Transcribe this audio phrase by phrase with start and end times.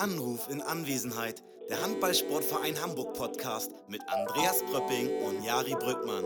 [0.00, 1.42] Anruf in Anwesenheit.
[1.68, 6.24] Der Handballsportverein Hamburg Podcast mit Andreas Pröpping und Jari Brückmann.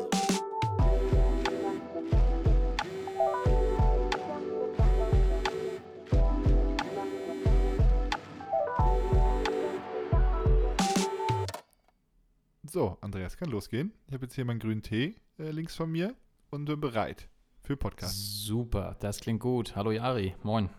[12.70, 13.92] So, Andreas, kann losgehen.
[14.06, 16.14] Ich habe jetzt hier meinen grünen Tee äh, links von mir
[16.50, 17.28] und bin bereit
[17.64, 18.44] für Podcast.
[18.44, 19.74] Super, das klingt gut.
[19.74, 20.70] Hallo Jari, moin.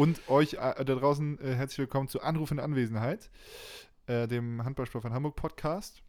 [0.00, 3.30] Und euch äh, da draußen äh, herzlich willkommen zu Anruf in Anwesenheit,
[4.06, 6.02] äh, dem Handballsport von Hamburg Podcast.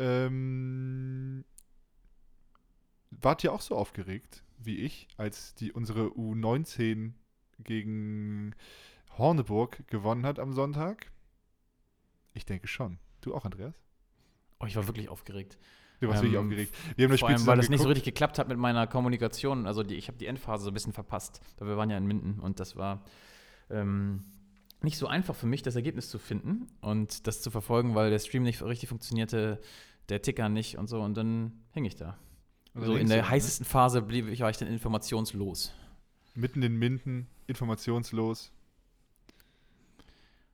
[0.00, 1.44] Ähm,
[3.12, 7.12] wart ihr auch so aufgeregt wie ich, als die unsere U19
[7.60, 8.56] gegen
[9.16, 11.12] Horneburg gewonnen hat am Sonntag?
[12.34, 12.98] Ich denke schon.
[13.20, 13.76] Du auch, Andreas?
[14.58, 15.60] Oh, ich war wirklich aufgeregt.
[16.00, 16.74] Du warst Ähm, wirklich aufgeregt.
[16.96, 18.86] Wir haben das Vor Spiel allem, weil das nicht so richtig geklappt hat mit meiner
[18.86, 19.66] Kommunikation.
[19.66, 21.40] Also die, ich habe die Endphase so ein bisschen verpasst.
[21.58, 23.02] Weil wir waren ja in Minden und das war
[23.70, 24.22] ähm,
[24.82, 28.18] nicht so einfach für mich, das Ergebnis zu finden und das zu verfolgen, weil der
[28.18, 29.60] Stream nicht richtig funktionierte,
[30.08, 31.00] der Ticker nicht und so.
[31.00, 32.18] Und dann hing ich da.
[32.74, 33.28] Und dann so in der ne?
[33.30, 35.72] heißesten Phase blieb ich, war ich dann informationslos.
[36.34, 38.52] Mitten in Minden, informationslos.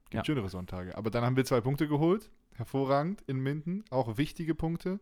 [0.05, 0.24] Gibt Ja.
[0.24, 0.97] schönere Sonntage.
[0.97, 2.30] Aber dann haben wir zwei Punkte geholt.
[2.56, 3.84] Hervorragend in Minden.
[3.91, 5.00] Auch wichtige Punkte.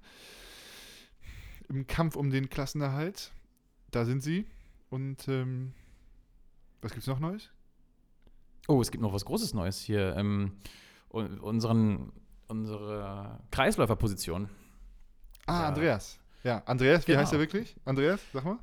[1.68, 3.32] Im Kampf um den Klassenerhalt.
[3.90, 4.46] Da sind sie.
[4.88, 5.72] Und ähm,
[6.82, 7.50] was gibt's noch Neues?
[8.68, 10.14] Oh, es gibt noch was Großes Neues hier.
[10.16, 10.52] Ähm,
[11.12, 12.12] un- unseren,
[12.48, 14.48] unsere Kreisläuferposition.
[15.46, 15.68] Ah, Ja.
[15.68, 16.18] Andreas.
[16.42, 17.20] Ja, Andreas, wie Genau.
[17.22, 17.76] heißt er wirklich?
[17.84, 18.58] Andreas, sag mal.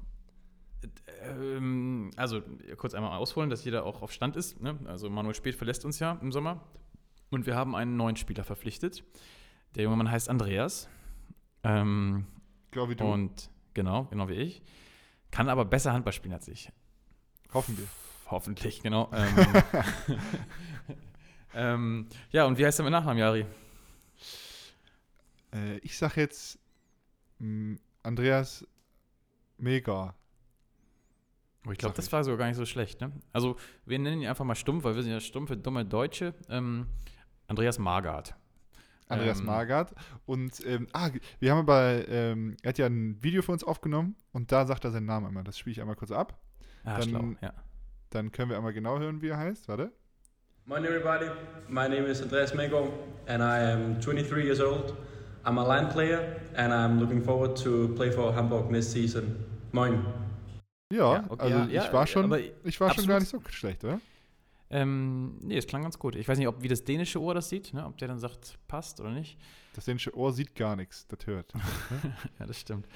[1.22, 2.42] Ähm, also
[2.78, 4.60] kurz einmal ausholen, dass jeder auch auf Stand ist.
[4.62, 4.78] Ne?
[4.86, 6.64] Also Manuel Speth verlässt uns ja im Sommer
[7.30, 9.04] und wir haben einen neuen Spieler verpflichtet.
[9.76, 10.90] Der junge Mann heißt Andreas.
[11.64, 12.26] Ähm,
[12.72, 13.06] Glaube wie du.
[13.06, 14.62] und genau, genau wie ich.
[15.32, 16.72] Kann aber besser Handball spielen als ich.
[17.54, 17.88] Hoffen wir.
[18.30, 19.10] Hoffentlich, genau.
[19.14, 19.36] Ähm,
[21.54, 23.46] ähm, ja, und wie heißt er mit Nachnamen, Jari?
[25.54, 26.60] Äh, ich sag jetzt
[27.40, 28.66] mh, Andreas
[29.58, 30.16] Mega.
[31.66, 33.02] Oh, ich glaube, das war sogar gar nicht so schlecht.
[33.02, 33.12] Ne?
[33.34, 36.34] Also, wir nennen ihn einfach mal stumpf, weil wir sind ja stumpfe, dumme Deutsche.
[36.50, 36.88] Ähm,
[37.48, 38.36] Andreas Magart.
[39.10, 39.94] Andreas Ähm, Margard.
[40.26, 41.10] Und ähm, ah,
[41.40, 44.84] wir haben aber, ähm, er hat ja ein Video für uns aufgenommen und da sagt
[44.84, 45.46] er seinen Namen einmal.
[45.46, 46.38] Das spiele ich einmal kurz ab.
[46.84, 47.54] Ah, Dann- schlau, ja.
[48.10, 49.68] Dann können wir einmal genau hören, wie er heißt.
[49.68, 49.92] Warte.
[50.66, 51.26] Morning, everybody.
[51.70, 52.90] My name is Andreas Mego,
[53.28, 54.94] and I am 23 years old.
[55.46, 59.46] I'm a line player, and I'm looking forward to play for Hamburg this season.
[59.72, 60.06] Moin.
[60.92, 63.84] Ja, Ja, okay, also ja, ich war schon, ich war schon gar nicht so schlecht,
[63.86, 64.00] oder?
[64.70, 66.16] Ähm, nee, es klang ganz gut.
[66.16, 67.86] Ich weiß nicht, ob wie das dänische Ohr das sieht, ne?
[67.86, 69.38] ob der dann sagt, passt oder nicht.
[69.74, 71.54] Das dänische Ohr sieht gar nichts, das hört.
[72.40, 72.88] Ja, das stimmt.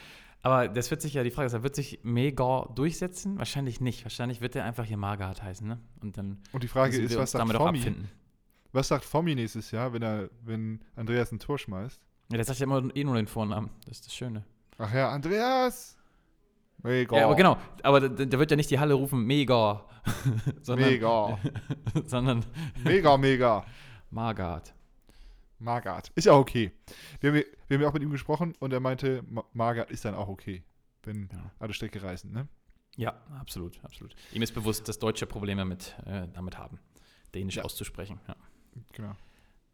[0.43, 3.37] Aber das wird sich ja, die Frage ist, wird sich Mega durchsetzen?
[3.37, 4.03] Wahrscheinlich nicht.
[4.03, 5.79] Wahrscheinlich wird der einfach hier Magart heißen, ne?
[6.01, 8.09] Und dann Und die Frage ist, was sagt abfinden.
[8.71, 12.01] Was sagt Formi nächstes Jahr, wenn er, wenn Andreas ein Tor schmeißt?
[12.31, 13.69] Ja, der sagt ja immer eh nur den Vornamen.
[13.85, 14.45] Das ist das Schöne.
[14.77, 15.97] Ach ja, Andreas!
[16.83, 17.17] Mega.
[17.17, 17.57] Ja, aber genau.
[17.83, 19.85] Aber da, wird ja nicht die Halle rufen Mega,
[20.61, 21.37] sondern, Mega.
[22.05, 22.45] sondern
[22.83, 23.65] Mega, mega.
[24.09, 24.73] Magart.
[25.59, 26.11] Margard.
[26.15, 26.71] Ist ja okay.
[27.19, 30.03] Wir haben, wir haben ja auch mit ihm gesprochen und er meinte, Ma- Margard ist
[30.05, 30.63] dann auch okay,
[31.03, 31.51] wenn Ja.
[31.59, 32.47] alle Strecke reißen, ne?
[32.97, 34.15] Ja, absolut, absolut.
[34.33, 36.79] Ihm ist bewusst, dass Deutsche Probleme mit, äh, damit haben,
[37.35, 37.63] Dänisch Ja.
[37.63, 38.19] auszusprechen.
[38.27, 38.35] Ja.
[38.93, 39.11] Genau.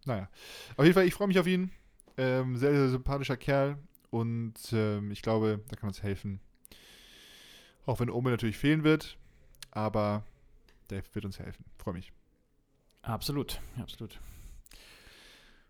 [0.06, 0.30] Naja.
[0.76, 1.72] Auf jeden Fall, ich freue mich auf ihn.
[2.18, 3.78] Ähm, sehr, sehr sympathischer Kerl
[4.10, 6.42] und ähm, ich glaube, da kann uns helfen.
[7.88, 9.18] Auch wenn Ome natürlich fehlen wird,
[9.72, 10.24] aber
[10.90, 11.66] der wird uns helfen.
[11.78, 12.12] Freue mich.
[13.02, 14.20] Absolut, absolut.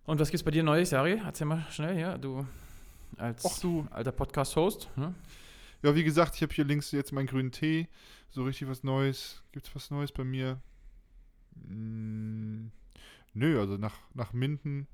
[0.04, 1.22] Und was gibt's bei dir Neues, Jari?
[1.24, 2.46] Erzähl mal schnell, ja, du
[3.18, 3.88] als Och du.
[3.92, 4.90] alter Podcast-Host.
[4.96, 5.14] Ne?
[5.84, 7.88] Ja, wie gesagt, ich habe hier links jetzt meinen grünen Tee.
[8.32, 9.44] So richtig was Neues.
[9.52, 10.60] Gibt's was Neues bei mir?
[11.68, 12.72] Mm,
[13.34, 14.88] nö, also nach, nach Minden,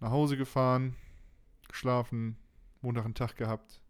[0.00, 0.94] nach Hause gefahren,
[1.68, 2.36] geschlafen,
[2.82, 3.80] Montag einen Tag gehabt.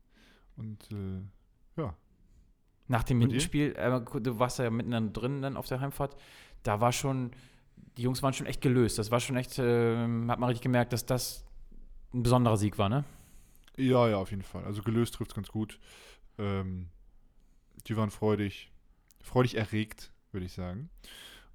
[0.57, 1.97] Und äh, ja,
[2.87, 3.19] Nach dem?
[3.19, 6.17] Mindenspiel, äh, du warst ja mitten dann drin dann auf der Heimfahrt,
[6.63, 7.31] da war schon,
[7.97, 8.99] die Jungs waren schon echt gelöst.
[8.99, 11.45] Das war schon echt, äh, hat man richtig gemerkt, dass das
[12.13, 13.05] ein besonderer Sieg war, ne?
[13.77, 14.65] ja, ja, auf jeden Fall.
[14.65, 15.81] Also gelöst trifft's ganz gut.
[16.39, 16.89] Ähm,
[17.87, 18.71] die waren freudig,
[19.21, 20.91] freudig erregt, würde ich sagen.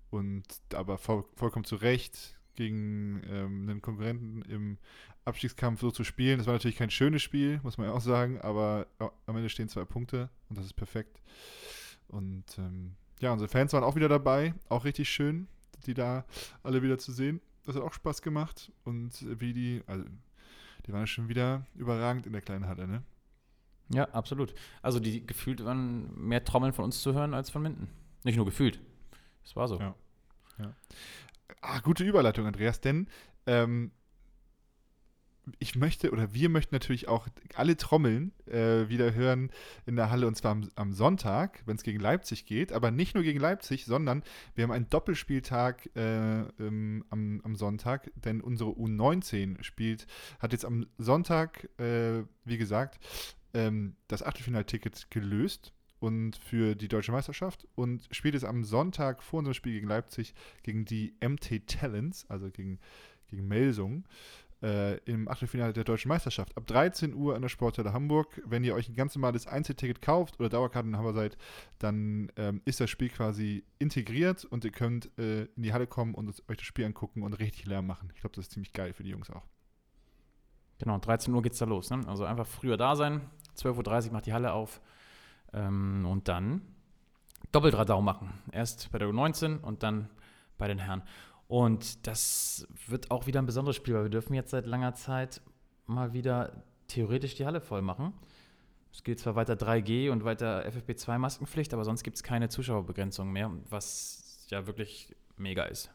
[0.09, 0.43] Und
[0.73, 4.77] aber voll, vollkommen zu Recht gegen ähm, einen Konkurrenten im
[5.25, 6.37] Abstiegskampf so zu spielen.
[6.37, 9.49] Das war natürlich kein schönes Spiel, muss man ja auch sagen, aber ja, am Ende
[9.49, 11.21] stehen zwei Punkte und das ist perfekt.
[12.07, 15.47] Und ähm, ja, unsere Fans waren auch wieder dabei, auch richtig schön,
[15.85, 16.25] die da
[16.63, 17.41] alle wieder zu sehen.
[17.65, 20.03] Das hat auch Spaß gemacht und wie die, also
[20.87, 23.03] die waren schon wieder überragend in der kleinen Halle, ne?
[23.91, 24.53] Ja, absolut.
[24.81, 27.89] Also die gefühlt waren mehr Trommeln von uns zu hören als von Minden.
[28.23, 28.79] Nicht nur gefühlt.
[29.43, 29.79] Das war so.
[29.79, 29.95] Ja.
[31.61, 33.07] Ah, gute Überleitung, Andreas, denn
[33.47, 33.91] ähm,
[35.59, 39.51] ich möchte oder wir möchten natürlich auch alle Trommeln äh, wieder hören
[39.85, 42.71] in der Halle und zwar am, am Sonntag, wenn es gegen Leipzig geht.
[42.71, 44.23] Aber nicht nur gegen Leipzig, sondern
[44.55, 50.07] wir haben einen Doppelspieltag äh, ähm, am, am, Sonntag, denn unsere U19 spielt,
[50.39, 52.99] hat jetzt am Sonntag, äh, wie gesagt,
[53.53, 59.39] ähm, das Achtelfinalticket gelöst und für die deutsche Meisterschaft und spielt es am Sonntag vor
[59.39, 62.79] unserem Spiel gegen Leipzig gegen die MT Talents, also gegen,
[63.27, 64.05] gegen Melsung
[64.61, 66.55] äh, im Achtelfinale der deutschen Meisterschaft.
[66.57, 68.41] Ab 13 Uhr an der Sporthalle Hamburg.
[68.45, 71.37] Wenn ihr euch ein ganz normales Einzelticket kauft oder Dauerkartenhaber seid,
[71.77, 76.13] dann ähm, ist das Spiel quasi integriert und ihr könnt äh, in die Halle kommen
[76.13, 78.11] und euch das Spiel angucken und richtig Lärm machen.
[78.13, 79.47] Ich glaube, das ist ziemlich geil für die Jungs auch.
[80.79, 81.89] Genau, 13 Uhr geht es da los.
[81.89, 82.01] Ne?
[82.07, 83.21] Also einfach früher da sein.
[83.57, 84.81] 12.30 Uhr macht die Halle auf.
[85.53, 86.61] Ähm, und dann
[87.51, 88.33] Doppelradau machen.
[88.51, 90.09] Erst bei der U19 und dann
[90.57, 91.01] bei den Herren.
[91.49, 95.41] Und das wird auch wieder ein besonderes Spiel, weil wir dürfen jetzt seit langer Zeit
[95.87, 98.13] mal wieder theoretisch die Halle voll machen.
[98.93, 103.51] Es gilt zwar weiter 3G und weiter FFP2-Maskenpflicht, aber sonst gibt es keine Zuschauerbegrenzung mehr,
[103.67, 105.89] was ja wirklich mega ist.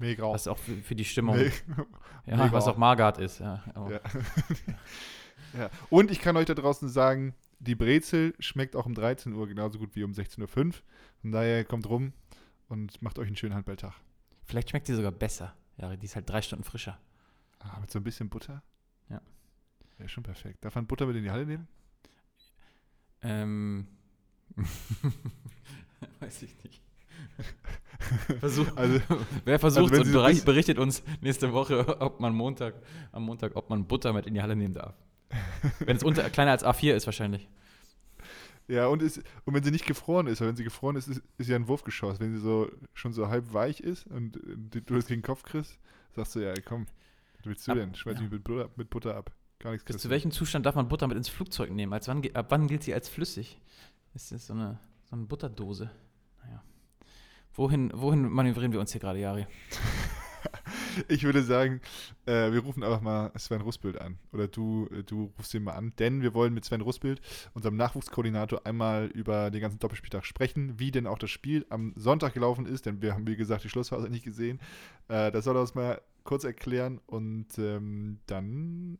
[0.00, 0.28] Mega.
[0.32, 1.36] Was auch für, für die Stimmung.
[1.36, 1.52] Me
[2.26, 3.38] ja, was auch Margard ist.
[3.38, 3.62] Ja.
[3.76, 4.00] ja.
[5.56, 5.70] ja.
[5.90, 9.78] Und ich kann euch da draußen sagen, die Brezel schmeckt auch um 13 Uhr genauso
[9.78, 10.72] gut wie um 16.05 Uhr.
[11.20, 12.14] Von daher kommt rum
[12.68, 13.94] und macht euch einen schönen Handballtag.
[14.50, 15.54] Vielleicht schmeckt die sogar besser.
[15.76, 16.98] Ja, die ist halt drei Stunden frischer.
[17.60, 18.64] Ah, mit so ein bisschen Butter?
[19.08, 19.20] Ja.
[20.00, 20.64] Ja, schon perfekt.
[20.64, 21.68] Darf man Butter mit in die Halle nehmen?
[23.22, 23.86] Ähm.
[26.18, 26.82] Weiß ich nicht.
[28.40, 29.00] Versuch, also,
[29.44, 32.74] wer versucht also und berichtet, berichtet uns nächste Woche, ob man Montag,
[33.12, 34.96] am Montag, ob man Butter mit in die Halle nehmen darf.
[35.78, 37.48] Wenn es unter, kleiner als A4 ist, wahrscheinlich.
[38.70, 41.22] Ja, und, ist, und wenn sie nicht gefroren ist, weil wenn sie gefroren ist, ist,
[41.38, 42.20] ist ja ein Wurfgeschoss.
[42.20, 45.80] Wenn sie so schon so halb weich ist und du das gegen den Kopf kriegst,
[46.14, 46.86] sagst du, ja, komm,
[47.36, 47.94] was willst du ab, denn?
[47.96, 48.22] Schmeiß ja.
[48.22, 49.32] mich mit Butter, mit Butter ab.
[49.58, 51.92] Gar nichts Bis zu welchem Zustand darf man Butter mit ins Flugzeug nehmen?
[51.92, 53.60] Als wann, ab wann gilt sie als flüssig?
[54.14, 55.90] Ist das so eine, so eine Butterdose?
[56.44, 56.62] Naja.
[57.54, 59.48] Wohin, wohin manövrieren wir uns hier gerade, Jari?
[61.08, 61.80] ich würde sagen,
[62.26, 64.18] äh, wir rufen einfach mal Sven Russbild an.
[64.32, 65.92] Oder du, äh, du rufst ihn mal an.
[65.98, 67.20] Denn wir wollen mit Sven Russbild,
[67.54, 72.34] unserem Nachwuchskoordinator, einmal über den ganzen Doppelspieltag sprechen, wie denn auch das Spiel am Sonntag
[72.34, 72.86] gelaufen ist.
[72.86, 74.60] Denn wir haben, wie gesagt, die Schlussphase nicht gesehen.
[75.08, 77.00] Äh, das soll er uns mal kurz erklären.
[77.06, 78.98] Und ähm, dann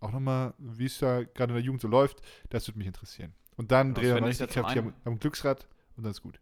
[0.00, 2.20] auch nochmal, wie es da gerade in der Jugend so läuft.
[2.50, 3.32] Das würde mich interessieren.
[3.56, 6.40] Und dann drehen wir mal am, am Glücksrad und dann ist gut.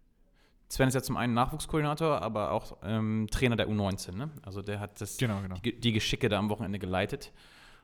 [0.68, 4.16] Sven ist ja zum einen Nachwuchskoordinator, aber auch ähm, Trainer der U19.
[4.16, 4.30] Ne?
[4.42, 5.56] Also der hat das, genau, genau.
[5.64, 7.32] Die, die, Geschicke da am Wochenende geleitet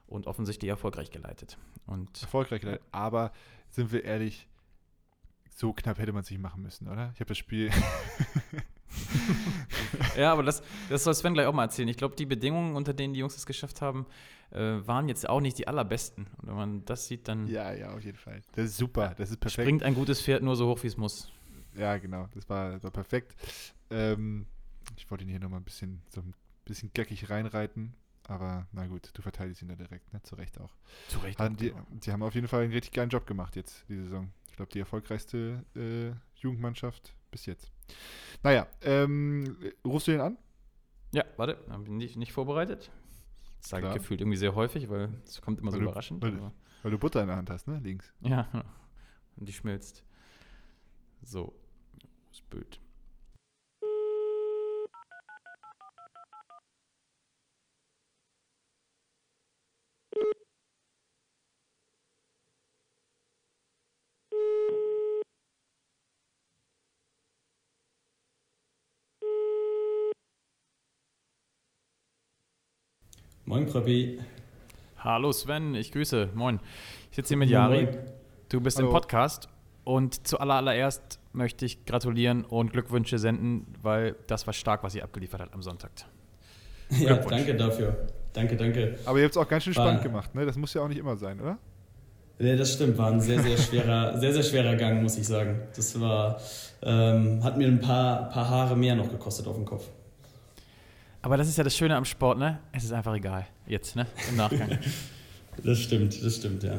[0.09, 1.59] und offensichtlich erfolgreich geleitet.
[1.87, 3.33] Und erfolgreich geleitet, aber
[3.71, 4.49] sind wir ehrlich,
[5.51, 7.11] so knapp hätte man es nicht machen müssen, oder?
[7.15, 7.71] Ich habe das Spiel.
[10.17, 11.89] ja, aber das, das soll Sven gleich auch mal erzählen.
[11.89, 14.07] Ich glaube, die Bedingungen, unter denen die Jungs es geschafft haben,
[14.51, 16.27] äh, waren jetzt auch nicht die allerbesten.
[16.39, 17.47] Und wenn man das sieht, dann.
[17.47, 18.43] Ja, ja, auf jeden Fall.
[18.55, 19.67] Das ist super, das ist perfekt.
[19.67, 21.31] Springt ein gutes Pferd nur so hoch, wie es muss.
[21.75, 22.29] Ja, genau.
[22.35, 23.35] Das war, war perfekt.
[23.91, 24.47] Ähm,
[24.97, 26.35] ich wollte ihn hier nochmal ein bisschen, so ein
[26.65, 27.95] bisschen geckig reinreiten.
[28.29, 30.23] Aber na gut, du verteidigst ihn da direkt, ne?
[30.23, 30.71] Zu Recht auch.
[31.09, 31.39] Zu Recht.
[31.39, 34.33] Haben die, die haben auf jeden Fall einen richtig geilen Job gemacht jetzt, die Saison.
[34.49, 37.73] Ich glaube, die erfolgreichste äh, Jugendmannschaft bis jetzt.
[38.43, 40.39] Naja, ähm, rufst du den an?
[41.13, 42.91] Ja, warte, habe ich nicht, nicht vorbereitet.
[43.61, 46.23] Das sage ich gefühlt irgendwie sehr häufig, weil es kommt immer weil so du, überraschend.
[46.23, 47.81] Weil, weil, du Butter in der Hand hast, ne?
[47.83, 48.13] Links.
[48.21, 48.49] Ja,
[49.37, 50.05] und die schmilzt.
[51.23, 51.55] So,
[52.33, 52.81] das Bild.
[73.45, 74.21] Moin, Kröppi.
[74.97, 76.31] Hallo Sven, ich grüße.
[76.35, 76.61] Moin.
[77.11, 77.89] Ich sitze hier mit Jari.
[78.49, 78.89] Du bist Hallo.
[78.89, 79.51] im Podcast
[79.85, 85.41] und zuallererst möchte ich gratulieren und Glückwünsche senden, weil das war stark, was ihr abgeliefert
[85.41, 85.91] habt am Sonntag.
[86.91, 88.07] Ja, danke dafür.
[88.35, 88.99] Danke, danke.
[89.07, 90.45] Aber ihr habt es auch ganz schön spannend war, gemacht, ne?
[90.45, 91.59] Das muss ja auch nicht immer sein, oder?
[92.39, 92.99] Ja, das stimmt.
[92.99, 95.63] War ein sehr, sehr schwerer, sehr, sehr schwerer Gang, muss ich sagen.
[95.75, 96.41] Das war,
[96.83, 99.89] ähm, hat mir ein paar, paar Haare mehr noch gekostet auf dem Kopf.
[101.23, 102.59] Aber das ist ja das Schöne am Sport, ne?
[102.73, 103.47] Es ist einfach egal.
[103.67, 104.07] Jetzt, ne?
[104.29, 104.79] Im Nachgang.
[105.63, 106.75] das stimmt, das stimmt, ja.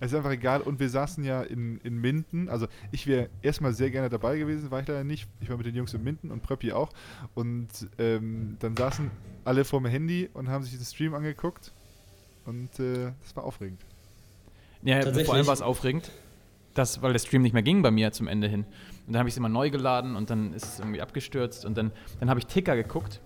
[0.00, 0.60] Es ist einfach egal.
[0.60, 2.48] Und wir saßen ja in, in Minden.
[2.48, 5.28] Also ich wäre erstmal sehr gerne dabei gewesen, war ich leider nicht.
[5.40, 6.90] Ich war mit den Jungs in Minden und Pröppi auch.
[7.34, 9.10] Und ähm, dann saßen
[9.44, 11.72] alle vor dem Handy und haben sich den Stream angeguckt.
[12.44, 13.80] Und äh, das war aufregend.
[14.82, 16.10] Ja, vor allem war es aufregend.
[16.74, 18.64] das, weil der Stream nicht mehr ging bei mir zum Ende hin.
[19.06, 21.76] Und dann habe ich es immer neu geladen und dann ist es irgendwie abgestürzt und
[21.76, 23.20] dann, dann habe ich Ticker geguckt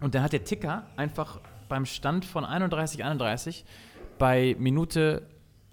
[0.00, 3.64] und dann hat der Ticker einfach beim Stand von 31, 31
[4.18, 5.22] bei Minute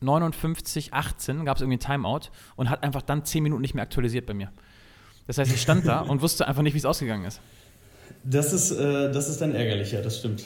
[0.01, 3.84] 59, 18 gab es irgendwie ein Timeout und hat einfach dann 10 Minuten nicht mehr
[3.84, 4.51] aktualisiert bei mir.
[5.27, 7.39] Das heißt, ich stand da und wusste einfach nicht, wie es ausgegangen ist.
[8.24, 10.43] Das ist, äh, das ist dann ärgerlicher, das stimmt.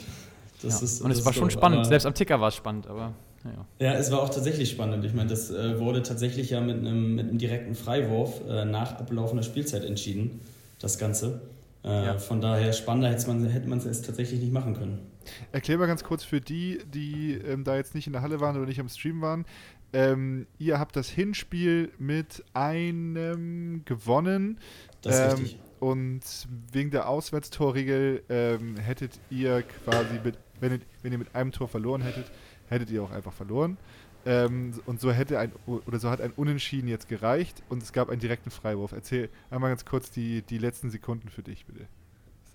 [0.62, 0.84] Das ja.
[0.84, 1.86] ist, und es war schon doof, spannend.
[1.86, 3.12] Selbst am Ticker war es spannend, aber
[3.44, 3.86] ja.
[3.86, 5.04] Ja, es war auch tatsächlich spannend.
[5.04, 8.98] Ich meine, das äh, wurde tatsächlich ja mit einem, mit einem direkten Freiwurf äh, nach
[8.98, 10.40] ablaufender Spielzeit entschieden,
[10.78, 11.40] das Ganze.
[11.86, 12.18] Äh, ja.
[12.18, 15.06] Von daher spannender hätte man es hätte tatsächlich nicht machen können.
[15.52, 18.56] Erklär mal ganz kurz für die, die ähm, da jetzt nicht in der Halle waren
[18.56, 19.44] oder nicht am Stream waren.
[19.92, 24.58] Ähm, ihr habt das Hinspiel mit einem gewonnen.
[25.02, 25.58] Das ist ähm, richtig.
[25.78, 26.22] Und
[26.72, 32.02] wegen der Auswärtstorregel ähm, hättet ihr quasi, mit, wenn, wenn ihr mit einem Tor verloren
[32.02, 32.30] hättet,
[32.68, 33.76] hättet ihr auch einfach verloren.
[34.26, 38.10] Ähm, und so hätte ein oder so hat ein Unentschieden jetzt gereicht und es gab
[38.10, 38.92] einen direkten Freiwurf.
[38.92, 41.86] Erzähl einmal ganz kurz die, die letzten Sekunden für dich, bitte.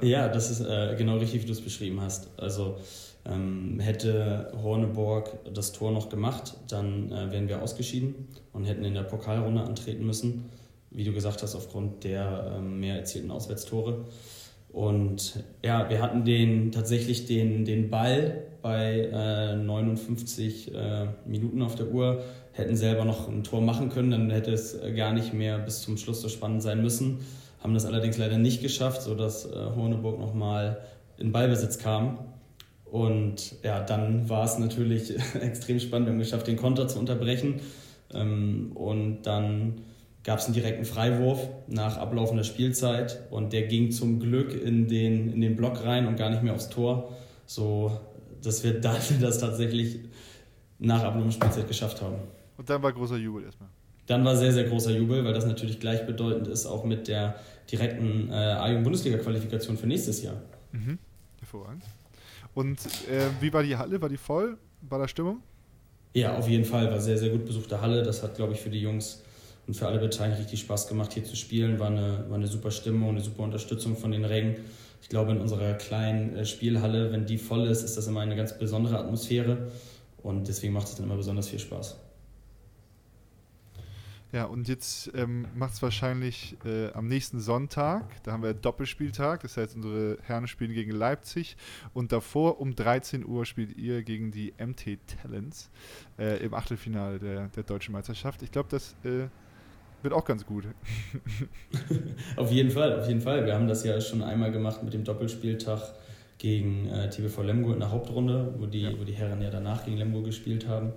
[0.01, 2.27] Ja, das ist äh, genau richtig, wie du es beschrieben hast.
[2.37, 2.77] Also
[3.25, 8.95] ähm, hätte Horneborg das Tor noch gemacht, dann äh, wären wir ausgeschieden und hätten in
[8.95, 10.49] der Pokalrunde antreten müssen.
[10.89, 14.05] Wie du gesagt hast, aufgrund der äh, mehr erzielten Auswärtstore.
[14.71, 21.75] Und ja, wir hatten den, tatsächlich den, den Ball bei äh, 59 äh, Minuten auf
[21.75, 22.23] der Uhr,
[22.53, 25.97] hätten selber noch ein Tor machen können, dann hätte es gar nicht mehr bis zum
[25.97, 27.19] Schluss so spannend sein müssen.
[27.59, 30.81] Haben das allerdings leider nicht geschafft, sodass äh, Horneburg nochmal
[31.17, 32.19] in Ballbesitz kam.
[32.85, 36.07] Und ja, dann war es natürlich extrem spannend.
[36.07, 37.61] Wir haben geschafft, den Konter zu unterbrechen.
[38.13, 39.81] Ähm, und dann
[40.23, 45.33] gab es einen direkten Freiwurf nach ablaufender Spielzeit und der ging zum Glück in den,
[45.33, 47.99] in den Block rein und gar nicht mehr aufs Tor, so
[48.43, 49.99] dass wir dann das tatsächlich
[50.79, 52.15] nach ablaufender Spielzeit geschafft haben.
[52.57, 53.69] Und dann war großer Jubel erstmal.
[54.07, 57.35] Dann war sehr, sehr großer Jubel, weil das natürlich gleichbedeutend ist, auch mit der
[57.71, 60.41] direkten äh, A-Jugend-Bundesliga-Qualifikation für nächstes Jahr.
[60.71, 60.97] Mhm.
[61.39, 61.83] Hervorragend.
[62.53, 64.01] Und äh, wie war die Halle?
[64.01, 64.57] War die voll?
[64.81, 65.41] War da Stimmung?
[66.13, 66.91] Ja, auf jeden Fall.
[66.91, 68.03] War sehr, sehr gut besuchte Halle.
[68.03, 69.23] Das hat, glaube ich, für die Jungs
[69.68, 71.80] und für alle Beteiligten richtig Spaß gemacht, hier zu spielen.
[71.80, 74.58] War eine, war eine super Stimmung, eine super Unterstützung von den Rängen.
[75.01, 78.36] Ich glaube, in unserer kleinen äh, Spielhalle, wenn die voll ist, ist das immer eine
[78.36, 79.72] ganz besondere Atmosphäre.
[80.22, 81.98] Und deswegen macht es dann immer besonders viel Spaß.
[84.32, 89.41] Ja, und jetzt ähm, macht es wahrscheinlich äh, am nächsten Sonntag, da haben wir Doppelspieltag,
[89.41, 91.58] das heißt, unsere Herren spielen gegen Leipzig
[91.94, 95.70] und davor um 13 Uhr spielt ihr gegen die MT Talents
[96.18, 98.41] äh, im Achtelfinale der, der deutschen Meisterschaft.
[98.41, 99.27] Ich glaube, das äh,
[100.03, 100.65] wird auch ganz gut.
[102.36, 103.46] auf jeden Fall, auf jeden Fall.
[103.46, 105.81] Wir haben das ja schon einmal gemacht mit dem Doppelspieltag
[106.38, 108.91] gegen äh, TBV Lemgo in der Hauptrunde, wo die, ja.
[109.00, 110.91] wo die Herren ja danach gegen Lemgo gespielt haben.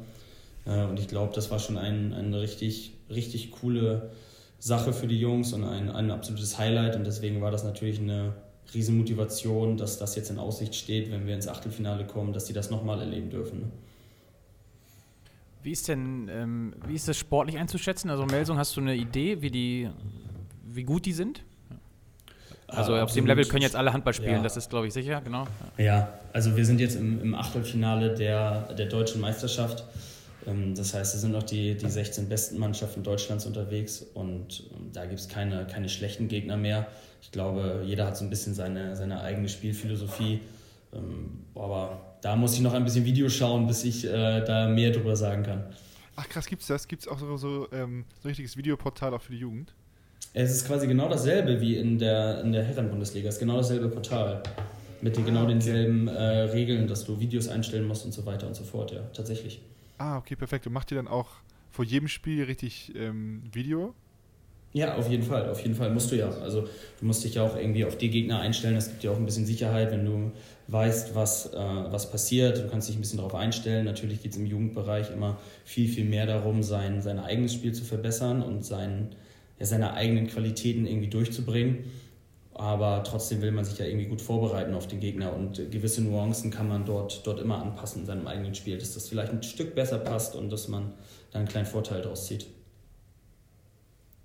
[0.65, 4.11] Äh, und ich glaube, das war schon ein, eine richtig, richtig coole
[4.59, 6.97] Sache für die Jungs und ein, ein absolutes Highlight.
[6.97, 8.33] Und deswegen war das natürlich eine
[8.73, 12.71] Riesenmotivation, dass das jetzt in Aussicht steht, wenn wir ins Achtelfinale kommen, dass die das
[12.71, 13.61] nochmal erleben dürfen.
[13.61, 13.67] Ne?
[15.65, 18.11] Wie ist denn, ähm, wie ist das sportlich einzuschätzen?
[18.11, 19.89] Also Melsung, hast du eine Idee, wie die,
[20.63, 21.43] wie gut die sind?
[22.67, 24.43] Also ah, auf dem Level können jetzt alle Handball spielen, ja.
[24.43, 25.47] das ist, glaube ich, sicher, genau.
[25.79, 29.85] Ja, also wir sind jetzt im, im Achtelfinale der, der deutschen Meisterschaft.
[30.47, 34.91] Ähm, das heißt, es sind noch die, die 16 besten Mannschaften Deutschlands unterwegs und ähm,
[34.93, 36.89] da gibt es keine, keine schlechten Gegner mehr.
[37.23, 40.41] Ich glaube, jeder hat so ein bisschen seine, seine eigene Spielphilosophie.
[40.93, 44.91] Ähm, aber da muss ich noch ein bisschen Video schauen, bis ich äh, da mehr
[44.91, 45.63] drüber sagen kann.
[46.17, 46.89] Ach krass, gibt's das?
[46.89, 49.75] Gibt es auch so, so, ähm, so ein richtiges Videoportal auch für die Jugend?
[50.33, 53.29] Es ist quasi genau dasselbe wie in der, in der Herren-Bundesliga.
[53.29, 54.43] Es ist genau dasselbe Portal.
[55.03, 58.47] Mit den, genau ah, denselben äh, Regeln, dass du Videos einstellen musst und so weiter
[58.47, 59.61] und so fort, ja, tatsächlich.
[59.99, 60.67] Ah, okay, perfekt.
[60.67, 61.29] Und macht ihr dann auch
[61.71, 63.95] vor jedem Spiel richtig ähm, Video?
[64.73, 66.29] Ja, auf jeden Fall, auf jeden Fall musst du ja.
[66.29, 68.75] Also du musst dich ja auch irgendwie auf die Gegner einstellen.
[68.75, 70.33] Das gibt dir auch ein bisschen Sicherheit, wenn du
[70.69, 72.59] weißt, was, äh, was passiert.
[72.59, 73.85] Du kannst dich ein bisschen darauf einstellen.
[73.85, 77.85] Natürlich geht es im Jugendbereich immer viel, viel mehr darum, sein, sein eigenes Spiel zu
[77.85, 79.15] verbessern und sein,
[79.59, 81.85] ja, seine eigenen Qualitäten irgendwie durchzubringen.
[82.55, 86.53] Aber trotzdem will man sich ja irgendwie gut vorbereiten auf den Gegner und gewisse Nuancen
[86.53, 89.75] kann man dort, dort immer anpassen in seinem eigenen Spiel, dass das vielleicht ein Stück
[89.75, 90.93] besser passt und dass man
[91.33, 92.47] da einen kleinen Vorteil daraus zieht.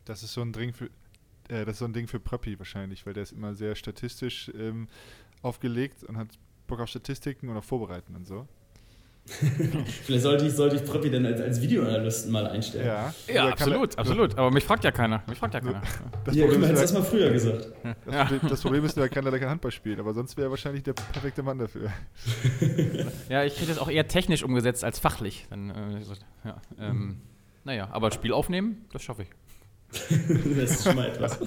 [0.06, 0.86] Das ist so ein Ding für,
[1.50, 4.52] äh, das ist so ein Ding für Pröppi wahrscheinlich, weil der ist immer sehr statistisch
[4.56, 4.88] ähm,
[5.42, 6.28] aufgelegt und hat
[6.68, 8.48] Bock auf Statistiken und auf Vorbereiten und so.
[10.04, 12.88] Vielleicht sollte ich, sollte ich Pröppi dann als, als Videoanalysten mal einstellen.
[12.88, 14.38] Ja, ja absolut, er, absolut.
[14.38, 15.24] Aber mich fragt ja keiner.
[15.28, 15.82] Mich fragt ja keiner.
[16.26, 17.70] Das ja, Problem ist, das mal früher gesagt.
[18.06, 18.26] Das, ja.
[18.26, 20.52] Problem, das Problem ist nur, er kann leider kein Handball spielen, aber sonst wäre er
[20.52, 21.92] wahrscheinlich der perfekte Mann dafür.
[23.30, 25.46] ja, ich kriege das auch eher technisch umgesetzt als fachlich.
[25.50, 26.02] Dann, äh,
[26.46, 27.22] ja, ähm,
[27.64, 29.30] Naja, aber Spiel aufnehmen, das schaffe ich.
[30.58, 31.40] das ist schon mal etwas.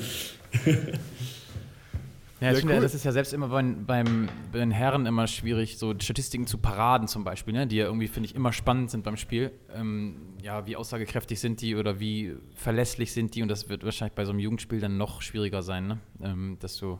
[2.42, 2.82] Ja, Ja, ich finde, cool.
[2.82, 6.58] das ist ja selbst immer beim, beim, bei den Herren immer schwierig, so Statistiken zu
[6.58, 7.66] paraden zum Beispiel, ne?
[7.66, 9.52] die ja irgendwie, finde ich, immer spannend sind beim Spiel.
[9.74, 14.14] Ähm, ja, wie aussagekräftig sind die oder wie verlässlich sind die und das wird wahrscheinlich
[14.14, 15.98] bei so einem Jugendspiel dann noch schwieriger sein, ne?
[16.20, 16.98] Ähm, dass du,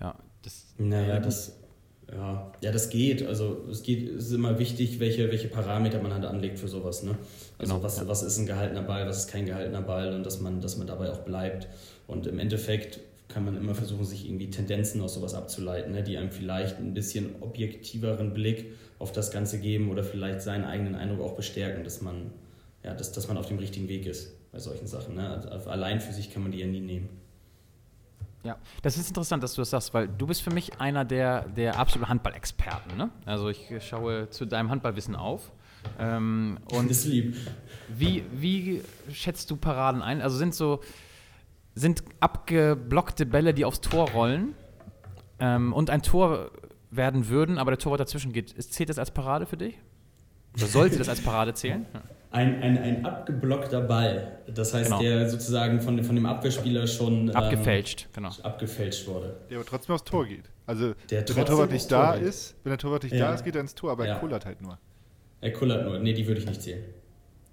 [0.00, 0.74] ja, das.
[0.78, 1.60] Naja, das,
[2.10, 3.26] ja, ja, das geht.
[3.26, 7.02] Also es geht, es ist immer wichtig, welche, welche Parameter man halt anlegt für sowas.
[7.02, 7.16] Ne?
[7.58, 8.08] Also Genau, was, ja.
[8.08, 10.86] was ist ein gehaltener Ball, was ist kein gehaltener Ball und dass man, dass man
[10.86, 11.68] dabei auch bleibt.
[12.06, 12.98] Und im Endeffekt
[13.32, 16.02] kann man immer versuchen, sich irgendwie Tendenzen aus sowas abzuleiten, ne?
[16.02, 20.94] die einem vielleicht ein bisschen objektiveren Blick auf das Ganze geben oder vielleicht seinen eigenen
[20.94, 22.32] Eindruck auch bestärken, dass man,
[22.84, 25.14] ja, dass, dass man auf dem richtigen Weg ist bei solchen Sachen.
[25.14, 25.28] Ne?
[25.50, 27.08] Also allein für sich kann man die ja nie nehmen.
[28.42, 31.46] Ja, das ist interessant, dass du das sagst, weil du bist für mich einer der,
[31.48, 32.96] der absoluten Handballexperten.
[32.96, 33.10] Ne?
[33.26, 35.52] Also ich schaue zu deinem Handballwissen auf.
[35.98, 37.36] Ähm, und ist lieb.
[37.88, 38.82] Wie, wie
[39.12, 40.20] schätzt du Paraden ein?
[40.22, 40.80] Also sind so
[41.74, 44.54] sind abgeblockte Bälle, die aufs Tor rollen
[45.38, 46.50] ähm, und ein Tor
[46.90, 48.60] werden würden, aber der Torwart dazwischen geht.
[48.62, 49.78] Zählt das als Parade für dich?
[50.56, 51.86] Oder sollte das als Parade zählen?
[51.94, 52.02] Ja.
[52.32, 55.02] Ein, ein, ein abgeblockter Ball, das heißt, Genau.
[55.02, 58.30] der sozusagen von, dem- von dem Abwehrspieler schon ähm, Abgefälscht, genau.
[58.44, 59.34] abgefälscht wurde.
[59.50, 60.44] Der aber trotzdem aufs Tor geht.
[60.64, 62.28] Also, wenn der Torwart nicht Tor da geht.
[62.28, 63.26] ist, wenn der Torwart nicht Ja.
[63.26, 64.18] da ist, geht er ins Tor, aber er Ja.
[64.20, 64.78] kullert halt nur.
[65.40, 65.98] Er kullert nur.
[65.98, 66.84] Nee, die würde ich nicht zählen.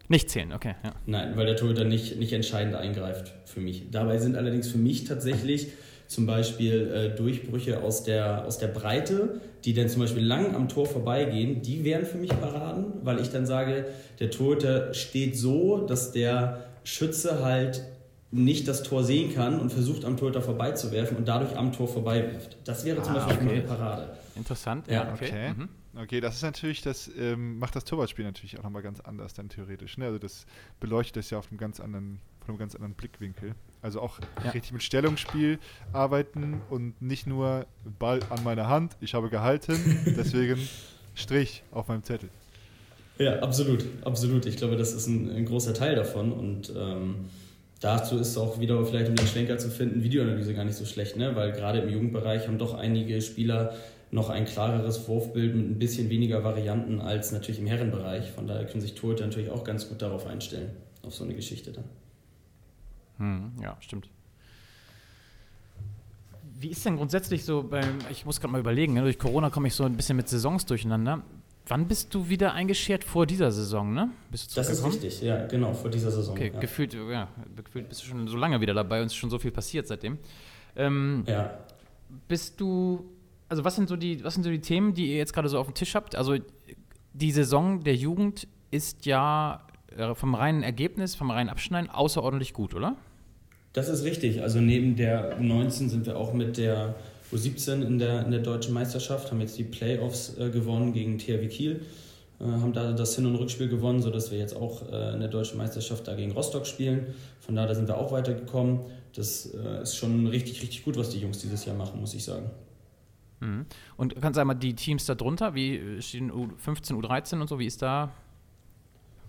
[0.09, 0.75] Nicht zählen, okay.
[0.83, 0.91] Ja.
[1.05, 3.83] Nein, weil der Torhüter nicht, nicht entscheidend eingreift für mich.
[3.91, 5.67] Dabei sind allerdings für mich tatsächlich
[6.07, 10.69] zum Beispiel äh, Durchbrüche aus der, aus der Breite, die dann zum Beispiel lang am
[10.69, 13.85] Tor vorbeigehen, die wären für mich Paraden, weil ich dann sage,
[14.19, 17.83] der Torhüter steht so, dass der Schütze halt
[18.31, 22.55] nicht das Tor sehen kann und versucht am Torhüter vorbeizuwerfen und dadurch am Tor vorbeiwirft.
[22.63, 23.57] Das wäre zum Ah, Beispiel okay.
[23.57, 24.09] eine Parade.
[24.37, 25.25] Interessant, Ja, ja, okay.
[25.27, 25.53] Okay.
[25.57, 25.69] Mhm.
[25.99, 29.49] Okay, das ist natürlich, das ähm, macht das Torwartspiel natürlich auch nochmal ganz anders dann
[29.49, 29.97] theoretisch.
[29.97, 30.05] Ne?
[30.05, 30.45] Also das
[30.79, 33.55] beleuchtet das ja auf einem ganz anderen, von einem ganz anderen Blickwinkel.
[33.81, 34.51] Also auch Ja.
[34.51, 35.59] richtig mit Stellungsspiel
[35.93, 37.65] arbeiten und nicht nur
[37.99, 39.73] Ball an meiner Hand, ich habe gehalten,
[40.17, 40.59] deswegen
[41.15, 42.29] Strich auf meinem Zettel.
[43.17, 44.45] Ja, absolut, absolut.
[44.45, 47.15] Ich glaube, das ist ein, ein großer Teil davon und ähm,
[47.79, 51.15] dazu ist auch wieder vielleicht, um den Schlenker zu finden, Videoanalyse gar nicht so schlecht,
[51.17, 51.35] ne?
[51.35, 53.73] weil gerade im Jugendbereich haben doch einige Spieler
[54.11, 58.31] noch ein klareres Wurfbild mit ein bisschen weniger Varianten als natürlich im Herrenbereich.
[58.31, 60.69] Von daher können sich Torhüter natürlich auch ganz gut darauf einstellen,
[61.03, 61.83] auf so eine Geschichte dann.
[63.17, 64.09] Hm, ja, stimmt.
[66.59, 69.01] Wie ist denn grundsätzlich so beim, ich muss gerade mal überlegen, ne?
[69.01, 71.21] durch Corona komme ich so ein bisschen mit Saisons durcheinander.
[71.67, 74.09] Wann bist du wieder eingeschert vor dieser Saison, ne?
[74.31, 76.33] Bist du Das ist richtig, ja, genau, vor dieser Saison.
[76.33, 76.59] Okay, ja.
[76.59, 79.37] gefühlt, ja, gefühlt bist du schon so lange wieder dabei und es ist schon so
[79.37, 80.17] viel passiert seitdem.
[80.77, 81.57] Ähm, ja.
[82.27, 83.05] Bist du,
[83.49, 85.59] also was sind so die, was sind so die Themen, die ihr jetzt gerade so
[85.59, 86.15] auf dem Tisch habt?
[86.15, 86.35] Also
[87.13, 92.73] die Saison der Jugend ist ja äh, vom reinen Ergebnis, vom reinen Abschneiden außerordentlich gut,
[92.73, 92.95] oder?
[93.73, 94.41] Das ist richtig.
[94.41, 96.95] Also neben der U19 sind wir auch mit der
[97.31, 101.47] U17 in der, in der deutschen Meisterschaft, haben jetzt die Playoffs äh, gewonnen gegen THW
[101.47, 101.81] Kiel,
[102.39, 105.29] äh, haben da das Hin- und Rückspiel gewonnen, sodass wir jetzt auch äh, in der
[105.29, 107.07] deutschen Meisterschaft da gegen Rostock spielen.
[107.39, 108.79] Von daher sind wir auch weitergekommen.
[109.15, 112.23] Das äh, ist schon richtig, richtig gut, was die Jungs dieses Jahr machen, muss ich
[112.23, 112.49] sagen.
[113.39, 113.65] Mhm.
[113.97, 117.67] Und kannst du einmal die Teams da drunter, wie stehen U15, U13 und so, wie
[117.67, 118.11] ist da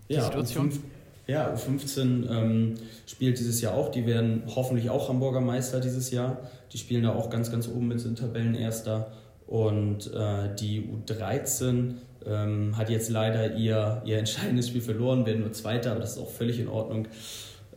[0.09, 0.71] die Ja, Situation?
[0.71, 0.79] U5,
[1.27, 3.89] ja, U15 ähm, spielt dieses Jahr auch.
[3.89, 6.39] Die werden hoffentlich auch Hamburger Meister dieses Jahr.
[6.73, 9.11] Die spielen da auch ganz, ganz oben mit, sind Tabellenerster.
[9.45, 11.93] Und äh, die U13
[12.25, 16.17] ähm, hat jetzt leider ihr, ihr entscheidendes Spiel verloren, werden nur Zweiter, aber das ist
[16.19, 17.07] auch völlig in Ordnung.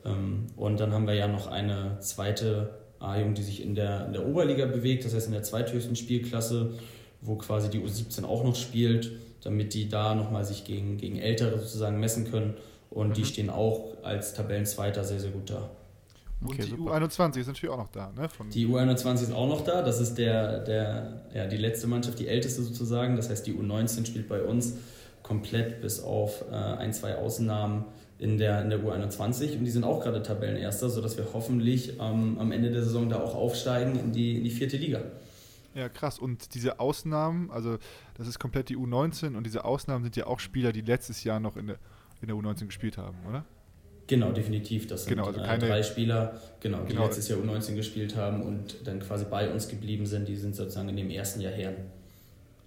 [0.04, 2.70] Ähm, und dann haben wir ja noch eine zweite
[3.02, 6.74] A-Jugend, die sich in der, in der Oberliga bewegt, das heißt in der zweithöchsten Spielklasse,
[7.20, 9.12] wo quasi die U17 auch noch spielt,
[9.42, 12.54] damit die da nochmal sich gegen, gegen Ältere sozusagen messen können.
[12.90, 15.70] Und die stehen auch als Tabellenzweiter sehr, sehr gut da.
[16.40, 16.92] Und Okay, die super.
[16.96, 18.28] U21 ist natürlich auch noch da, ne?
[18.28, 19.82] Von Die U21 ist auch noch da.
[19.82, 23.16] Das ist der, der, ja, die letzte Mannschaft, die älteste sozusagen.
[23.16, 24.74] Das heißt, die U19 spielt bei uns
[25.22, 27.84] komplett bis auf äh, ein, zwei Ausnahmen
[28.22, 29.58] in der, in der U21.
[29.58, 33.20] Und die sind auch gerade Tabellenerster, sodass wir hoffentlich ähm, am Ende der Saison da
[33.20, 35.00] auch aufsteigen in die, in die vierte Liga.
[35.74, 36.18] Ja, krass.
[36.18, 37.78] Und diese Ausnahmen, also
[38.14, 41.40] das ist komplett die U19 und diese Ausnahmen sind ja auch Spieler, die letztes Jahr
[41.40, 41.76] noch in der,
[42.20, 43.44] in der U19 gespielt haben, oder?
[44.06, 44.86] Genau, definitiv.
[44.86, 47.04] Das sind Genau, also äh, keine- drei Spieler, genau, die Genau.
[47.06, 50.28] letztes Jahr U19 gespielt haben und dann quasi bei uns geblieben sind.
[50.28, 51.76] Die sind sozusagen in dem ersten Jahr Herren.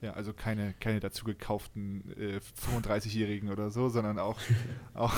[0.06, 2.39] Ja, also keine, keine dazu gekauften äh,
[2.72, 4.38] 35-Jährigen oder so, sondern auch,
[4.94, 5.13] auch,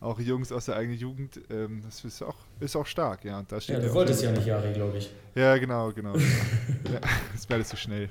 [0.00, 1.38] auch Jungs aus der eigenen Jugend.
[1.50, 3.38] Ähm, das ist auch, ist auch stark, ja.
[3.38, 5.10] Und da steht Ja, du auch- wolltest ja nicht, Jari, glaube ich.
[5.34, 6.12] Ja, genau, genau.
[6.14, 6.24] genau.
[6.90, 7.00] ja,
[7.32, 8.08] das wäre alles zu schnell.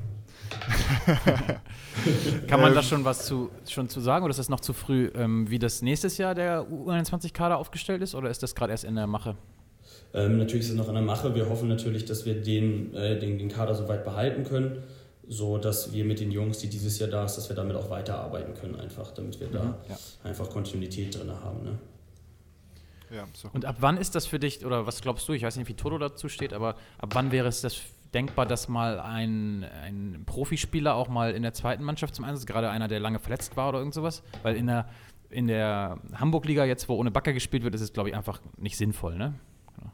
[2.47, 4.73] Kann man da Ähm, schon was zu, schon zu sagen oder ist das noch zu
[4.73, 8.83] früh, ähm, wie das nächstes Jahr der U21-Kader aufgestellt ist oder ist das gerade erst
[8.83, 9.35] in der Mache?
[10.13, 11.35] Ähm, natürlich ist es noch in der Mache.
[11.35, 14.83] Wir hoffen natürlich, dass wir den, äh, den, den Kader so weit behalten können,
[15.29, 17.89] so dass wir mit den Jungs, die dieses Jahr da ist, dass wir damit auch
[17.89, 19.97] weiterarbeiten können, einfach, damit wir da Mhm, ja.
[20.23, 21.63] einfach Kontinuität drin haben.
[21.63, 21.77] Ne?
[23.11, 25.55] Ja, doch Und ab wann ist das für dich, oder was glaubst du, ich weiß
[25.57, 27.79] nicht, wie Toto dazu steht, aber ab wann wäre es das
[28.13, 32.71] denkbar, dass mal ein, ein Profispieler auch mal in der zweiten Mannschaft zum Einsatz, gerade
[32.71, 34.23] einer, der lange verletzt war oder irgend sowas?
[34.41, 34.89] Weil in der,
[35.29, 38.77] in der Hamburg-Liga jetzt, wo ohne Backer gespielt wird, ist es, glaube ich, einfach nicht
[38.77, 39.35] sinnvoll, ne?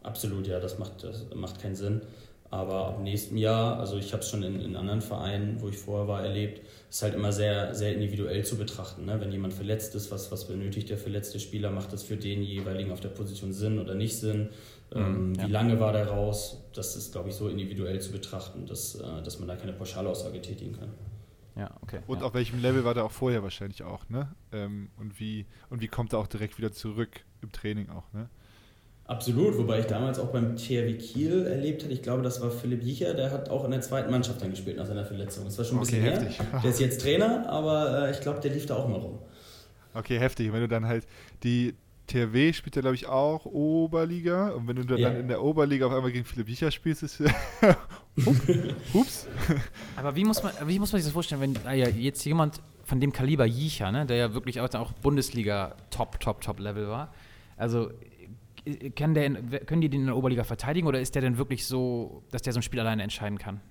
[0.01, 2.01] Absolut, ja, das macht, das macht keinen Sinn.
[2.51, 5.77] Aber ab nächstem Jahr, also ich habe es schon in, in anderen Vereinen, wo ich
[5.77, 9.05] vorher war, erlebt, ist halt immer sehr, sehr individuell zu betrachten.
[9.05, 9.19] Ne?
[9.19, 12.91] Wenn jemand verletzt ist, was, was benötigt der verletzte Spieler, macht das für den jeweiligen
[12.91, 14.49] auf der Position Sinn oder nicht Sinn?
[14.93, 15.47] Ähm, ja.
[15.47, 16.61] Wie lange war der raus?
[16.73, 20.41] Das ist, glaube ich, so individuell zu betrachten, dass, äh, dass man da keine Pauschalaussage
[20.41, 20.89] tätigen kann.
[21.55, 21.99] Ja, okay.
[22.05, 22.25] Und ja.
[22.25, 24.33] auf welchem Level war der auch vorher wahrscheinlich auch, ne?
[24.51, 28.29] Ähm, und, wie, und wie kommt er auch direkt wieder zurück im Training auch, ne?
[29.07, 32.81] Absolut, wobei ich damals auch beim THW Kiel erlebt hatte, ich glaube, das war Philipp
[32.83, 35.45] Jicher, der hat auch in der zweiten Mannschaft dann gespielt nach seiner Verletzung.
[35.45, 36.21] Das war schon ein Okay, bisschen her.
[36.21, 36.39] heftig.
[36.63, 39.19] Der ist jetzt Trainer, aber äh, ich glaube, der lief da auch mal rum.
[39.93, 40.51] Okay, heftig.
[40.51, 41.05] Wenn du dann halt
[41.43, 41.75] die
[42.07, 44.49] THW spielt ja, glaube ich, auch Oberliga.
[44.49, 45.09] Und wenn du dann Ja.
[45.09, 47.21] in der Oberliga auf einmal gegen Philipp Jicher spielst, ist
[48.93, 49.27] Ups.
[49.95, 52.61] Aber wie muss man, wie muss man sich das vorstellen, wenn ah ja, jetzt jemand
[52.83, 56.87] von dem Kaliber Jicha, ne, der ja wirklich auch, auch Bundesliga Top, Top, Top Level
[56.87, 57.13] war,
[57.57, 57.89] also
[58.95, 61.65] kann der in, können die den in der Oberliga verteidigen oder ist der denn wirklich
[61.65, 63.61] so, dass der so ein Spiel alleine entscheiden kann?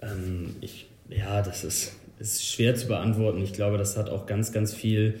[0.00, 3.42] Ähm, ich, ja, das ist, ist schwer zu beantworten.
[3.42, 5.18] Ich glaube, das hat auch ganz, ganz viel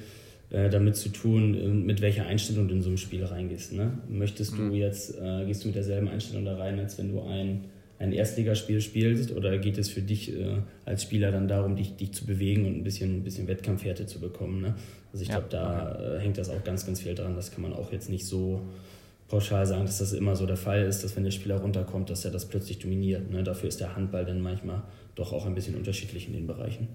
[0.50, 3.72] äh, damit zu tun, äh, mit welcher Einstellung du in so ein Spiel reingehst.
[3.72, 3.98] Ne?
[4.08, 7.64] Möchtest du jetzt, äh, gehst du mit derselben Einstellung da rein, als wenn du ein,
[7.98, 9.32] ein Erstligaspiel spielst?
[9.32, 12.76] Oder geht es für dich äh, als Spieler dann darum, dich, dich zu bewegen und
[12.76, 14.60] ein bisschen, ein bisschen Wettkampfhärte zu bekommen?
[14.60, 14.74] Ne?
[15.14, 17.36] Also ich Ja, glaube, da äh, hängt das auch ganz, ganz viel dran.
[17.36, 18.62] Das kann man auch jetzt nicht so
[19.28, 22.24] pauschal sagen, dass das immer so der Fall ist, dass wenn der Spieler runterkommt, dass
[22.24, 23.30] er das plötzlich dominiert.
[23.30, 23.44] Ne?
[23.44, 24.82] Dafür ist der Handball dann manchmal
[25.14, 26.88] doch auch ein bisschen unterschiedlich in den Bereichen.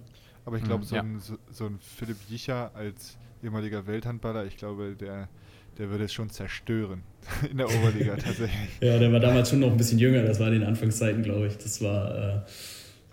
[0.45, 1.01] Aber ich glaube, Mhm, so, ja.
[1.01, 5.29] ein, so, so ein Philipp Jicher als ehemaliger Welthandballer, ich glaube, der,
[5.77, 7.03] der würde es schon zerstören
[7.49, 8.69] in der Oberliga tatsächlich.
[8.81, 11.47] Ja, der war damals schon noch ein bisschen jünger, das war in den Anfangszeiten, glaube
[11.47, 11.57] ich.
[11.57, 12.41] Das war, äh,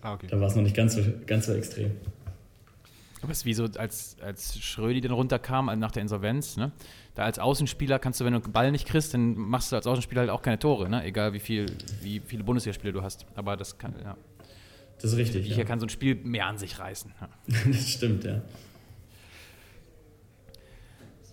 [0.03, 0.27] Ah, okay.
[0.31, 1.93] da war es noch nicht ganz so, ganz so extrem.
[3.27, 6.71] Aber es ist wie so, als, als Schrödi dann runterkam also nach der Insolvenz, ne?
[7.17, 9.89] Da als Außenspieler kannst du, wenn du den Ball nicht kriegst, dann machst du als
[9.89, 11.03] Außenspieler halt auch keine Tore, ne?
[11.03, 11.67] Egal wie viel,
[12.03, 13.27] wie viele Bundesligaspiele du hast.
[13.35, 14.17] Aber das kann, ja.
[15.03, 15.45] Das ist richtig.
[15.45, 15.65] Jicha Ja.
[15.65, 17.13] kann so ein Spiel mehr an sich reißen.
[17.21, 17.29] Ja.
[17.67, 18.43] Das stimmt, ja.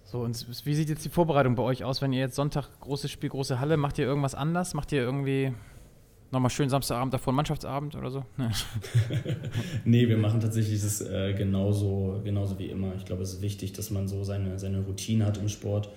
[0.06, 3.12] So, und wie sieht jetzt die Vorbereitung bei euch aus, wenn ihr jetzt Sonntag großes
[3.12, 4.73] Spiel, große Halle, macht ihr irgendwas anders?
[4.73, 5.53] Macht ihr irgendwie
[6.34, 8.26] nochmal schön Samstagabend davor Mannschaftsabend oder so?
[8.38, 8.52] Ne.
[9.86, 12.93] Nee, wir machen tatsächlich das äh, genauso, genauso wie immer.
[12.96, 15.89] Ich glaube, es ist wichtig, dass man so seine, seine Routine hat im Sport,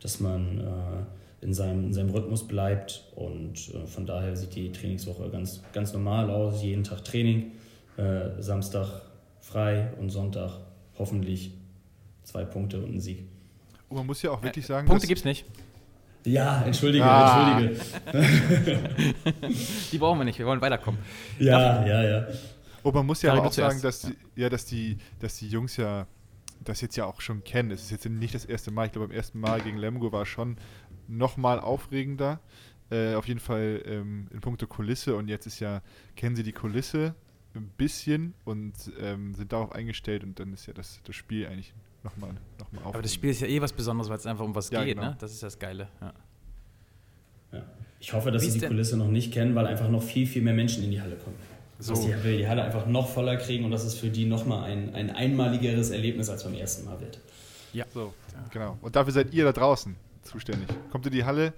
[0.00, 4.72] dass man äh, in, seinem, in seinem Rhythmus bleibt und äh, von daher sieht die
[4.72, 6.62] Trainingswoche ganz, ganz normal aus.
[6.62, 7.52] Jeden Tag Training,
[7.96, 9.02] äh, Samstag
[9.40, 10.52] frei und Sonntag
[10.98, 11.52] hoffentlich
[12.22, 13.24] zwei Punkte und ein Sieg.
[13.88, 15.44] Und man muss ja auch wirklich sagen, Punkte dass- gibt's nicht.
[16.24, 17.58] Ja, entschuldige, Ah.
[17.60, 17.80] entschuldige.
[19.92, 21.00] Die brauchen wir nicht, wir wollen weiterkommen.
[21.38, 22.26] Ja, ja, ja.
[22.82, 26.06] Und man muss ja auch sagen, dass die, ja, dass die, dass die Jungs ja
[26.64, 27.70] das jetzt ja auch schon kennen.
[27.70, 28.86] Es ist jetzt nicht das erste Mal.
[28.86, 30.56] Ich glaube, beim ersten Mal gegen Lemgo war es schon
[31.08, 32.40] nochmal aufregender.
[32.90, 35.16] Äh, auf jeden Fall ähm, in puncto Kulisse.
[35.16, 35.82] Und jetzt ist ja,
[36.16, 37.14] kennen sie die Kulisse
[37.54, 40.22] ein bisschen und ähm, sind darauf eingestellt.
[40.24, 43.40] Und dann ist ja das, das Spiel eigentlich nochmal noch mal Aber das Spiel ist
[43.40, 45.10] ja eh was Besonderes, weil es einfach um was Ja, geht, genau.
[45.10, 45.16] ne?
[45.18, 45.88] Das ist das Geile.
[46.00, 46.12] Ja.
[47.52, 47.62] ja.
[47.98, 50.42] Ich hoffe, dass sie die denn- Kulisse noch nicht kennen, weil einfach noch viel, viel
[50.42, 51.36] mehr Menschen in die Halle kommen.
[51.78, 51.94] So.
[51.94, 54.64] Dass die, will die Halle einfach noch voller kriegen und dass es für die nochmal
[54.70, 57.18] ein, ein einmaligeres Erlebnis als beim ersten Mal wird.
[57.72, 57.86] Ja.
[57.94, 58.12] So,
[58.50, 58.76] genau.
[58.82, 60.68] Und dafür seid ihr da draußen zuständig.
[60.90, 61.54] Kommt in die Halle,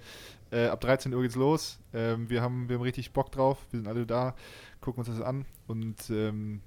[0.51, 1.79] äh, ab 13 Uhr geht's los.
[1.93, 3.57] Ähm, wir, haben, wir haben richtig Bock drauf.
[3.71, 4.35] Wir sind alle da,
[4.79, 6.61] gucken uns das an und ähm,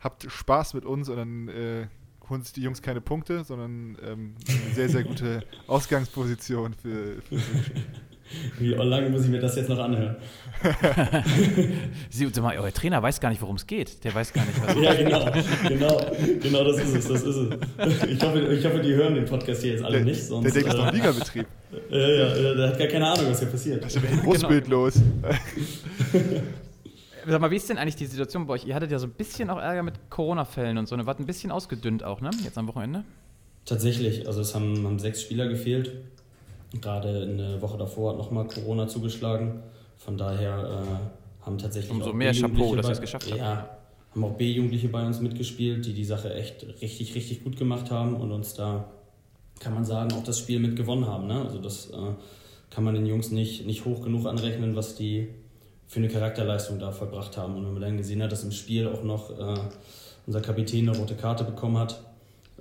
[0.00, 1.86] habt Spaß mit uns und dann äh,
[2.30, 7.34] holen sich die Jungs keine Punkte, sondern ähm, eine sehr, sehr gute Ausgangsposition für, für
[7.36, 7.42] ein.
[8.58, 10.16] Wie lange muss ich mir das jetzt noch anhören?
[12.10, 14.02] Sie, sag mal, euer Trainer weiß gar nicht, worum es geht.
[14.04, 14.74] Der weiß gar nicht, was.
[14.82, 15.30] Ja, genau,
[15.68, 16.00] genau,
[16.40, 18.04] genau das ist es, das ist es.
[18.08, 20.44] Ich hoffe, ich hoffe, die hören den Podcast hier jetzt alle Der, nicht, sonst.
[20.44, 21.46] der denkt, das ist doch ein äh, Ligabetrieb.
[21.90, 23.84] ja, ja, der hat gar keine Ahnung, was hier passiert.
[23.84, 24.94] Was ist dem Brustbild los?
[27.26, 28.66] Sag mal, wie ist denn eigentlich die Situation bei euch?
[28.66, 30.96] Ihr hattet ja so ein bisschen auch Ärger mit Corona-Fällen und so.
[30.96, 31.06] Ne?
[31.06, 32.30] Wart ein bisschen ausgedünnt auch, ne?
[32.42, 33.04] Jetzt am Wochenende?
[33.64, 35.92] Tatsächlich, also es haben, haben sechs Spieler gefehlt.
[36.80, 39.62] Gerade in der Woche davor hat nochmal Corona zugeschlagen.
[39.98, 41.92] Von daher äh, haben tatsächlich.
[41.92, 43.38] Umso auch mehr Chapeau, dass ihr es geschafft habt.
[43.38, 43.78] Ja,
[44.12, 48.16] haben auch B-Jugendliche bei uns mitgespielt, die die Sache echt richtig, richtig gut gemacht haben
[48.16, 48.90] und uns da,
[49.60, 51.26] kann man sagen, auch das Spiel mit gewonnen haben.
[51.26, 51.42] Ne?
[51.42, 51.96] Also das äh,
[52.70, 55.28] kann man den Jungs nicht, nicht hoch genug anrechnen, was die
[55.92, 57.54] für eine Charakterleistung da vollbracht haben.
[57.54, 59.60] Und wenn man dann gesehen hat, dass im Spiel auch noch äh,
[60.26, 62.00] unser Kapitän eine rote Karte bekommen hat,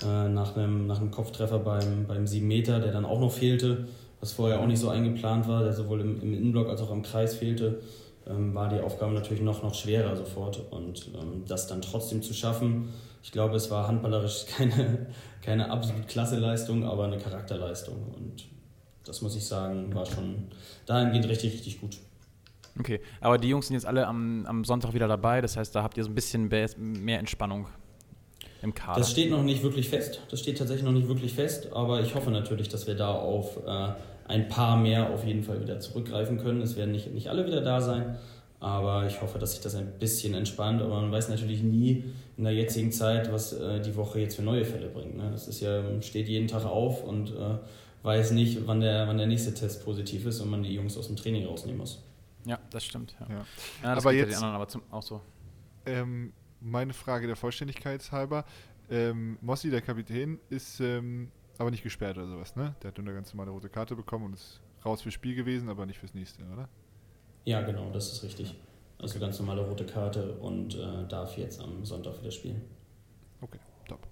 [0.01, 3.87] äh, nach, einem, nach einem Kopftreffer beim, beim 7 Meter, der dann auch noch fehlte,
[4.19, 7.03] was vorher auch nicht so eingeplant war, der sowohl im, im Innenblock als auch am
[7.03, 7.79] Kreis fehlte,
[8.27, 10.61] ähm, war die Aufgabe natürlich noch, noch schwerer sofort.
[10.69, 12.89] Und ähm, das dann trotzdem zu schaffen,
[13.23, 15.07] ich glaube, es war handballerisch keine,
[15.41, 17.95] keine absolut klasse Leistung, aber eine Charakterleistung.
[18.13, 18.43] Und
[19.05, 20.49] das muss ich sagen, war schon
[20.85, 21.95] dahingehend richtig, richtig gut.
[22.79, 25.41] Okay, aber die Jungs sind jetzt alle am, am Sonntag wieder dabei.
[25.41, 27.67] Das heißt, da habt ihr so ein bisschen mehr Entspannung
[28.61, 28.99] im Kader.
[28.99, 30.21] Das steht noch nicht wirklich fest.
[30.29, 33.57] Das steht tatsächlich noch nicht wirklich fest, aber ich hoffe natürlich, dass wir da auf
[33.65, 33.93] äh,
[34.27, 36.61] ein paar mehr auf jeden Fall wieder zurückgreifen können.
[36.61, 38.17] Es werden nicht, nicht alle wieder da sein,
[38.59, 40.81] aber ich hoffe, dass sich das ein bisschen entspannt.
[40.81, 42.05] Aber man weiß natürlich nie
[42.37, 45.17] in der jetzigen Zeit, was äh, die Woche jetzt für neue Fälle bringt.
[45.17, 45.29] Ne?
[45.31, 47.57] Das ist ja, steht jeden Tag auf und äh,
[48.03, 51.07] weiß nicht, wann der, wann der nächste Test positiv ist und man die Jungs aus
[51.07, 52.03] dem Training rausnehmen muss.
[52.45, 53.15] Ja, das stimmt.
[53.19, 53.27] Ja.
[53.29, 53.35] Ja.
[53.83, 55.21] Ja, das Aber geht ja jetzt- die anderen aber zum, auch so.
[55.85, 58.45] Ähm, meine Frage der Vollständigkeit halber.
[58.89, 62.75] Ähm, Mossi, der Kapitän, ist ähm, aber nicht gesperrt oder sowas, ne?
[62.83, 65.69] Der hat nur eine ganz normale rote Karte bekommen und ist raus fürs Spiel gewesen,
[65.69, 66.67] aber nicht fürs nächste, oder?
[67.45, 68.55] Ja, genau, das ist richtig.
[68.99, 72.61] Also ganz normale rote Karte und äh, darf jetzt am Sonntag wieder spielen.
[73.41, 74.05] Okay, top.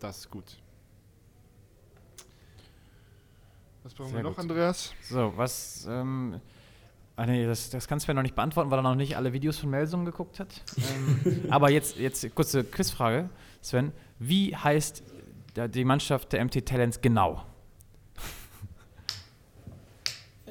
[0.00, 0.56] Das ist gut.
[3.82, 4.38] Was brauchen Sehr wir noch, gut.
[4.40, 4.94] Andreas?
[5.02, 5.86] So, was.
[5.88, 6.40] Ähm,
[7.16, 9.32] ah, nee, das, das kannst du mir noch nicht beantworten, weil er noch nicht alle
[9.32, 10.48] Videos von Melsungen geguckt hat.
[10.76, 13.28] ähm, aber jetzt, jetzt kurze Quizfrage,
[13.60, 13.92] Sven.
[14.18, 15.02] Wie heißt
[15.74, 17.42] die Mannschaft der MT Talents genau?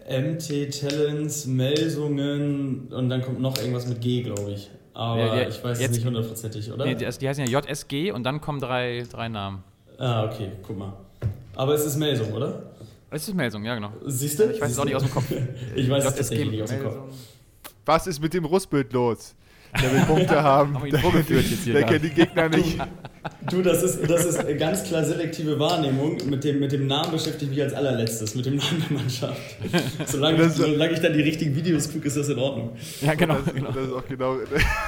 [0.09, 4.69] MT Talents, Melsungen und dann kommt noch irgendwas mit G, glaube ich.
[4.93, 6.85] Aber Ja, ja, ich weiß jetzt- es nicht hundertprozentig, oder?
[6.85, 9.63] Nee, die, die heißen ja JSG und dann kommen drei, drei Namen.
[9.97, 10.93] ah, okay, guck mal.
[11.55, 12.63] Aber es ist Melsung, oder?
[13.13, 13.91] Es ist Melsung, ja genau.
[14.05, 14.45] Siehst du?
[14.51, 15.25] Ich weiß es auch nicht aus dem Kopf.
[15.75, 16.95] Ich weiß es tatsächlich nicht aus dem Kopf.
[17.85, 19.35] Was ist mit dem Russbild los?
[19.81, 20.75] Der will Punkte haben.
[20.75, 21.85] Haben Der gerade.
[21.85, 22.77] kennt die Gegner nicht.
[23.51, 26.17] Du, das ist, das ist ganz klar selektive Wahrnehmung.
[26.27, 29.39] Mit dem, mit dem Namen beschäftige ich mich als allerletztes, mit dem Namen der Mannschaft.
[30.07, 32.71] Solange, Das- solange ich dann die richtigen Videos gucke, ist das in Ordnung.
[33.01, 33.37] Ja, genau.
[33.45, 33.71] Das, genau.
[33.71, 34.37] das ist auch genau.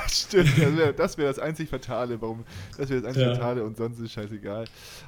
[0.09, 2.19] Stimmt, das wäre das, wär das einzig Fatale.
[2.19, 2.43] Warum?
[2.75, 3.35] Das wäre das einzig Ja.
[3.35, 4.65] Fatale und sonst ist scheißegal.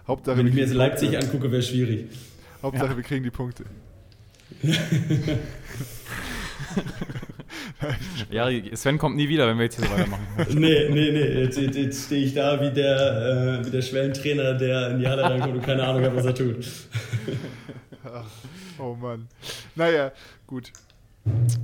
[0.07, 2.05] Hauptsache, Wenn ich mir jetzt Leipzig angucke, wäre schwierig.
[2.61, 3.65] Hauptsache wir kriegen die Punkte.
[8.29, 10.25] Ja, Sven kommt nie wieder, wenn wir jetzt hier so weitermachen.
[10.59, 11.41] Nee, nee, nee.
[11.41, 15.07] Jetzt, jetzt, jetzt stehe ich da wie der, äh, wie der Schwellentrainer, der in die
[15.07, 16.67] Halle reinkommt und keine Ahnung hat, was er tut.
[18.03, 18.25] Ach,
[18.79, 19.27] oh Mann.
[19.75, 20.11] Naja,
[20.47, 20.71] gut.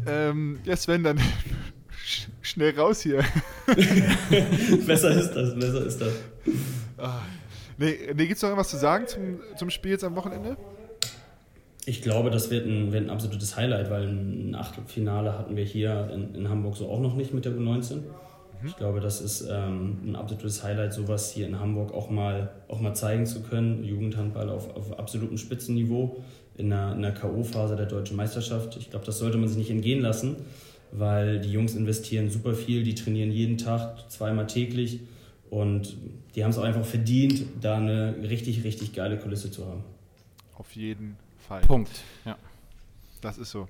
[0.07, 3.23] Ähm, ja, Sven, dann sch- schnell raus hier.
[4.85, 6.13] besser ist das, besser ist das.
[6.97, 7.21] Ah.
[7.77, 10.57] Nee, nee gibt es noch irgendwas zu sagen zum, zum Spiel jetzt am Wochenende?
[11.85, 16.09] Ich glaube, das wird ein, wird ein absolutes Highlight, weil ein Achtelfinale hatten wir hier
[16.13, 18.01] in, in Hamburg so auch noch nicht mit der U19.
[18.63, 22.79] Ich glaube, das ist ähm, ein absolutes Highlight, sowas hier in Hamburg auch mal, auch
[22.79, 23.83] mal zeigen zu können.
[23.83, 26.17] Jugendhandball auf, auf absolutem Spitzenniveau
[26.57, 28.77] in einer, in einer K.O.-Phase der deutschen Meisterschaft.
[28.77, 30.35] Ich glaube, das sollte man sich nicht entgehen lassen,
[30.91, 34.99] weil die Jungs investieren super viel, die trainieren jeden Tag, zweimal täglich
[35.49, 35.97] und
[36.35, 39.83] die haben es auch einfach verdient, da eine richtig, richtig geile Kulisse zu haben.
[40.55, 41.30] Auf jeden Fall.
[41.59, 41.91] Punkt.
[42.25, 42.37] Ja.
[43.21, 43.67] Das ist so.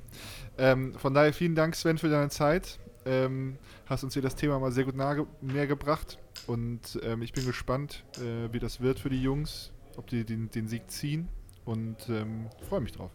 [0.58, 2.80] Ähm, von daher vielen Dank, Sven, für deine Zeit.
[3.06, 6.18] Ähm, hast uns hier das Thema mal sehr gut nahe, näher gebracht.
[6.48, 10.50] Und ähm, ich bin gespannt, äh, wie das wird für die Jungs, ob die den,
[10.50, 11.28] den Sieg ziehen.
[11.66, 13.12] Und ähm, freue mich drauf.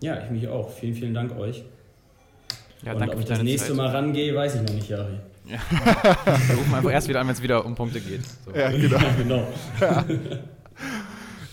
[0.00, 0.70] Ja, ich mich auch.
[0.70, 1.64] Vielen, vielen Dank euch.
[2.82, 3.76] Ja, und danke ob ich das nächste Zeit.
[3.76, 5.18] Mal rangehe, weiß ich noch nicht, Jari.
[5.44, 8.22] Wir rufen einfach erst wieder an, wenn es wieder um Punkte geht.
[8.44, 8.54] So.
[8.54, 8.98] Ja, genau.
[9.18, 9.46] genau.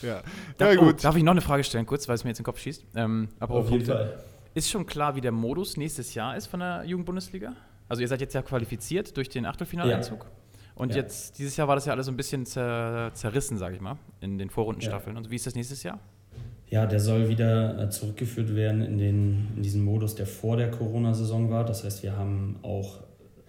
[0.01, 0.21] ja.
[0.57, 1.03] Darf, ja, oh, gut.
[1.03, 2.85] darf ich noch eine Frage stellen, kurz, weil es mir jetzt in den Kopf schießt?
[2.95, 3.85] Ähm, Auf jeden.
[3.85, 4.17] Fall.
[4.53, 7.53] Ist schon klar, wie der Modus nächstes Jahr ist von der Jugendbundesliga?
[7.89, 10.25] Also ihr seid jetzt ja qualifiziert durch den Achtelfinaleinzug.
[10.75, 10.97] Und Ja.
[10.97, 13.97] jetzt, dieses Jahr war das ja alles so ein bisschen zer, zerrissen, sage ich mal,
[14.21, 15.15] in den Vorrundenstaffeln.
[15.17, 15.99] Und wie ist das nächstes Jahr?
[16.69, 20.69] Ja, der soll wieder äh, zurückgeführt werden in, den, in diesen Modus, der vor der
[20.69, 21.63] Corona-Saison war.
[21.65, 22.99] Das heißt, wir haben auch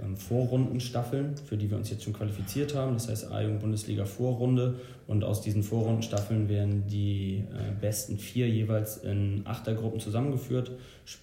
[0.02, 2.94] ähm, Vorrundenstaffeln, für die wir uns jetzt schon qualifiziert haben.
[2.94, 4.76] Das heißt A-Jugend-Bundesliga Vorrunde.
[5.06, 10.72] Und aus diesen Vorrundenstaffeln werden die äh, besten vier jeweils in Achtergruppen zusammengeführt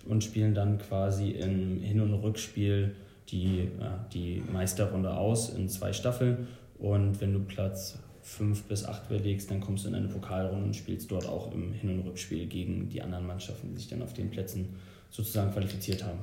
[0.08, 2.96] und spielen dann quasi im Hin- und Rückspiel
[3.30, 3.70] die,
[4.14, 6.48] die Meisterrunde aus in zwei Staffeln.
[6.78, 10.76] Und wenn du Platz 5 bis 8 belegst, dann kommst du in eine Pokalrunde und
[10.76, 14.14] spielst dort auch im Hin- und Rückspiel gegen die anderen Mannschaften, die sich dann auf
[14.14, 14.76] den Plätzen
[15.12, 16.20] sozusagen qualifiziert haben.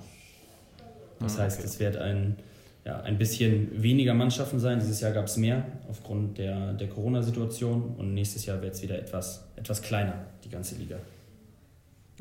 [1.23, 1.67] Das Ah, heißt, okay.
[1.69, 2.37] es wird ein,
[2.85, 4.81] ja, ein bisschen weniger Mannschaften sein.
[4.81, 8.99] Dieses Jahr gab es mehr aufgrund der, der Corona-Situation und nächstes Jahr wird es wieder
[8.99, 10.99] etwas, etwas kleiner, die ganze Liga.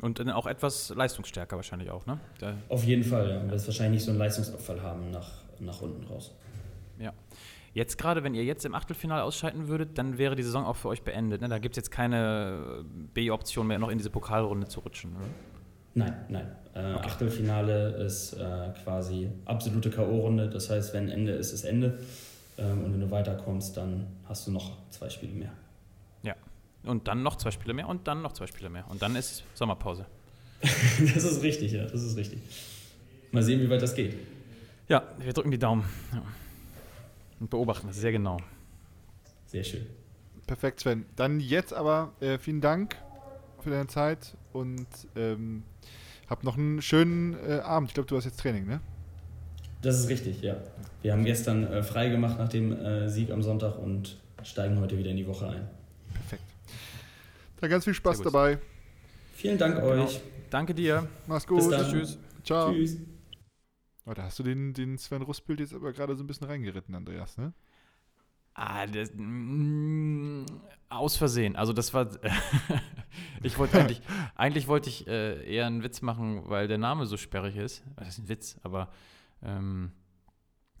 [0.00, 2.18] Und dann auch etwas leistungsstärker wahrscheinlich auch, ne?
[2.40, 3.38] Da, Auf jeden Fall, ja.
[3.40, 6.32] Du wirst wahrscheinlich nicht so einen Leistungsabfall haben nach, nach unten raus.
[6.98, 7.12] ja.
[7.74, 10.88] Jetzt gerade, wenn ihr jetzt im Achtelfinale ausscheiden würdet, dann wäre die Saison auch für
[10.88, 11.40] euch beendet.
[11.40, 11.48] Ne?
[11.48, 12.84] Da gibt es jetzt keine
[13.14, 15.12] B-Option mehr, noch in diese Pokalrunde zu rutschen.
[15.16, 15.24] Oder?
[15.94, 16.46] Nein, nein.
[16.74, 17.06] Äh, Okay.
[17.06, 20.48] Achtelfinale ist äh, quasi absolute K.O.-Runde.
[20.48, 21.98] Das heißt, wenn Ende ist, ist Ende.
[22.56, 25.52] Ähm, und wenn du weiterkommst, dann hast du noch zwei Spiele mehr.
[26.84, 28.84] Und dann noch zwei Spiele mehr und dann noch zwei Spiele mehr.
[28.88, 30.06] Und dann ist Sommerpause.
[30.60, 32.40] das ist richtig, ja, das ist richtig.
[33.30, 34.16] Mal sehen, wie weit das geht.
[34.88, 35.84] Ja, wir drücken die Daumen.
[36.12, 36.22] Ja.
[37.40, 38.38] Und beobachten das sehr genau.
[39.46, 39.86] Sehr schön.
[40.46, 41.06] Perfekt, Sven.
[41.16, 42.96] Dann jetzt aber äh, vielen Dank
[43.60, 45.62] für deine Zeit und ähm,
[46.32, 47.90] hab noch einen schönen äh, Abend.
[47.90, 48.80] Ich glaube, du hast jetzt Training, ne?
[49.82, 50.56] Das ist richtig, ja.
[51.02, 54.96] Wir haben gestern äh, frei gemacht nach dem äh, Sieg am Sonntag und steigen heute
[54.96, 55.68] wieder in die Woche ein.
[56.14, 56.42] Perfekt.
[57.60, 58.58] Dann ganz viel Spaß dabei.
[59.34, 60.04] Vielen Dank Genau.
[60.04, 60.20] euch.
[60.50, 61.06] Danke dir.
[61.26, 61.58] Mach's gut.
[61.58, 61.90] Bis dann.
[61.90, 62.18] Tschüss.
[62.44, 62.72] Ciao.
[62.72, 62.96] Tschüss.
[64.06, 66.94] Oh, da hast du den, den Sven Rustbild jetzt aber gerade so ein bisschen reingeritten,
[66.94, 67.52] Andreas, ne?
[68.54, 70.44] Ah, das, mm,
[70.88, 71.56] aus Versehen.
[71.56, 72.08] Also das war.
[73.42, 74.02] ich wollte eigentlich,
[74.34, 77.82] eigentlich wollte ich äh, eher einen Witz machen, weil der Name so sperrig ist.
[77.96, 78.90] Das ist ein Witz, aber
[79.42, 79.92] ähm,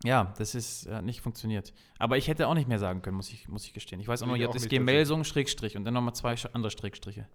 [0.04, 1.72] ja, das ist hat nicht funktioniert.
[1.98, 4.00] Aber ich hätte auch nicht mehr sagen können, muss ich, muss ich gestehen.
[4.00, 6.70] Ich weiß auch noch, ihr habt das nicht, Gemelsung Schrägstrich und dann nochmal zwei andere
[6.70, 7.28] Schrägstriche.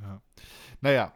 [0.00, 0.20] Ja.
[0.80, 1.14] Naja,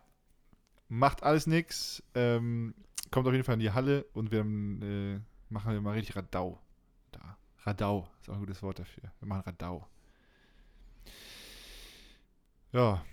[0.89, 2.03] macht alles nix.
[2.15, 2.75] Ähm,
[3.11, 6.61] kommt auf jeden Fall in die Halle und wir äh, machen wir mal richtig Radau.
[7.67, 7.71] Da.
[7.73, 9.11] Radau ist auch ein gutes Wort dafür.
[9.19, 9.87] Wir machen Radau.
[12.73, 13.05] Ja.